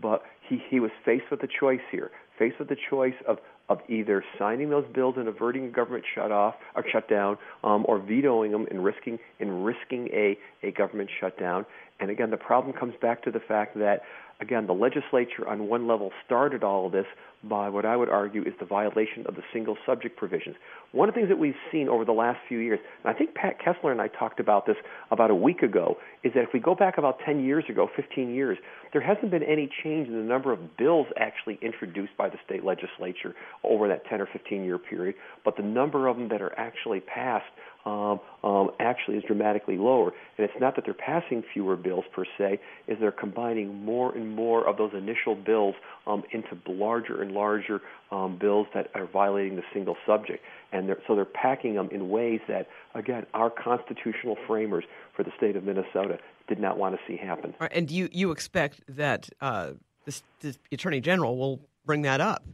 But 0.00 0.22
he, 0.48 0.62
he 0.70 0.80
was 0.80 0.90
faced 1.04 1.30
with 1.30 1.42
a 1.42 1.48
choice 1.48 1.80
here, 1.90 2.10
faced 2.38 2.58
with 2.58 2.68
the 2.68 2.76
choice 2.90 3.14
of, 3.26 3.38
of 3.72 3.80
either 3.88 4.22
signing 4.38 4.70
those 4.70 4.84
bills 4.94 5.14
and 5.16 5.28
averting 5.28 5.64
a 5.66 5.68
government 5.68 6.04
shut 6.14 6.30
off 6.30 6.54
or 6.74 6.84
shutdown, 6.90 7.38
um, 7.64 7.84
or 7.88 7.98
vetoing 7.98 8.52
them 8.52 8.66
and 8.70 8.84
risking 8.84 9.18
and 9.40 9.64
risking 9.64 10.08
a, 10.12 10.38
a 10.62 10.70
government 10.72 11.10
shutdown. 11.20 11.64
And 12.02 12.10
again, 12.10 12.30
the 12.30 12.36
problem 12.36 12.74
comes 12.76 12.94
back 13.00 13.22
to 13.22 13.30
the 13.30 13.38
fact 13.38 13.78
that 13.78 14.02
again, 14.40 14.66
the 14.66 14.74
legislature 14.74 15.46
on 15.48 15.68
one 15.68 15.86
level 15.86 16.10
started 16.26 16.64
all 16.64 16.86
of 16.86 16.92
this 16.92 17.06
by 17.44 17.68
what 17.68 17.84
I 17.84 17.96
would 17.96 18.08
argue 18.08 18.42
is 18.42 18.54
the 18.58 18.66
violation 18.66 19.24
of 19.26 19.36
the 19.36 19.42
single 19.52 19.76
subject 19.86 20.16
provisions. 20.16 20.56
One 20.90 21.08
of 21.08 21.14
the 21.14 21.20
things 21.20 21.28
that 21.28 21.38
we've 21.38 21.54
seen 21.70 21.88
over 21.88 22.04
the 22.04 22.12
last 22.12 22.40
few 22.48 22.58
years, 22.58 22.80
and 23.04 23.14
I 23.14 23.16
think 23.16 23.34
Pat 23.34 23.58
Kessler 23.64 23.92
and 23.92 24.00
I 24.00 24.08
talked 24.08 24.40
about 24.40 24.66
this 24.66 24.76
about 25.12 25.30
a 25.30 25.34
week 25.34 25.62
ago, 25.62 25.96
is 26.24 26.32
that 26.34 26.42
if 26.42 26.48
we 26.52 26.58
go 26.58 26.74
back 26.74 26.98
about 26.98 27.18
10 27.24 27.44
years 27.44 27.64
ago, 27.68 27.88
15 27.94 28.34
years, 28.34 28.58
there 28.92 29.00
hasn't 29.00 29.30
been 29.30 29.44
any 29.44 29.70
change 29.82 30.08
in 30.08 30.14
the 30.14 30.24
number 30.24 30.52
of 30.52 30.76
bills 30.76 31.06
actually 31.16 31.58
introduced 31.62 32.16
by 32.16 32.28
the 32.28 32.36
state 32.44 32.64
legislature 32.64 33.34
over 33.62 33.86
that 33.88 34.04
10 34.06 34.20
or 34.20 34.28
15 34.32 34.64
year 34.64 34.78
period, 34.78 35.14
but 35.44 35.56
the 35.56 35.62
number 35.62 36.08
of 36.08 36.16
them 36.16 36.28
that 36.28 36.42
are 36.42 36.56
actually 36.58 37.00
passed 37.00 37.46
um, 37.84 38.20
um, 38.44 38.70
actually 38.78 39.16
is 39.16 39.24
dramatically 39.24 39.76
lower. 39.76 40.12
And 40.38 40.48
it's 40.48 40.60
not 40.60 40.76
that 40.76 40.84
they're 40.84 40.94
passing 40.94 41.42
fewer 41.52 41.76
bills 41.76 42.04
per 42.14 42.24
se, 42.38 42.60
is 42.86 42.98
they're 43.00 43.12
combining 43.12 43.84
more 43.84 44.14
and 44.14 44.34
more 44.34 44.66
of 44.66 44.76
those 44.76 44.92
initial 44.94 45.34
bills 45.34 45.74
um, 46.06 46.22
into 46.30 46.56
larger 46.66 47.20
and 47.20 47.32
larger 47.32 47.80
um, 48.10 48.38
bills 48.38 48.66
that 48.74 48.88
are 48.94 49.06
violating 49.06 49.56
the 49.56 49.62
single 49.72 49.96
subject. 50.06 50.42
And 50.72 50.88
they're, 50.88 50.98
so 51.06 51.14
they're 51.14 51.24
packing 51.24 51.74
them 51.74 51.88
in 51.90 52.08
ways 52.08 52.40
that, 52.48 52.68
again, 52.94 53.26
our 53.34 53.50
constitutional 53.50 54.36
framers 54.46 54.84
for 55.14 55.22
the 55.22 55.32
state 55.36 55.56
of 55.56 55.64
Minnesota 55.64 56.18
did 56.48 56.58
not 56.58 56.78
want 56.78 56.94
to 56.94 57.00
see 57.06 57.16
happen. 57.16 57.54
Right, 57.60 57.72
and 57.74 57.90
you, 57.90 58.08
you 58.12 58.30
expect 58.30 58.80
that 58.88 59.28
uh, 59.40 59.72
this, 60.04 60.22
this 60.40 60.58
Attorney 60.70 61.00
General 61.00 61.36
will 61.36 61.60
bring 61.84 62.02
that 62.02 62.20
up? 62.20 62.44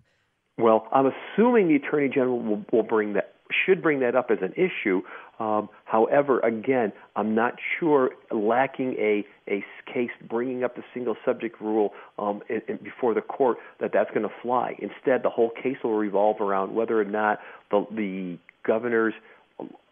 Well, 0.58 0.88
I'm 0.92 1.06
assuming 1.06 1.68
the 1.68 1.76
Attorney 1.76 2.08
General 2.08 2.40
will, 2.40 2.64
will 2.72 2.82
bring 2.82 3.12
that 3.12 3.27
should 3.64 3.82
bring 3.82 4.00
that 4.00 4.14
up 4.14 4.30
as 4.30 4.38
an 4.42 4.52
issue. 4.52 5.02
Um, 5.38 5.68
however, 5.84 6.40
again, 6.40 6.92
I'm 7.16 7.34
not 7.34 7.54
sure 7.78 8.10
lacking 8.30 8.94
a, 8.98 9.24
a 9.48 9.64
case 9.92 10.10
bringing 10.28 10.64
up 10.64 10.76
the 10.76 10.82
single 10.92 11.16
subject 11.24 11.60
rule 11.60 11.92
um, 12.18 12.42
in, 12.48 12.60
in, 12.68 12.78
before 12.82 13.14
the 13.14 13.20
court 13.20 13.58
that 13.80 13.90
that's 13.92 14.10
going 14.10 14.28
to 14.28 14.34
fly. 14.42 14.74
Instead, 14.78 15.22
the 15.22 15.30
whole 15.30 15.50
case 15.50 15.76
will 15.84 15.96
revolve 15.96 16.40
around 16.40 16.74
whether 16.74 17.00
or 17.00 17.04
not 17.04 17.38
the, 17.70 17.86
the 17.94 18.38
governor's 18.64 19.14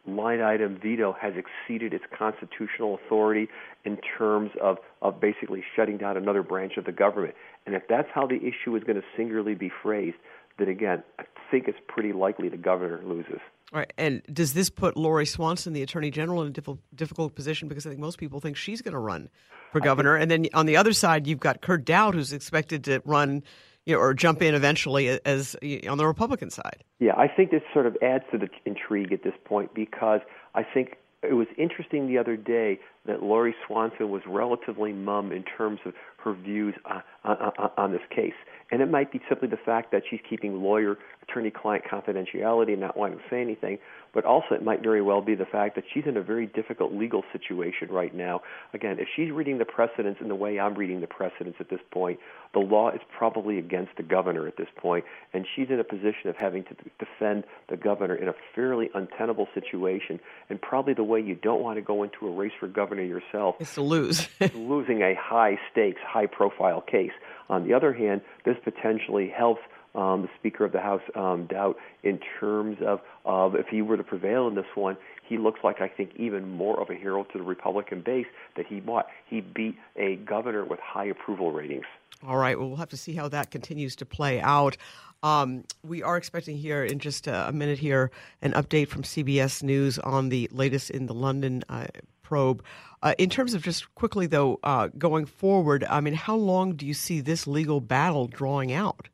line 0.07 0.41
item 0.41 0.79
veto 0.81 1.15
has 1.21 1.35
exceeded 1.37 1.93
its 1.93 2.05
constitutional 2.17 2.99
authority 3.05 3.49
in 3.85 3.99
terms 4.19 4.51
of, 4.61 4.79
of 5.03 5.21
basically 5.21 5.65
shutting 5.75 5.97
down 5.97 6.17
another 6.17 6.43
branch 6.43 6.77
of 6.77 6.85
the 6.85 6.93
government. 6.93 7.35
And 7.67 7.75
if 7.75 7.83
that's 7.89 8.09
how 8.15 8.27
the 8.27 8.37
issue 8.37 8.77
is 8.77 8.85
going 8.85 8.97
to 8.97 9.07
singularly 9.17 9.55
be 9.55 9.71
phrased, 9.83 10.17
then 10.59 10.69
again, 10.69 11.03
I 11.19 11.25
think 11.51 11.69
it's 11.69 11.79
pretty 11.89 12.13
likely 12.13 12.49
the 12.49 12.57
governor 12.57 13.01
loses. 13.05 13.41
All 13.73 13.81
right. 13.81 13.93
And 13.99 14.23
does 14.33 14.53
this 14.55 14.71
put 14.71 14.97
Lori 14.97 15.27
Swanson, 15.27 15.73
the 15.73 15.83
attorney 15.83 16.11
general, 16.11 16.43
in 16.43 16.49
a 16.49 16.77
difficult 16.95 17.35
position? 17.35 17.69
Because 17.69 17.87
I 17.87 17.91
think 17.91 18.01
most 18.01 18.19
people 18.19 18.41
think 18.41 18.57
she's 18.57 18.81
going 18.81 18.93
to 18.93 18.99
run 18.99 19.29
for 19.73 19.81
governor. 19.81 20.15
And 20.15 20.31
then 20.31 20.47
on 20.55 20.67
the 20.67 20.77
other 20.77 20.93
side, 20.93 21.27
you've 21.27 21.41
got 21.41 21.63
Kurt 21.63 21.85
Daudt, 21.85 22.15
who's 22.15 22.33
expected 22.33 22.85
to 22.85 23.03
run 23.05 23.43
you 23.85 23.95
know, 23.95 24.01
or 24.01 24.15
jump 24.15 24.43
in 24.43 24.55
eventually 24.55 25.09
as 25.25 25.57
on 25.89 25.97
the 25.97 26.07
Republican 26.07 26.51
side. 26.51 26.85
Yeah, 26.99 27.15
I 27.17 27.29
think 27.29 27.51
this 27.51 27.63
sort 27.73 27.87
of 27.87 27.97
adds 28.03 28.25
to 28.33 28.39
the 28.39 28.49
intrigue 28.65 29.13
at 29.13 29.23
this 29.23 29.35
point 29.45 29.75
because 29.75 30.21
I 30.55 30.65
think 30.65 30.97
it 31.23 31.35
was 31.35 31.47
interesting 31.57 32.07
the 32.07 32.19
other 32.19 32.37
day 32.37 32.79
that 33.07 33.23
Lori 33.23 33.55
Swanson 33.67 34.11
was 34.11 34.23
relatively 34.27 34.93
mum 34.93 35.33
in 35.33 35.45
terms 35.45 35.81
of 35.85 35.95
her 36.19 36.35
views 36.35 36.75
on, 36.85 37.03
on, 37.25 37.71
on 37.77 37.93
this 37.93 38.03
case. 38.15 38.35
And 38.71 38.83
it 38.83 38.91
might 38.91 39.13
be 39.13 39.21
simply 39.29 39.49
the 39.49 39.57
fact 39.57 39.93
that 39.93 40.03
she's 40.09 40.21
keeping 40.29 40.63
lawyer 40.63 40.99
attorney 41.29 41.51
client 41.51 41.85
confidentiality 41.91 42.73
and 42.73 42.81
not 42.81 42.97
wanting 42.97 43.19
to 43.19 43.25
say 43.29 43.41
anything, 43.41 43.79
but 44.15 44.25
also 44.25 44.55
it 44.55 44.63
might 44.63 44.83
very 44.83 45.03
well 45.03 45.21
be 45.21 45.35
the 45.35 45.45
fact 45.45 45.75
that 45.75 45.85
she's 45.93 46.05
in 46.07 46.17
a 46.17 46.23
very 46.23 46.47
difficult 46.47 46.93
legal 46.93 47.23
situation 47.33 47.89
right 47.91 48.15
now. 48.15 48.41
Again, 48.73 48.99
if 48.99 49.09
she's 49.15 49.31
reading 49.31 49.59
the 49.59 49.65
precedents 49.65 50.21
in 50.21 50.29
the 50.29 50.35
way 50.35 50.59
I'm 50.59 50.75
reading 50.75 51.01
the 51.01 51.07
precedents 51.07 51.59
at 51.61 51.69
this 51.69 51.81
point, 51.91 52.19
the 52.55 52.61
law 52.61 52.91
is 52.91 53.01
probably 53.17 53.59
against 53.59 53.93
the 53.97 54.03
governor 54.03 54.47
at 54.47 54.57
this 54.57 54.69
point, 54.77 55.05
and 55.35 55.47
she's 55.55 55.69
in 55.69 55.81
a 55.81 55.85
position 55.85 56.31
of 56.31 56.37
having 56.37 56.65
to 56.65 56.77
defend 56.99 57.45
the 57.69 57.77
governor 57.77 58.15
in 58.15 58.29
a 58.29 58.35
fairly 58.55 58.89
untenable 58.95 59.49
situation, 59.53 60.21
and 60.49 60.61
probably 60.61 60.95
the 60.95 61.05
way 61.05 61.21
you 61.21 61.35
don't 61.35 61.61
want 61.61 61.77
to 61.77 61.83
go 61.83 62.03
into 62.03 62.27
a 62.27 62.31
race 62.31 62.53
for 62.59 62.69
governor 62.69 63.03
yourself 63.03 63.57
is 63.61 63.75
to 63.75 63.83
lose. 63.83 64.29
losing 64.55 65.03
a 65.03 65.15
high 65.21 65.59
stakes, 65.71 66.01
high 66.07 66.27
profile 66.27 66.81
case. 66.81 67.13
On 67.49 67.67
the 67.67 67.75
other 67.75 67.93
hand, 67.93 68.23
this 68.45 68.57
potentially 68.65 69.29
helps 69.29 69.61
um, 69.97 70.23
the 70.23 70.29
Speaker 70.39 70.65
of 70.65 70.73
the 70.73 70.81
House, 70.81 71.01
um, 71.15 71.47
Daudt, 71.47 71.77
in 72.03 72.21
terms 72.39 72.79
of, 72.87 73.01
of 73.25 73.55
if 73.55 73.67
he 73.69 73.83
were 73.83 73.97
to 73.97 74.05
prevail 74.05 74.47
in 74.47 74.55
this 74.55 74.67
one, 74.75 74.97
he 75.27 75.39
looks 75.39 75.61
like 75.65 75.81
I 75.81 75.89
think 75.89 76.11
even 76.17 76.49
more 76.51 76.81
of 76.81 76.91
a 76.91 76.95
hero 76.95 77.25
to 77.25 77.39
the 77.39 77.45
Republican 77.45 78.03
base 78.03 78.27
that 78.57 78.67
he 78.67 78.77
what 78.81 79.09
he 79.29 79.41
beat 79.41 79.77
a 79.97 80.17
governor 80.17 80.65
with 80.65 80.79
high 80.81 81.07
approval 81.07 81.51
ratings. 81.51 81.87
All 82.27 82.37
right, 82.37 82.59
well 82.59 82.69
we'll 82.69 82.77
have 82.77 82.91
to 82.91 82.97
see 82.97 83.15
how 83.15 83.29
that 83.29 83.51
continues 83.51 83.97
to 83.97 84.07
play 84.07 84.41
out. 84.41 84.77
Um, 85.23 85.65
we 85.83 86.03
are 86.03 86.17
expecting 86.17 86.57
here 86.57 86.85
in 86.85 86.99
just 86.99 87.27
a, 87.27 87.49
a, 87.49 87.53
minute 87.53 87.79
here 87.79 88.11
an 88.43 88.53
update 88.53 88.89
from 88.89 89.03
CBS 89.03 89.63
News 89.63 89.99
on 89.99 90.29
the 90.29 90.49
latest 90.53 90.91
in 90.91 91.07
the 91.07 91.15
London 91.15 91.65
uh, 91.69 91.87
probe. 92.23 92.63
Uh, 93.03 93.15
in 93.19 93.31
terms 93.31 93.55
of 93.55 93.63
just 93.63 93.93
quickly 93.95 94.27
though, 94.27 94.61
uh, 94.63 94.89
going 94.99 95.25
forward, 95.25 95.85
I 95.89 96.01
mean, 96.01 96.15
how 96.15 96.37
long 96.37 96.77
do 96.77 96.87
you 96.87 96.95
see 96.95 97.21
this 97.21 97.47
legal 97.47 97.81
battle 97.81 98.27
drawing 98.27 98.73
out? 98.73 99.09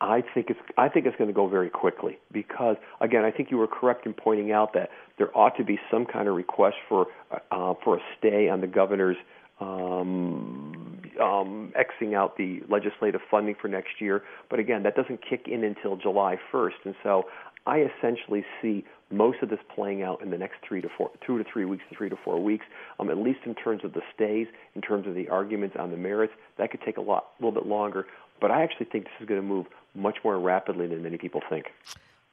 I 0.00 0.22
think 0.34 0.50
it's 0.50 0.60
I 0.76 0.88
think 0.88 1.06
it's 1.06 1.16
going 1.16 1.28
to 1.28 1.34
go 1.34 1.48
very 1.48 1.70
quickly 1.70 2.18
because 2.32 2.76
again 3.00 3.24
I 3.24 3.32
think 3.32 3.50
you 3.50 3.56
were 3.56 3.66
correct 3.66 4.06
in 4.06 4.14
pointing 4.14 4.52
out 4.52 4.72
that 4.74 4.90
there 5.18 5.36
ought 5.36 5.56
to 5.56 5.64
be 5.64 5.78
some 5.90 6.06
kind 6.06 6.28
of 6.28 6.36
request 6.36 6.76
for 6.88 7.06
uh, 7.50 7.74
for 7.82 7.96
a 7.96 8.00
stay 8.16 8.48
on 8.48 8.60
the 8.60 8.68
governor's 8.68 9.16
um, 9.60 11.00
um, 11.20 11.72
Xing 11.76 12.14
out 12.14 12.36
the 12.36 12.60
legislative 12.68 13.20
funding 13.28 13.56
for 13.60 13.66
next 13.66 14.00
year. 14.00 14.22
But 14.48 14.60
again, 14.60 14.84
that 14.84 14.94
doesn't 14.94 15.20
kick 15.28 15.46
in 15.48 15.64
until 15.64 15.96
July 15.96 16.36
1st, 16.52 16.84
and 16.84 16.94
so 17.02 17.24
I 17.66 17.80
essentially 17.80 18.44
see 18.62 18.84
most 19.10 19.38
of 19.42 19.48
this 19.48 19.58
playing 19.74 20.02
out 20.02 20.22
in 20.22 20.30
the 20.30 20.38
next 20.38 20.56
three 20.66 20.80
to 20.80 20.88
four, 20.96 21.10
two 21.26 21.38
to 21.38 21.44
three 21.50 21.64
weeks, 21.64 21.82
three 21.96 22.08
to 22.08 22.16
four 22.24 22.42
weeks. 22.42 22.64
Um, 23.00 23.10
at 23.10 23.18
least 23.18 23.40
in 23.44 23.54
terms 23.54 23.84
of 23.84 23.92
the 23.94 24.02
stays, 24.14 24.46
in 24.74 24.80
terms 24.80 25.06
of 25.06 25.14
the 25.14 25.28
arguments 25.28 25.76
on 25.78 25.90
the 25.90 25.96
merits, 25.96 26.32
that 26.56 26.70
could 26.70 26.80
take 26.82 26.96
a 26.96 27.00
lot, 27.00 27.26
a 27.38 27.44
little 27.44 27.60
bit 27.60 27.68
longer. 27.68 28.06
But 28.40 28.50
I 28.50 28.62
actually 28.62 28.86
think 28.86 29.04
this 29.04 29.12
is 29.20 29.26
going 29.26 29.40
to 29.40 29.46
move 29.46 29.66
much 29.94 30.18
more 30.24 30.38
rapidly 30.38 30.86
than 30.86 31.02
many 31.02 31.18
people 31.18 31.42
think. 31.48 31.66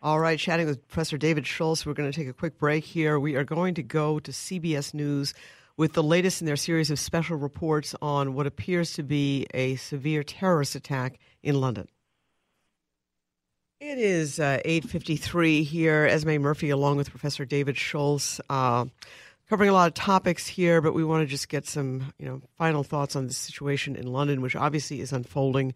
All 0.02 0.20
right, 0.20 0.38
chatting 0.38 0.68
with 0.68 0.88
Professor 0.88 1.18
David 1.18 1.48
Schultz. 1.48 1.86
We're 1.86 1.94
going 1.94 2.12
to 2.12 2.16
take 2.16 2.28
a 2.28 2.34
quick 2.34 2.60
break 2.60 2.84
here. 2.84 3.20
We 3.20 3.36
are 3.36 3.44
going 3.44 3.74
to 3.76 3.84
go 3.84 4.20
to 4.20 4.32
CBS 4.32 4.94
News 4.94 5.34
with 5.78 5.94
the 5.94 6.04
latest 6.04 6.42
in 6.42 6.46
their 6.46 6.56
series 6.56 6.92
of 6.92 7.00
special 7.00 7.38
reports 7.38 7.96
on 8.02 8.34
what 8.34 8.48
appears 8.48 8.94
to 8.94 9.04
be 9.04 9.48
a 9.54 9.76
severe 9.76 10.24
terrorist 10.24 10.76
attack 10.76 11.20
in 11.44 11.60
London. 11.60 11.88
It 13.80 13.98
is 13.98 14.40
uh, 14.40 14.60
8.53 14.66 15.64
here. 15.64 16.06
Esme 16.06 16.38
Murphy 16.38 16.70
along 16.70 16.98
with 16.98 17.10
Professor 17.10 17.44
David 17.44 17.78
Schultz. 17.78 18.40
Uh, 18.50 18.86
covering 19.50 19.70
a 19.70 19.74
lot 19.74 19.88
of 19.88 19.94
topics 19.94 20.48
here, 20.48 20.82
but 20.82 20.94
we 20.94 21.04
want 21.04 21.22
to 21.22 21.28
just 21.28 21.50
get 21.50 21.68
some, 21.68 22.14
you 22.18 22.26
know, 22.26 22.42
final 22.58 22.84
thoughts 22.84 23.16
on 23.16 23.28
the 23.28 23.34
situation 23.34 23.96
in 23.96 24.08
London, 24.08 24.42
which 24.42 24.56
obviously 24.56 25.02
is 25.02 25.12
unfolding. 25.12 25.74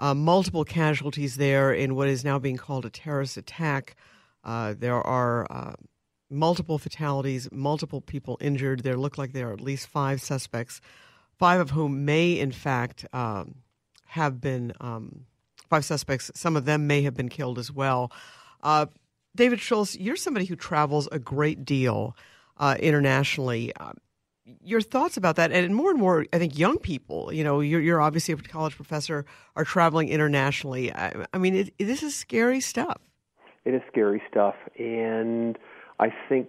Uh, 0.00 0.14
multiple 0.14 0.64
casualties 0.64 1.36
there 1.36 1.74
in 1.74 1.94
what 1.94 2.08
is 2.08 2.24
now 2.24 2.38
being 2.38 2.56
called 2.56 2.86
a 2.86 2.90
terrorist 2.90 3.36
attack. 3.36 3.94
Uh, 4.42 4.74
there 4.76 4.94
are 4.94 5.46
uh, 5.50 5.74
multiple 6.30 6.78
fatalities, 6.78 7.48
multiple 7.52 8.00
people 8.00 8.38
injured. 8.40 8.82
There 8.82 8.96
look 8.96 9.18
like 9.18 9.34
there 9.34 9.50
are 9.50 9.52
at 9.52 9.60
least 9.60 9.88
five 9.88 10.22
suspects, 10.22 10.80
five 11.38 11.60
of 11.60 11.70
whom 11.70 12.06
may, 12.06 12.38
in 12.38 12.50
fact, 12.50 13.04
um, 13.12 13.56
have 14.06 14.40
been 14.40 14.72
um, 14.80 15.26
five 15.68 15.84
suspects. 15.84 16.30
Some 16.34 16.56
of 16.56 16.64
them 16.64 16.86
may 16.86 17.02
have 17.02 17.14
been 17.14 17.28
killed 17.28 17.58
as 17.58 17.70
well. 17.70 18.10
Uh, 18.62 18.86
David 19.36 19.60
Schultz, 19.60 19.96
you're 19.98 20.16
somebody 20.16 20.46
who 20.46 20.56
travels 20.56 21.08
a 21.12 21.18
great 21.18 21.66
deal 21.66 22.16
uh, 22.56 22.74
internationally. 22.80 23.70
Your 24.62 24.80
thoughts 24.80 25.16
about 25.16 25.36
that, 25.36 25.52
and 25.52 25.74
more 25.74 25.90
and 25.90 25.98
more, 25.98 26.26
I 26.32 26.38
think 26.38 26.58
young 26.58 26.78
people, 26.78 27.32
you 27.32 27.44
know, 27.44 27.60
you're, 27.60 27.80
you're 27.80 28.00
obviously 28.00 28.34
a 28.34 28.36
college 28.36 28.76
professor, 28.76 29.24
are 29.56 29.64
traveling 29.64 30.08
internationally. 30.08 30.92
I, 30.92 31.26
I 31.32 31.38
mean, 31.38 31.54
it, 31.54 31.74
it, 31.78 31.84
this 31.86 32.02
is 32.02 32.14
scary 32.14 32.60
stuff. 32.60 33.00
It 33.64 33.74
is 33.74 33.82
scary 33.90 34.22
stuff, 34.30 34.54
and 34.78 35.58
I 35.98 36.12
think 36.28 36.48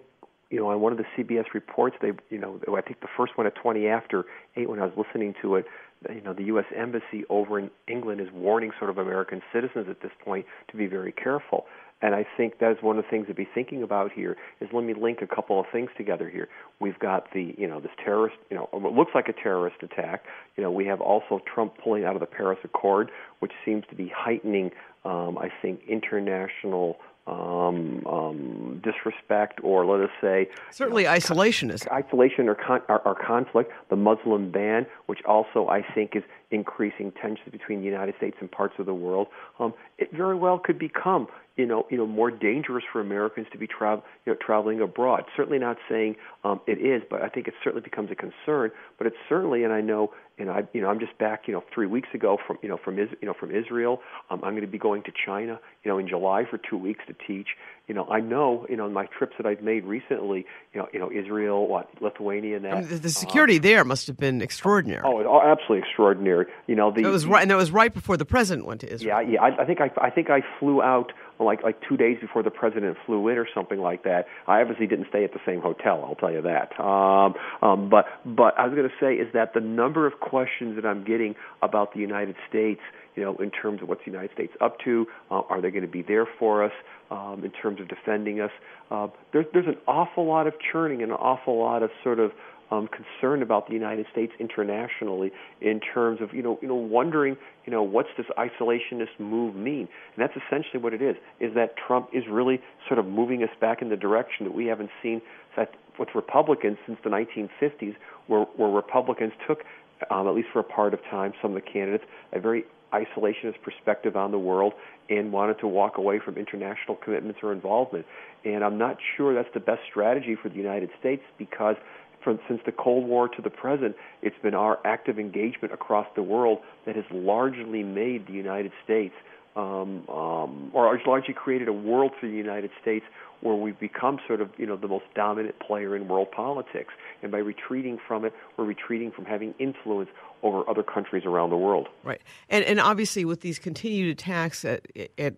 you 0.52 0.60
know, 0.60 0.68
on 0.68 0.82
one 0.82 0.92
of 0.92 0.98
the 0.98 1.06
CBS 1.18 1.46
reports, 1.54 1.96
they, 2.02 2.12
you 2.30 2.38
know, 2.38 2.60
I 2.78 2.82
think 2.82 3.00
the 3.00 3.08
first 3.16 3.38
one 3.38 3.48
at 3.48 3.56
20 3.56 3.88
after 3.88 4.26
8 4.58 4.70
when 4.70 4.80
I 4.80 4.86
was 4.86 4.94
listening 4.98 5.34
to 5.42 5.56
it, 5.56 5.66
you 6.14 6.22
know, 6.22 6.34
the 6.34 6.44
U.S. 6.46 6.66
Embassy 6.76 7.24
over 7.30 7.58
in 7.58 7.72
England 7.88 8.20
is 8.20 8.28
warning 8.34 8.72
sort 8.78 8.90
of 8.90 8.98
American 8.98 9.42
citizens 9.54 9.88
at 9.90 10.02
this 10.02 10.12
point 10.24 10.46
to 10.70 10.78
be 10.78 10.88
very 10.88 11.14
careful. 11.14 11.66
And 12.02 12.16
I 12.16 12.26
think 12.38 12.60
that 12.60 12.72
is 12.72 12.78
one 12.82 12.98
of 12.98 13.04
the 13.04 13.10
things 13.10 13.28
to 13.28 13.34
be 13.34 13.48
thinking 13.54 13.84
about 13.84 14.12
here. 14.12 14.36
Is 14.60 14.70
let 14.74 14.84
me 14.84 14.94
link 14.94 15.20
a 15.22 15.28
couple 15.28 15.60
of 15.60 15.66
things 15.72 15.90
together 15.98 16.30
here. 16.30 16.48
We've 16.80 16.98
got 16.98 17.32
the 17.34 17.54
you 17.58 17.68
know 17.68 17.80
this 17.80 17.92
terrorist 18.04 18.38
you 18.50 18.58
know 18.58 18.68
what 18.72 18.94
looks 18.94 19.12
like 19.14 19.28
a 19.28 19.34
terrorist 19.34 19.78
attack. 19.84 20.26
You 20.58 20.64
know 20.64 20.72
we 20.72 20.86
have 20.86 21.02
also 21.02 21.40
Trump 21.54 21.74
pulling 21.84 22.04
out 22.06 22.16
of 22.16 22.20
the 22.20 22.26
Paris 22.26 22.60
Accord, 22.64 23.12
which 23.40 23.52
seems 23.64 23.84
to 23.90 23.96
be 23.96 24.12
heightening 24.16 24.72
um, 25.04 25.38
I 25.38 25.50
think 25.62 25.82
international 25.88 26.98
um, 27.28 28.04
um, 28.08 28.82
disrespect 28.84 29.60
or 29.64 29.86
let 29.86 30.02
us 30.02 30.10
say 30.20 30.50
certainly 30.72 31.04
you 31.04 31.10
know, 31.10 31.16
isolationism, 31.16 31.88
con- 31.88 32.04
isolation 32.04 32.50
or, 32.50 32.56
con- 32.56 32.82
or, 32.90 33.00
or 33.08 33.16
conflict. 33.16 33.72
The 33.90 33.96
Muslim 33.96 34.52
ban, 34.52 34.88
which 35.06 35.20
also 35.26 35.68
I 35.68 35.82
think 35.94 36.16
is 36.16 36.24
increasing 36.50 37.12
tensions 37.12 37.50
between 37.52 37.80
the 37.80 37.86
United 37.86 38.16
States 38.18 38.38
and 38.40 38.52
parts 38.52 38.74
of 38.80 38.86
the 38.86 38.94
world. 38.94 39.28
Um, 39.60 39.74
it 39.98 40.12
very 40.12 40.36
well 40.36 40.60
could 40.60 40.80
become 40.80 41.28
you 41.58 41.66
know, 41.66 41.86
you 41.92 41.98
know, 41.98 42.08
more 42.08 42.32
dangerous 42.32 42.84
for 42.92 43.02
Americans 43.02 43.48
to 43.52 43.58
be 43.58 43.68
travel, 43.68 44.04
you 44.26 44.34
know, 44.34 44.40
traveling 44.42 44.82
abroad. 44.82 45.26
Certainly 45.36 45.60
not 45.60 45.78
saying 45.90 46.16
um, 46.44 46.62
it 46.66 46.80
is, 46.80 47.04
but 47.10 47.22
I 47.22 47.30
think 47.30 47.48
it 47.48 47.54
certainly 47.64 47.84
becomes 47.84 48.10
a 48.10 48.16
concern. 48.16 48.72
But 48.98 49.08
it's 49.08 49.18
certainly, 49.28 49.64
and 49.64 49.74
I 49.74 49.82
know, 49.82 50.12
and 50.42 50.50
I, 50.50 50.64
you 50.74 50.82
know, 50.82 50.90
I'm 50.90 51.00
just 51.00 51.18
back, 51.18 51.44
you 51.48 51.54
know, 51.54 51.64
three 51.74 51.88
weeks 51.88 52.10
ago 52.14 52.38
from, 52.46 52.58
you 52.62 52.70
know, 52.70 52.78
from, 52.84 53.00
Is, 53.00 53.10
you 53.22 53.28
know, 53.28 53.34
from 53.40 53.56
Israel. 53.56 54.00
Um, 54.30 54.42
I'm 54.44 54.52
going 54.52 54.62
to 54.62 54.68
be 54.68 54.78
going 54.78 55.04
to 55.04 55.12
China, 55.26 55.60
you 55.84 55.92
know, 55.92 55.98
in 55.98 56.08
July 56.08 56.44
for 56.50 56.58
two 56.58 56.78
weeks 56.78 57.02
to 57.08 57.16
teach. 57.28 57.48
You 57.88 57.96
know, 57.96 58.06
I 58.06 58.22
know, 58.22 58.66
you 58.70 58.78
know, 58.78 58.90
my 58.90 59.06
trips 59.06 59.34
that 59.38 59.46
I've 59.46 59.62
made 59.62 59.86
recently, 59.86 60.46
you 60.74 60.82
know, 60.82 60.88
you 60.94 61.00
know, 61.00 61.12
Israel, 61.12 61.68
what, 61.68 61.90
Lithuania, 62.02 62.56
and 62.56 62.66
that. 62.66 62.74
I 62.74 62.80
mean, 62.80 62.90
the, 62.90 62.96
the, 62.98 63.10
security 63.10 63.58
uh, 63.58 63.62
there 63.62 63.84
must 63.84 64.08
have 64.08 64.18
been 64.18 64.42
extraordinary. 64.42 65.02
Oh, 65.04 65.24
oh, 65.24 65.42
absolutely 65.42 65.80
extraordinary. 65.80 66.46
You 66.68 66.76
know, 66.76 66.92
the 66.92 67.02
it 67.02 67.08
was 67.08 67.26
right, 67.26 67.44
and 67.44 67.52
it 67.52 67.56
was 67.56 67.72
right 67.72 67.94
before 67.94 68.18
the 68.18 68.26
president 68.26 68.66
went 68.66 68.82
to 68.82 68.92
Israel. 68.92 69.22
Yeah, 69.22 69.32
yeah. 69.32 69.42
I, 69.42 69.64
I 69.64 69.66
think 69.66 69.82
I, 69.82 69.92
I 69.98 70.10
think 70.10 70.30
I 70.30 70.42
flew 70.60 70.82
out 70.82 71.12
like 71.46 71.64
like 71.64 71.78
two 71.88 71.98
days 71.98 72.18
before 72.20 72.44
the 72.44 72.52
president 72.52 72.98
flew 73.06 73.28
in 73.28 73.38
or 73.38 73.48
something 73.54 73.80
like 73.80 74.04
that. 74.04 74.26
I 74.48 74.62
obviously 74.62 74.88
didn't 74.88 75.08
stay 75.10 75.24
at 75.24 75.34
the 75.34 75.40
same 75.46 75.62
hotel. 75.62 76.04
I'll 76.06 76.16
tell 76.16 76.32
you 76.32 76.42
that. 76.42 76.80
Um, 76.80 77.34
um, 77.62 77.90
but 77.90 78.06
but 78.26 78.58
I 78.58 78.68
was 78.68 78.76
going 78.76 78.90
to 78.90 78.96
say 79.00 79.16
is 79.16 79.32
that 79.34 79.54
the 79.54 79.62
number 79.62 80.08
of 80.08 80.20
questions 80.20 80.76
that 80.76 80.86
I'm 80.86 81.04
getting 81.04 81.36
about 81.62 81.94
the 81.94 82.00
United 82.00 82.36
States, 82.50 82.82
you 83.16 83.24
know, 83.24 83.36
in 83.38 83.52
terms 83.52 83.82
of 83.82 83.90
what's 83.90 84.02
the 84.06 84.12
United 84.12 84.32
States 84.34 84.54
up 84.62 84.78
to, 84.86 85.06
uh, 85.30 85.42
are 85.50 85.62
they 85.62 85.72
going 85.72 85.84
to 85.84 85.92
be 85.92 86.02
there 86.02 86.28
for 86.40 86.64
us? 86.64 86.74
Um, 87.10 87.44
in 87.44 87.52
terms 87.52 87.82
of 87.82 87.90
defending 87.90 88.40
us, 88.40 88.52
uh, 88.90 89.08
there's 89.34 89.46
there's 89.54 89.68
an 89.68 89.76
awful 89.86 90.26
lot 90.26 90.48
of 90.48 90.54
churning 90.72 91.02
and 91.02 91.12
an 91.12 91.18
awful 91.18 91.60
lot 91.60 91.84
of 91.84 91.90
sort 92.04 92.20
of 92.20 92.32
um, 92.72 92.88
concerned 92.88 93.44
about 93.44 93.68
the 93.68 93.74
United 93.74 94.06
States 94.12 94.32
internationally 94.40 95.32
in 95.60 95.80
terms 95.80 96.22
of 96.22 96.34
you 96.34 96.42
know 96.42 96.58
you 96.62 96.68
know 96.68 96.76
wondering 96.76 97.36
you 97.66 97.72
know 97.72 97.84
what's 97.84 98.10
this 98.18 98.26
isolationist 98.38 99.20
move 99.20 99.56
mean 99.56 99.88
and 100.16 100.18
that's 100.18 100.34
essentially 100.48 100.82
what 100.82 100.94
it 100.94 101.02
is 101.02 101.16
is 101.40 101.54
that 101.54 101.76
Trump 101.76 102.10
is 102.14 102.24
really 102.30 102.62
sort 102.88 103.00
of 103.00 103.06
moving 103.06 103.44
us 103.44 103.50
back 103.60 103.82
in 103.82 103.90
the 103.90 103.98
direction 103.98 104.46
that 104.46 104.54
we 104.54 104.66
haven't 104.66 104.90
seen 105.04 105.22
that 105.58 105.74
with 106.00 106.10
Republicans 106.16 106.78
since 106.86 106.98
the 107.04 107.10
1950s 107.10 107.96
where 108.28 108.46
where 108.56 108.70
Republicans 108.70 109.34
took 109.48 109.64
um, 110.10 110.28
at 110.28 110.34
least 110.34 110.48
for 110.54 110.60
a 110.60 110.64
part 110.64 110.94
of 110.94 111.02
time 111.12 111.34
some 111.42 111.56
of 111.56 111.64
the 111.64 111.70
candidates 111.70 112.06
a 112.32 112.40
very 112.40 112.64
isolationist 112.94 113.62
perspective 113.64 114.16
on 114.16 114.32
the 114.32 114.40
world 114.40 114.74
and 115.10 115.32
wanted 115.32 115.60
to 115.60 115.68
walk 115.68 115.98
away 115.98 116.20
from 116.20 116.38
international 116.38 116.96
commitments 116.96 117.40
or 117.44 117.52
involvement. 117.52 118.06
And 118.46 118.64
I'm 118.64 118.78
not 118.78 118.98
sure 119.16 119.34
that's 119.34 119.54
the 119.54 119.60
best 119.60 119.82
strategy 119.90 120.36
for 120.42 120.50
the 120.50 120.56
United 120.56 120.90
States 121.00 121.24
because 121.38 121.76
from 122.24 122.40
since 122.48 122.62
the 122.66 122.72
Cold 122.72 123.08
War 123.08 123.28
to 123.30 123.42
the 123.42 123.50
present, 123.50 123.96
it's 124.22 124.36
been 124.42 124.54
our 124.54 124.80
active 124.86 125.20
engagement 125.20 125.74
across 125.74 126.08
the 126.16 126.24
world 126.24 126.60
that 126.86 126.96
has 126.96 127.06
largely 127.12 127.84
made 127.84 128.28
the 128.28 128.34
United 128.34 128.72
States, 128.84 129.16
um, 129.56 130.08
um, 130.10 130.72
or 130.74 130.96
has 130.96 131.06
largely 131.06 131.34
created 131.34 131.68
a 131.68 131.74
world 131.74 132.12
for 132.20 132.28
the 132.28 132.36
United 132.36 132.72
States 132.82 133.06
where 133.42 133.56
we've 133.56 133.80
become 133.80 134.20
sort 134.28 134.40
of 134.40 134.50
you 134.58 134.66
know 134.66 134.78
the 134.78 134.88
most 134.88 135.06
dominant 135.16 135.60
player 135.60 135.96
in 135.96 136.08
world 136.08 136.32
politics. 136.32 136.94
And 137.22 137.32
by 137.32 137.40
retreating 137.40 138.00
from 138.08 138.24
it, 138.26 138.34
we're 138.58 138.66
retreating 138.66 139.12
from 139.12 139.26
having 139.26 139.54
influence 139.60 140.10
over 140.44 140.68
other 140.70 140.84
countries 140.84 141.26
around 141.26 141.50
the 141.50 141.58
world. 141.58 141.88
Right, 142.04 142.22
and 142.50 142.64
and 142.64 142.80
obviously 142.80 143.26
with 143.26 143.42
these 143.42 143.60
continued 143.60 144.12
attacks 144.12 144.64
at, 144.64 144.88
at 145.18 145.36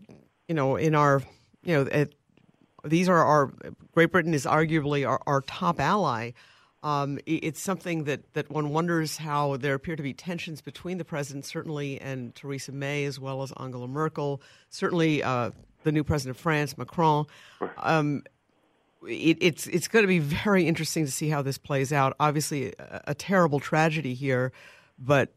you 0.48 0.56
know 0.56 0.76
in 0.76 0.96
our 0.96 1.22
you 1.64 1.74
know 1.74 1.90
at, 1.92 2.10
these 2.86 3.08
are 3.08 3.24
our 3.24 3.52
Great 3.94 4.12
Britain 4.12 4.34
is 4.34 4.46
arguably 4.46 5.08
our, 5.08 5.22
our 5.26 5.42
top 5.42 5.80
ally. 5.80 6.32
Um, 6.84 7.18
it's 7.26 7.62
something 7.62 8.04
that, 8.04 8.34
that 8.34 8.52
one 8.52 8.70
wonders 8.70 9.18
how 9.18 9.56
there 9.56 9.74
appear 9.74 9.96
to 9.96 10.04
be 10.04 10.14
tensions 10.14 10.62
between 10.62 10.98
the 10.98 11.06
president, 11.06 11.46
certainly, 11.46 12.00
and 12.02 12.36
Theresa 12.36 12.74
May, 12.74 13.06
as 13.06 13.22
well 13.22 13.42
as 13.42 13.54
Angela 13.58 13.88
Merkel, 13.88 14.42
certainly 14.70 15.24
uh, 15.24 15.52
the 15.84 15.94
new 15.94 16.04
president 16.04 16.36
of 16.36 16.42
France, 16.42 16.78
Macron. 16.78 17.26
Um, 17.78 18.24
it, 19.08 19.38
it's 19.40 19.68
it's 19.68 19.88
going 19.88 20.04
to 20.04 20.08
be 20.08 20.20
very 20.20 20.68
interesting 20.68 21.06
to 21.06 21.12
see 21.12 21.30
how 21.30 21.42
this 21.42 21.58
plays 21.58 21.94
out. 21.94 22.16
Obviously, 22.20 22.74
a, 22.78 23.02
a 23.08 23.16
terrible 23.16 23.60
tragedy 23.62 24.14
here, 24.14 24.52
but 25.00 25.34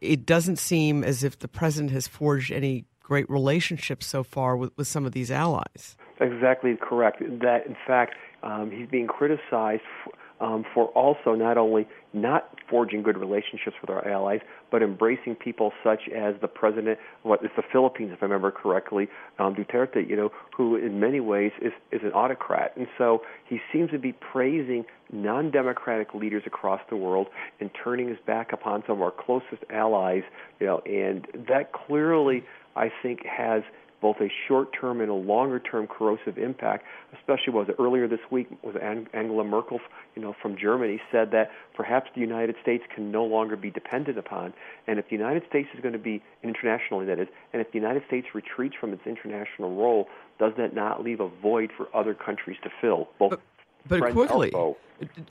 it 0.00 0.26
doesn't 0.26 0.56
seem 0.56 1.04
as 1.04 1.22
if 1.22 1.38
the 1.38 1.48
president 1.48 1.92
has 1.92 2.08
forged 2.08 2.50
any 2.50 2.84
great 3.00 3.28
relationships 3.30 4.06
so 4.06 4.24
far 4.24 4.56
with, 4.56 4.70
with 4.76 4.88
some 4.88 5.06
of 5.06 5.12
these 5.12 5.30
allies. 5.30 5.96
Exactly 6.20 6.76
correct. 6.80 7.20
That, 7.20 7.66
in 7.66 7.76
fact, 7.86 8.14
um, 8.42 8.70
he's 8.70 8.88
being 8.88 9.06
criticized. 9.06 9.82
For, 10.02 10.12
um, 10.42 10.64
for 10.74 10.86
also 10.88 11.34
not 11.34 11.56
only 11.56 11.86
not 12.12 12.48
forging 12.68 13.02
good 13.02 13.16
relationships 13.16 13.76
with 13.80 13.88
our 13.88 14.06
allies, 14.06 14.40
but 14.70 14.82
embracing 14.82 15.36
people 15.36 15.72
such 15.84 16.08
as 16.14 16.34
the 16.40 16.48
president, 16.48 16.98
what 17.22 17.42
is 17.44 17.50
the 17.56 17.62
Philippines, 17.72 18.10
if 18.12 18.22
I 18.22 18.26
remember 18.26 18.50
correctly, 18.50 19.08
um, 19.38 19.54
Duterte, 19.54 20.06
you 20.06 20.16
know, 20.16 20.30
who 20.54 20.76
in 20.76 20.98
many 20.98 21.20
ways 21.20 21.52
is, 21.62 21.72
is 21.92 22.00
an 22.02 22.10
autocrat. 22.12 22.76
And 22.76 22.88
so 22.98 23.22
he 23.48 23.60
seems 23.72 23.90
to 23.92 23.98
be 23.98 24.12
praising 24.12 24.84
non-democratic 25.12 26.12
leaders 26.12 26.42
across 26.44 26.80
the 26.90 26.96
world 26.96 27.28
and 27.60 27.70
turning 27.82 28.08
his 28.08 28.18
back 28.26 28.52
upon 28.52 28.82
some 28.86 28.96
of 28.96 29.02
our 29.02 29.12
closest 29.12 29.62
allies, 29.70 30.24
you 30.58 30.66
know, 30.66 30.80
and 30.80 31.26
that 31.48 31.72
clearly, 31.72 32.42
I 32.74 32.90
think, 33.02 33.24
has 33.24 33.62
both 34.02 34.16
a 34.20 34.28
short-term 34.46 35.00
and 35.00 35.08
a 35.08 35.14
longer-term 35.14 35.86
corrosive 35.86 36.36
impact. 36.36 36.84
Especially 37.16 37.52
was 37.52 37.68
it 37.68 37.76
earlier 37.78 38.06
this 38.08 38.20
week 38.30 38.48
was 38.62 38.74
Angela 38.76 39.44
Merkel, 39.44 39.80
you 40.14 40.20
know, 40.20 40.34
from 40.42 40.58
Germany, 40.58 41.00
said 41.10 41.30
that 41.30 41.50
perhaps 41.74 42.10
the 42.14 42.20
United 42.20 42.56
States 42.60 42.84
can 42.94 43.10
no 43.10 43.24
longer 43.24 43.56
be 43.56 43.70
dependent 43.70 44.18
upon, 44.18 44.52
and 44.86 44.98
if 44.98 45.08
the 45.08 45.16
United 45.16 45.44
States 45.48 45.68
is 45.74 45.80
going 45.80 45.92
to 45.92 45.98
be 45.98 46.22
internationally, 46.42 47.06
that 47.06 47.18
is, 47.18 47.28
and 47.52 47.62
if 47.62 47.70
the 47.72 47.78
United 47.78 48.02
States 48.06 48.26
retreats 48.34 48.74
from 48.78 48.92
its 48.92 49.06
international 49.06 49.74
role, 49.74 50.08
does 50.38 50.52
that 50.58 50.74
not 50.74 51.02
leave 51.02 51.20
a 51.20 51.28
void 51.28 51.70
for 51.76 51.88
other 51.94 52.12
countries 52.12 52.58
to 52.64 52.70
fill? 52.80 53.08
Both 53.18 53.38
but, 53.86 54.00
but 54.00 54.12
quickly, 54.12 54.52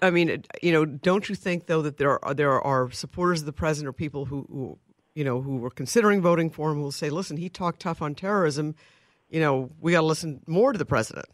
I 0.02 0.10
mean, 0.10 0.44
you 0.62 0.72
know, 0.72 0.86
don't 0.86 1.28
you 1.30 1.36
think 1.36 1.68
though 1.68 1.82
that 1.82 1.98
there 1.98 2.24
are 2.26 2.34
there 2.34 2.62
are 2.62 2.92
supporters 2.92 3.42
of 3.42 3.46
the 3.46 3.54
president 3.54 3.90
or 3.90 3.94
people 3.94 4.26
who, 4.26 4.46
who 4.50 4.78
you 5.16 5.24
know 5.24 5.42
who 5.42 5.58
were 5.58 5.70
considering 5.70 6.22
voting 6.22 6.50
for 6.50 6.72
him 6.72 6.82
will 6.82 6.92
say, 6.92 7.10
listen, 7.10 7.38
he 7.38 7.50
talked 7.50 7.80
tough 7.80 8.02
on 8.02 8.16
terrorism. 8.16 8.76
You 9.30 9.40
know, 9.40 9.70
we 9.80 9.94
got 9.94 10.02
to 10.02 10.06
listen 10.06 10.42
more 10.48 10.72
to 10.72 10.78
the 10.78 10.86
president. 10.86 11.28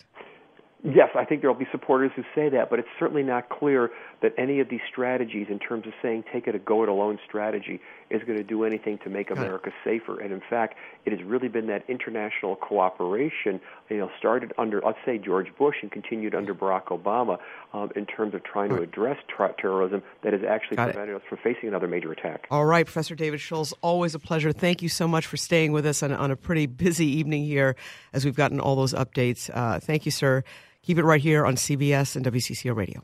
Yes, 0.84 1.10
I 1.16 1.26
think 1.26 1.42
there 1.42 1.52
will 1.52 1.60
be 1.60 1.68
supporters 1.72 2.12
who 2.16 2.22
say 2.36 2.50
that, 2.50 2.70
but 2.70 2.80
it's 2.80 2.88
certainly 3.00 3.24
not 3.24 3.50
clear 3.50 3.90
that 4.22 4.34
any 4.38 4.60
of 4.60 4.70
these 4.70 4.82
strategies, 4.90 5.48
in 5.50 5.60
terms 5.60 5.86
of 5.86 5.94
saying 6.02 6.24
take 6.32 6.48
it 6.48 6.56
a 6.56 6.60
go 6.60 6.84
it 6.84 6.90
alone 6.90 7.20
strategy, 7.28 7.80
is 8.10 8.22
going 8.24 8.38
to 8.38 8.44
do 8.44 8.64
anything 8.64 8.98
to 9.04 9.10
make 9.10 9.30
America 9.30 9.72
safer. 9.84 10.20
And 10.20 10.32
in 10.32 10.42
fact, 10.50 10.76
it 11.06 11.12
has 11.12 11.22
really 11.24 11.50
been 11.50 11.68
that 11.68 11.84
international 11.90 12.56
cooperation, 12.56 13.60
you 13.90 13.98
know, 13.98 14.10
started 14.18 14.54
under, 14.58 14.82
let's 14.86 14.98
say, 15.06 15.18
George 15.18 15.48
Bush 15.58 15.76
and 15.82 15.92
continued 15.92 16.34
under 16.34 16.56
Barack 16.56 16.86
Obama 16.86 17.38
um, 17.74 17.92
in 17.96 18.06
terms 18.06 18.34
of 18.34 18.44
trying 18.44 18.70
to 18.70 18.82
address 18.82 19.18
tra- 19.28 19.54
terrorism 19.60 20.02
that 20.24 20.34
has 20.34 20.42
actually 20.48 20.78
Got 20.78 20.94
prevented 20.94 21.16
it. 21.16 21.18
us 21.18 21.24
from 21.30 21.38
facing 21.44 21.70
another 21.70 21.88
major 21.88 22.12
attack. 22.12 22.48
All 22.50 22.66
right, 22.66 22.86
Professor 22.86 23.14
David 23.14 23.40
Schultz, 23.42 23.74
always 23.82 24.16
a 24.16 24.20
pleasure. 24.20 24.52
Thank 24.52 24.82
you 24.82 24.90
so 24.90 25.08
much 25.08 25.26
for 25.26 25.38
staying 25.38 25.74
with 25.74 25.86
us 25.86 26.02
on, 26.02 26.12
on 26.12 26.32
a 26.32 26.36
pretty 26.36 26.66
busy 26.66 27.06
evening 27.06 27.44
here 27.44 27.76
as 28.14 28.26
we've 28.26 28.36
gotten 28.36 28.60
all 28.60 28.76
those 28.76 28.94
updates. 28.94 29.50
Uh, 29.54 29.80
thank 29.80 30.06
you, 30.06 30.12
sir. 30.12 30.44
Keep 30.82 30.98
it 30.98 31.04
right 31.04 31.22
here 31.22 31.46
on 31.46 31.56
CBS 31.56 32.16
and 32.16 32.26
WCCO 32.26 32.74
Radio. 32.76 33.04